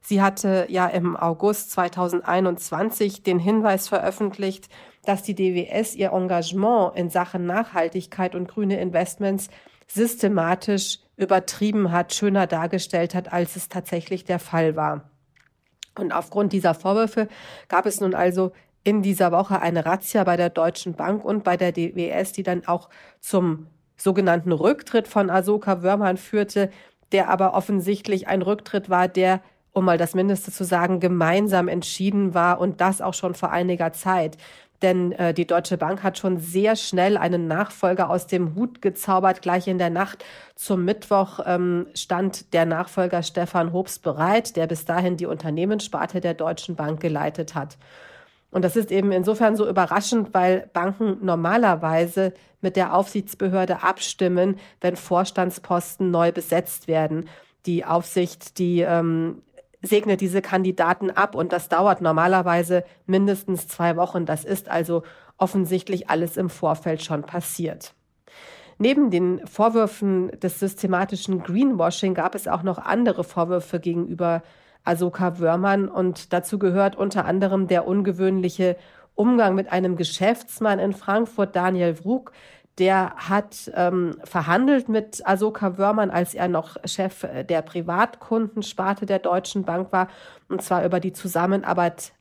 Sie 0.00 0.22
hatte 0.22 0.66
ja 0.68 0.86
im 0.86 1.16
August 1.16 1.72
2021 1.72 3.22
den 3.22 3.38
Hinweis 3.38 3.88
veröffentlicht, 3.88 4.68
dass 5.04 5.22
die 5.22 5.34
DWS 5.34 5.94
ihr 5.94 6.12
Engagement 6.12 6.96
in 6.96 7.10
Sachen 7.10 7.46
Nachhaltigkeit 7.46 8.34
und 8.34 8.48
grüne 8.48 8.80
Investments 8.80 9.48
systematisch 9.86 11.00
übertrieben 11.16 11.92
hat, 11.92 12.14
schöner 12.14 12.46
dargestellt 12.46 13.14
hat, 13.14 13.32
als 13.32 13.56
es 13.56 13.68
tatsächlich 13.68 14.24
der 14.24 14.38
Fall 14.38 14.76
war. 14.76 15.10
Und 15.98 16.12
aufgrund 16.12 16.52
dieser 16.52 16.74
Vorwürfe 16.74 17.28
gab 17.68 17.86
es 17.86 18.00
nun 18.00 18.14
also 18.14 18.52
in 18.84 19.02
dieser 19.02 19.32
Woche 19.32 19.60
eine 19.60 19.84
Razzia 19.84 20.24
bei 20.24 20.36
der 20.36 20.48
Deutschen 20.48 20.94
Bank 20.94 21.24
und 21.24 21.44
bei 21.44 21.56
der 21.56 21.72
DWS, 21.72 22.32
die 22.32 22.42
dann 22.42 22.66
auch 22.66 22.88
zum 23.20 23.66
sogenannten 23.96 24.52
Rücktritt 24.52 25.08
von 25.08 25.28
Asoka 25.28 25.82
Wörmann 25.82 26.16
führte, 26.16 26.70
der 27.12 27.28
aber 27.28 27.54
offensichtlich 27.54 28.28
ein 28.28 28.40
Rücktritt 28.40 28.88
war, 28.88 29.08
der 29.08 29.42
um 29.72 29.84
mal 29.84 29.98
das 29.98 30.14
Mindeste 30.14 30.50
zu 30.52 30.64
sagen, 30.64 31.00
gemeinsam 31.00 31.68
entschieden 31.68 32.34
war 32.34 32.60
und 32.60 32.80
das 32.80 33.00
auch 33.00 33.14
schon 33.14 33.34
vor 33.34 33.50
einiger 33.50 33.92
Zeit. 33.92 34.36
Denn 34.82 35.12
äh, 35.12 35.34
die 35.34 35.46
Deutsche 35.46 35.76
Bank 35.76 36.02
hat 36.02 36.18
schon 36.18 36.38
sehr 36.38 36.74
schnell 36.74 37.16
einen 37.16 37.46
Nachfolger 37.46 38.08
aus 38.08 38.26
dem 38.26 38.54
Hut 38.54 38.80
gezaubert. 38.80 39.42
Gleich 39.42 39.68
in 39.68 39.78
der 39.78 39.90
Nacht 39.90 40.24
zum 40.54 40.84
Mittwoch 40.84 41.40
ähm, 41.44 41.86
stand 41.94 42.54
der 42.54 42.64
Nachfolger 42.64 43.22
Stefan 43.22 43.72
Hobbs 43.72 43.98
bereit, 43.98 44.56
der 44.56 44.66
bis 44.66 44.86
dahin 44.86 45.16
die 45.16 45.26
Unternehmenssparte 45.26 46.20
der 46.20 46.34
Deutschen 46.34 46.76
Bank 46.76 47.00
geleitet 47.00 47.54
hat. 47.54 47.76
Und 48.50 48.64
das 48.64 48.74
ist 48.74 48.90
eben 48.90 49.12
insofern 49.12 49.54
so 49.54 49.68
überraschend, 49.68 50.34
weil 50.34 50.68
Banken 50.72 51.18
normalerweise 51.24 52.32
mit 52.60 52.76
der 52.76 52.94
Aufsichtsbehörde 52.94 53.82
abstimmen, 53.82 54.58
wenn 54.80 54.96
Vorstandsposten 54.96 56.10
neu 56.10 56.32
besetzt 56.32 56.88
werden. 56.88 57.28
Die 57.66 57.84
Aufsicht, 57.84 58.58
die 58.58 58.80
ähm, 58.80 59.42
segnet 59.82 60.20
diese 60.20 60.42
Kandidaten 60.42 61.10
ab 61.10 61.34
und 61.34 61.52
das 61.52 61.68
dauert 61.68 62.00
normalerweise 62.00 62.84
mindestens 63.06 63.68
zwei 63.68 63.96
Wochen. 63.96 64.26
Das 64.26 64.44
ist 64.44 64.68
also 64.68 65.02
offensichtlich 65.38 66.10
alles 66.10 66.36
im 66.36 66.50
Vorfeld 66.50 67.02
schon 67.02 67.22
passiert. 67.22 67.94
Neben 68.78 69.10
den 69.10 69.46
Vorwürfen 69.46 70.30
des 70.40 70.58
systematischen 70.58 71.42
Greenwashing 71.42 72.14
gab 72.14 72.34
es 72.34 72.48
auch 72.48 72.62
noch 72.62 72.78
andere 72.78 73.24
Vorwürfe 73.24 73.78
gegenüber 73.78 74.42
Asoka 74.84 75.38
Wörmann 75.38 75.88
und 75.88 76.32
dazu 76.32 76.58
gehört 76.58 76.96
unter 76.96 77.26
anderem 77.26 77.68
der 77.68 77.86
ungewöhnliche 77.86 78.76
Umgang 79.14 79.54
mit 79.54 79.70
einem 79.70 79.96
Geschäftsmann 79.96 80.78
in 80.78 80.94
Frankfurt, 80.94 81.54
Daniel 81.54 82.02
Wrug, 82.02 82.32
der 82.78 83.14
hat 83.16 83.70
ähm, 83.74 84.16
verhandelt 84.24 84.88
mit 84.88 85.26
Asoka 85.26 85.76
Wörmann, 85.76 86.10
als 86.10 86.34
er 86.34 86.48
noch 86.48 86.76
Chef 86.84 87.26
der 87.48 87.62
Privatkundensparte 87.62 89.06
der 89.06 89.18
Deutschen 89.18 89.64
Bank 89.64 89.92
war, 89.92 90.08
und 90.48 90.62
zwar 90.62 90.84
über 90.84 91.00
die 91.00 91.12
Zusammenarbeit 91.12 92.12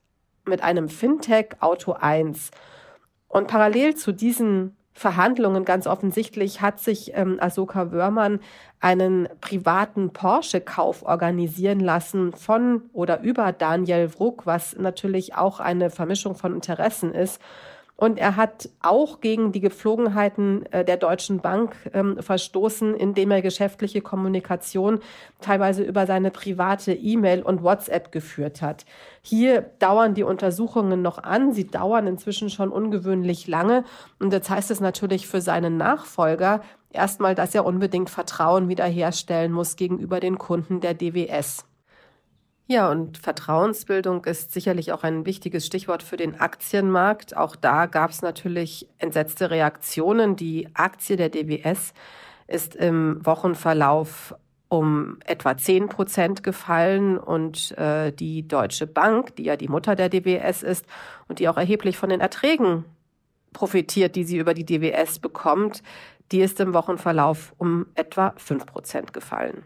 mit 0.46 0.64
einem 0.64 0.90
Fintech 0.90 1.56
Auto 1.62 1.94
1. 1.94 2.52
Und 3.28 3.48
parallel 3.48 3.96
zu 3.96 4.12
diesen 4.12 4.76
Verhandlungen 5.00 5.64
ganz 5.64 5.88
offensichtlich 5.88 6.60
hat 6.60 6.80
sich 6.80 7.14
ähm, 7.16 7.38
Asoka 7.40 7.94
Wörmann 7.94 8.42
einen 8.82 9.30
privaten 9.40 10.12
Porsche-Kauf 10.12 11.04
organisieren 11.04 11.80
lassen 11.80 12.34
von 12.34 12.90
oder 12.92 13.22
über 13.22 13.54
Daniel 13.54 14.14
Wruck, 14.18 14.46
was 14.46 14.76
natürlich 14.78 15.36
auch 15.36 15.62
eine 15.62 15.90
Vermischung 15.90 16.36
von 16.36 16.54
Interessen 16.54 17.14
ist. 17.14 17.42
Und 18.00 18.18
er 18.18 18.38
hat 18.38 18.70
auch 18.82 19.20
gegen 19.20 19.52
die 19.52 19.60
Gepflogenheiten 19.60 20.66
äh, 20.72 20.86
der 20.86 20.96
Deutschen 20.96 21.42
Bank 21.42 21.76
ähm, 21.94 22.18
verstoßen, 22.22 22.96
indem 22.96 23.30
er 23.32 23.42
geschäftliche 23.42 24.00
Kommunikation 24.00 25.00
teilweise 25.42 25.84
über 25.84 26.08
seine 26.08 26.32
private 26.32 26.94
E-Mail 26.94 27.42
und 27.42 27.62
WhatsApp 27.62 28.14
geführt 28.14 28.62
hat. 28.62 28.86
Hier 29.22 29.64
dauern 29.80 30.14
die 30.14 30.24
Untersuchungen 30.24 31.02
noch 31.02 31.18
an. 31.22 31.52
Sie 31.52 31.68
dauern 31.68 32.08
inzwischen 32.08 32.50
schon 32.50 32.70
ungewöhnlich 32.70 33.48
lange. 33.48 33.84
Und 34.18 34.32
jetzt 34.32 34.50
heißt 34.50 34.72
es 34.72 34.80
natürlich 34.80 35.28
für 35.28 35.42
seinen 35.42 35.76
Nachfolger 35.76 36.62
erstmal, 36.92 37.36
dass 37.36 37.54
er 37.54 37.66
unbedingt 37.66 38.10
Vertrauen 38.10 38.70
wiederherstellen 38.70 39.52
muss 39.52 39.76
gegenüber 39.76 40.22
den 40.22 40.38
Kunden 40.38 40.80
der 40.80 40.94
DWS. 40.94 41.66
Ja, 42.72 42.92
und 42.92 43.18
Vertrauensbildung 43.18 44.26
ist 44.26 44.54
sicherlich 44.54 44.92
auch 44.92 45.02
ein 45.02 45.26
wichtiges 45.26 45.66
Stichwort 45.66 46.04
für 46.04 46.18
den 46.18 46.40
Aktienmarkt. 46.40 47.36
Auch 47.36 47.56
da 47.56 47.88
gab 47.88 48.12
es 48.12 48.22
natürlich 48.22 48.88
entsetzte 49.00 49.50
Reaktionen. 49.50 50.36
Die 50.36 50.70
Aktie 50.76 51.16
der 51.16 51.30
DWS 51.30 51.96
ist 52.46 52.76
im 52.76 53.26
Wochenverlauf 53.26 54.36
um 54.68 55.18
etwa 55.26 55.58
10 55.58 55.90
Prozent 55.90 56.44
gefallen 56.44 57.18
und 57.18 57.76
äh, 57.80 58.12
die 58.12 58.48
Deutsche 58.48 58.86
Bank, 58.86 59.36
die 59.38 59.46
ja 59.46 59.56
die 59.56 59.68
Mutter 59.68 59.96
der 59.96 60.10
DWS 60.10 60.62
ist 60.62 60.86
und 61.28 61.40
die 61.40 61.50
auch 61.50 61.58
erheblich 61.58 61.98
von 61.98 62.10
den 62.10 62.22
Erträgen 62.22 62.86
profitiert, 63.52 64.16
die 64.16 64.26
sie 64.26 64.38
über 64.38 64.54
die 64.54 64.66
DWS 64.66 65.18
bekommt, 65.18 65.82
die 66.32 66.42
ist 66.42 66.60
im 66.60 66.76
Wochenverlauf 66.76 67.52
um 67.58 67.88
etwa 67.96 68.36
5 68.38 68.68
Prozent 68.68 69.12
gefallen. 69.12 69.64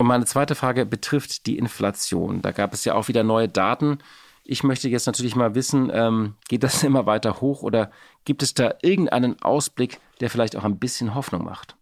Und 0.00 0.06
meine 0.06 0.24
zweite 0.24 0.54
Frage 0.54 0.86
betrifft 0.86 1.44
die 1.44 1.58
Inflation. 1.58 2.40
Da 2.40 2.52
gab 2.52 2.72
es 2.72 2.86
ja 2.86 2.94
auch 2.94 3.08
wieder 3.08 3.22
neue 3.22 3.50
Daten. 3.50 3.98
Ich 4.44 4.62
möchte 4.62 4.88
jetzt 4.88 5.04
natürlich 5.04 5.36
mal 5.36 5.54
wissen, 5.54 5.90
ähm, 5.92 6.36
geht 6.48 6.62
das 6.62 6.82
immer 6.84 7.04
weiter 7.04 7.42
hoch 7.42 7.62
oder 7.62 7.90
gibt 8.24 8.42
es 8.42 8.54
da 8.54 8.72
irgendeinen 8.80 9.42
Ausblick, 9.42 10.00
der 10.20 10.30
vielleicht 10.30 10.56
auch 10.56 10.64
ein 10.64 10.78
bisschen 10.78 11.14
Hoffnung 11.14 11.44
macht? 11.44 11.76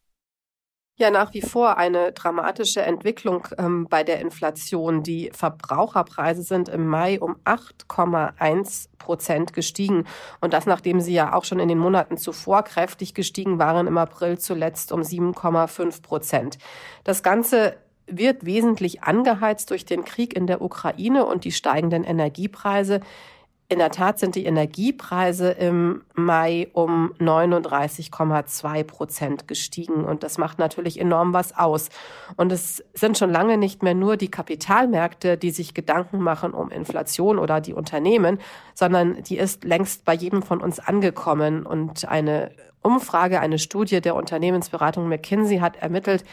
Ja, 0.97 1.13
nach 1.13 1.33
wie 1.33 1.43
vor 1.43 1.77
eine 1.77 2.11
dramatische 2.11 2.83
Entwicklung 2.83 3.47
ähm, 3.57 3.87
bei 3.89 4.03
der 4.03 4.21
Inflation. 4.21 5.05
Die 5.05 5.31
Verbraucherpreise 5.33 6.43
sind 6.43 6.69
im 6.69 6.89
Mai 6.89 7.21
um 7.21 7.37
8,1 7.45 8.89
Prozent 8.99 9.53
gestiegen. 9.53 10.07
Und 10.41 10.55
das, 10.55 10.67
nachdem 10.67 11.01
sie 11.01 11.15
ja 11.15 11.35
auch 11.35 11.45
schon 11.45 11.61
in 11.61 11.69
den 11.69 11.79
Monaten 11.79 12.17
zuvor 12.17 12.65
kräftig 12.65 13.15
gestiegen 13.15 13.61
waren, 13.61 13.87
im 13.87 13.97
April 13.97 14.41
zuletzt 14.41 14.91
um 14.91 15.03
7,5 15.03 16.03
Prozent. 16.03 16.59
Das 17.05 17.23
Ganze 17.23 17.77
wird 18.11 18.45
wesentlich 18.45 19.03
angeheizt 19.03 19.71
durch 19.71 19.85
den 19.85 20.05
Krieg 20.05 20.35
in 20.37 20.47
der 20.47 20.63
Ukraine 20.63 21.27
und 21.27 21.45
die 21.45 21.53
steigenden 21.53 22.05
Energiepreise. 22.05 23.01
In 23.71 23.81
der 23.81 23.91
Tat 23.91 24.19
sind 24.19 24.35
die 24.35 24.47
Energiepreise 24.47 25.51
im 25.51 26.01
Mai 26.15 26.69
um 26.73 27.13
39,2 27.19 28.83
Prozent 28.85 29.47
gestiegen. 29.47 30.07
Und 30.07 30.23
das 30.23 30.39
macht 30.39 30.59
natürlich 30.59 30.99
enorm 30.99 31.35
was 31.35 31.55
aus. 31.55 31.91
Und 32.37 32.51
es 32.51 32.83
sind 32.95 33.19
schon 33.19 33.31
lange 33.31 33.59
nicht 33.59 33.83
mehr 33.83 33.93
nur 33.93 34.17
die 34.17 34.31
Kapitalmärkte, 34.31 35.37
die 35.37 35.51
sich 35.51 35.75
Gedanken 35.75 36.21
machen 36.21 36.53
um 36.53 36.71
Inflation 36.71 37.39
oder 37.39 37.61
die 37.61 37.75
Unternehmen, 37.75 38.39
sondern 38.73 39.23
die 39.25 39.37
ist 39.37 39.65
längst 39.65 40.07
bei 40.07 40.15
jedem 40.15 40.43
von 40.43 40.63
uns 40.63 40.81
angekommen. 40.81 41.67
Und 41.67 42.09
eine 42.09 42.53
Umfrage, 42.81 43.41
eine 43.41 43.59
Studie 43.59 44.01
der 44.01 44.15
Unternehmensberatung 44.15 45.09
McKinsey 45.09 45.59
hat 45.59 45.77
ermittelt, 45.77 46.25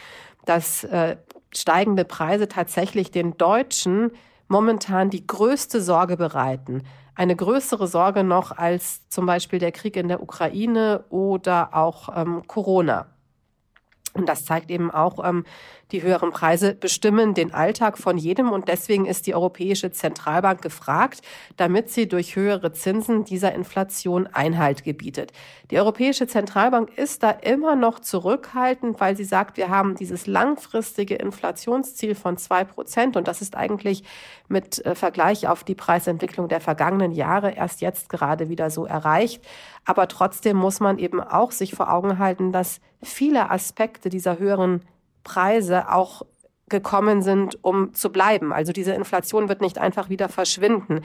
dass 0.46 0.84
äh, 0.84 1.16
steigende 1.56 2.04
Preise 2.04 2.48
tatsächlich 2.48 3.10
den 3.10 3.36
Deutschen 3.36 4.12
momentan 4.48 5.10
die 5.10 5.26
größte 5.26 5.80
Sorge 5.80 6.16
bereiten. 6.16 6.82
Eine 7.14 7.34
größere 7.34 7.88
Sorge 7.88 8.24
noch 8.24 8.52
als 8.52 9.08
zum 9.08 9.26
Beispiel 9.26 9.58
der 9.58 9.72
Krieg 9.72 9.96
in 9.96 10.08
der 10.08 10.22
Ukraine 10.22 11.04
oder 11.08 11.70
auch 11.74 12.10
ähm, 12.14 12.42
Corona. 12.46 13.06
Und 14.16 14.28
das 14.28 14.44
zeigt 14.44 14.70
eben 14.70 14.90
auch, 14.90 15.24
ähm, 15.24 15.44
die 15.92 16.02
höheren 16.02 16.30
Preise 16.32 16.74
bestimmen 16.74 17.34
den 17.34 17.54
Alltag 17.54 17.96
von 17.96 18.18
jedem. 18.18 18.50
Und 18.50 18.68
deswegen 18.68 19.06
ist 19.06 19.26
die 19.26 19.34
Europäische 19.34 19.92
Zentralbank 19.92 20.60
gefragt, 20.60 21.22
damit 21.56 21.90
sie 21.90 22.08
durch 22.08 22.34
höhere 22.34 22.72
Zinsen 22.72 23.24
dieser 23.24 23.54
Inflation 23.54 24.26
Einhalt 24.26 24.82
gebietet. 24.82 25.32
Die 25.70 25.78
Europäische 25.78 26.26
Zentralbank 26.26 26.96
ist 26.96 27.22
da 27.22 27.30
immer 27.30 27.76
noch 27.76 28.00
zurückhaltend, 28.00 29.00
weil 29.00 29.16
sie 29.16 29.24
sagt, 29.24 29.56
wir 29.56 29.68
haben 29.68 29.94
dieses 29.94 30.26
langfristige 30.26 31.14
Inflationsziel 31.14 32.14
von 32.16 32.36
zwei 32.36 32.64
Prozent. 32.64 33.16
Und 33.16 33.28
das 33.28 33.40
ist 33.40 33.56
eigentlich 33.56 34.02
mit 34.48 34.84
äh, 34.84 34.94
Vergleich 34.94 35.46
auf 35.46 35.62
die 35.62 35.74
Preisentwicklung 35.74 36.48
der 36.48 36.60
vergangenen 36.60 37.12
Jahre 37.12 37.52
erst 37.52 37.80
jetzt 37.80 38.08
gerade 38.08 38.48
wieder 38.48 38.70
so 38.70 38.86
erreicht. 38.86 39.40
Aber 39.86 40.08
trotzdem 40.08 40.56
muss 40.56 40.80
man 40.80 40.98
eben 40.98 41.20
auch 41.20 41.52
sich 41.52 41.74
vor 41.74 41.90
Augen 41.90 42.18
halten, 42.18 42.52
dass 42.52 42.80
viele 43.02 43.50
Aspekte 43.50 44.10
dieser 44.10 44.38
höheren 44.38 44.82
Preise 45.22 45.90
auch 45.90 46.22
gekommen 46.68 47.22
sind, 47.22 47.62
um 47.62 47.94
zu 47.94 48.10
bleiben. 48.10 48.52
Also 48.52 48.72
diese 48.72 48.92
Inflation 48.92 49.48
wird 49.48 49.60
nicht 49.60 49.78
einfach 49.78 50.08
wieder 50.08 50.28
verschwinden. 50.28 51.02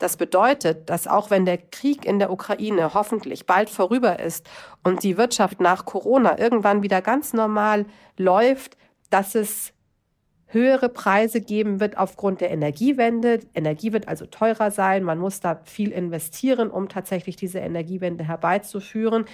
Das 0.00 0.16
bedeutet, 0.16 0.90
dass 0.90 1.06
auch 1.06 1.30
wenn 1.30 1.44
der 1.44 1.58
Krieg 1.58 2.04
in 2.04 2.18
der 2.18 2.32
Ukraine 2.32 2.94
hoffentlich 2.94 3.46
bald 3.46 3.70
vorüber 3.70 4.18
ist 4.18 4.48
und 4.82 5.04
die 5.04 5.16
Wirtschaft 5.16 5.60
nach 5.60 5.84
Corona 5.84 6.38
irgendwann 6.38 6.82
wieder 6.82 7.00
ganz 7.00 7.32
normal 7.32 7.86
läuft, 8.16 8.76
dass 9.10 9.36
es 9.36 9.73
höhere 10.54 10.88
Preise 10.88 11.40
geben 11.40 11.80
wird 11.80 11.98
aufgrund 11.98 12.40
der 12.40 12.50
Energiewende. 12.50 13.40
Energie 13.54 13.92
wird 13.92 14.08
also 14.08 14.26
teurer 14.26 14.70
sein. 14.70 15.02
Man 15.04 15.18
muss 15.18 15.40
da 15.40 15.60
viel 15.64 15.90
investieren, 15.90 16.70
um 16.70 16.88
tatsächlich 16.88 17.36
diese 17.36 17.58
Energiewende 17.58 18.24
herbeizuführen. 18.24 19.26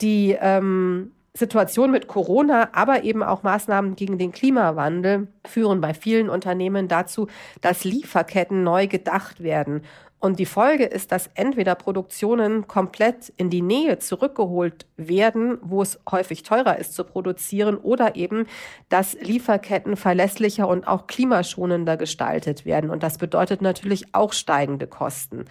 Die 0.00 0.36
ähm, 0.40 1.12
Situation 1.32 1.90
mit 1.90 2.08
Corona, 2.08 2.70
aber 2.72 3.04
eben 3.04 3.22
auch 3.22 3.42
Maßnahmen 3.42 3.94
gegen 3.94 4.18
den 4.18 4.32
Klimawandel 4.32 5.28
führen 5.46 5.80
bei 5.80 5.94
vielen 5.94 6.28
Unternehmen 6.28 6.88
dazu, 6.88 7.28
dass 7.60 7.84
Lieferketten 7.84 8.64
neu 8.64 8.88
gedacht 8.88 9.42
werden. 9.42 9.82
Und 10.20 10.38
die 10.38 10.46
Folge 10.46 10.84
ist, 10.84 11.12
dass 11.12 11.30
entweder 11.34 11.74
Produktionen 11.74 12.68
komplett 12.68 13.32
in 13.38 13.48
die 13.48 13.62
Nähe 13.62 13.98
zurückgeholt 13.98 14.86
werden, 14.98 15.56
wo 15.62 15.80
es 15.80 15.98
häufig 16.10 16.42
teurer 16.42 16.78
ist 16.78 16.94
zu 16.94 17.04
produzieren, 17.04 17.78
oder 17.78 18.16
eben, 18.16 18.46
dass 18.90 19.14
Lieferketten 19.14 19.96
verlässlicher 19.96 20.68
und 20.68 20.86
auch 20.86 21.06
klimaschonender 21.06 21.96
gestaltet 21.96 22.66
werden. 22.66 22.90
Und 22.90 23.02
das 23.02 23.16
bedeutet 23.16 23.62
natürlich 23.62 24.14
auch 24.14 24.34
steigende 24.34 24.86
Kosten. 24.86 25.46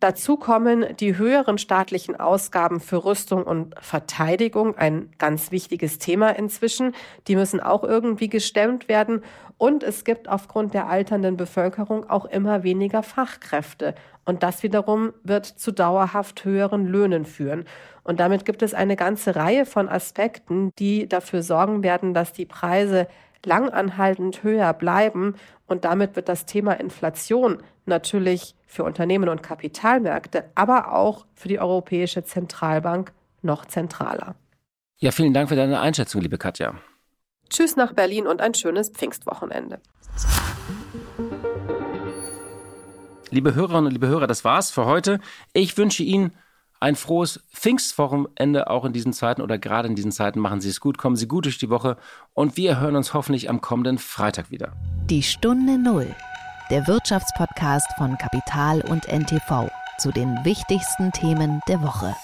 Dazu 0.00 0.38
kommen 0.38 0.96
die 0.98 1.18
höheren 1.18 1.58
staatlichen 1.58 2.18
Ausgaben 2.18 2.80
für 2.80 3.04
Rüstung 3.04 3.44
und 3.44 3.74
Verteidigung, 3.82 4.78
ein 4.78 5.10
ganz 5.18 5.50
wichtiges 5.50 5.98
Thema 5.98 6.30
inzwischen. 6.30 6.94
Die 7.28 7.36
müssen 7.36 7.60
auch 7.60 7.84
irgendwie 7.84 8.30
gestemmt 8.30 8.88
werden. 8.88 9.22
Und 9.58 9.82
es 9.82 10.04
gibt 10.04 10.26
aufgrund 10.26 10.72
der 10.72 10.88
alternden 10.88 11.36
Bevölkerung 11.36 12.08
auch 12.08 12.24
immer 12.24 12.62
weniger 12.62 13.02
Fachkräfte. 13.02 13.94
Und 14.24 14.42
das 14.42 14.62
wiederum 14.62 15.12
wird 15.22 15.44
zu 15.44 15.70
dauerhaft 15.70 16.46
höheren 16.46 16.86
Löhnen 16.86 17.26
führen. 17.26 17.66
Und 18.02 18.20
damit 18.20 18.46
gibt 18.46 18.62
es 18.62 18.72
eine 18.72 18.96
ganze 18.96 19.36
Reihe 19.36 19.66
von 19.66 19.86
Aspekten, 19.86 20.70
die 20.78 21.10
dafür 21.10 21.42
sorgen 21.42 21.82
werden, 21.82 22.14
dass 22.14 22.32
die 22.32 22.46
Preise 22.46 23.06
langanhaltend 23.44 24.42
höher 24.42 24.72
bleiben. 24.72 25.34
Und 25.66 25.84
damit 25.84 26.16
wird 26.16 26.30
das 26.30 26.46
Thema 26.46 26.72
Inflation 26.72 27.58
natürlich 27.86 28.54
für 28.66 28.84
Unternehmen 28.84 29.28
und 29.28 29.42
Kapitalmärkte, 29.42 30.44
aber 30.54 30.92
auch 30.92 31.26
für 31.34 31.48
die 31.48 31.58
Europäische 31.58 32.24
Zentralbank 32.24 33.12
noch 33.42 33.64
zentraler. 33.64 34.34
Ja, 34.98 35.10
vielen 35.12 35.32
Dank 35.32 35.48
für 35.48 35.56
deine 35.56 35.80
Einschätzung, 35.80 36.20
liebe 36.20 36.38
Katja. 36.38 36.74
Tschüss 37.48 37.76
nach 37.76 37.92
Berlin 37.92 38.26
und 38.26 38.40
ein 38.40 38.54
schönes 38.54 38.90
Pfingstwochenende. 38.90 39.80
Liebe 43.30 43.54
Hörerinnen 43.54 43.86
und 43.86 43.92
liebe 43.92 44.08
Hörer, 44.08 44.26
das 44.26 44.44
war's 44.44 44.70
für 44.70 44.86
heute. 44.86 45.20
Ich 45.52 45.76
wünsche 45.76 46.02
Ihnen 46.02 46.32
ein 46.80 46.96
frohes 46.96 47.44
Pfingstwochenende 47.52 48.70
auch 48.70 48.84
in 48.84 48.92
diesen 48.92 49.12
Zeiten 49.12 49.42
oder 49.42 49.58
gerade 49.58 49.88
in 49.88 49.94
diesen 49.94 50.12
Zeiten. 50.12 50.40
Machen 50.40 50.60
Sie 50.60 50.68
es 50.68 50.80
gut, 50.80 50.98
kommen 50.98 51.16
Sie 51.16 51.28
gut 51.28 51.44
durch 51.44 51.58
die 51.58 51.70
Woche 51.70 51.96
und 52.32 52.56
wir 52.56 52.80
hören 52.80 52.96
uns 52.96 53.14
hoffentlich 53.14 53.48
am 53.50 53.60
kommenden 53.60 53.98
Freitag 53.98 54.50
wieder. 54.50 54.72
Die 55.06 55.22
Stunde 55.22 55.78
Null, 55.78 56.14
der 56.70 56.86
Wirtschaftspodcast 56.86 57.92
von 57.96 58.16
Kapital 58.16 58.80
und 58.82 59.08
NTV 59.08 59.70
zu 59.98 60.12
den 60.12 60.44
wichtigsten 60.44 61.10
Themen 61.10 61.60
der 61.66 61.82
Woche. 61.82 62.14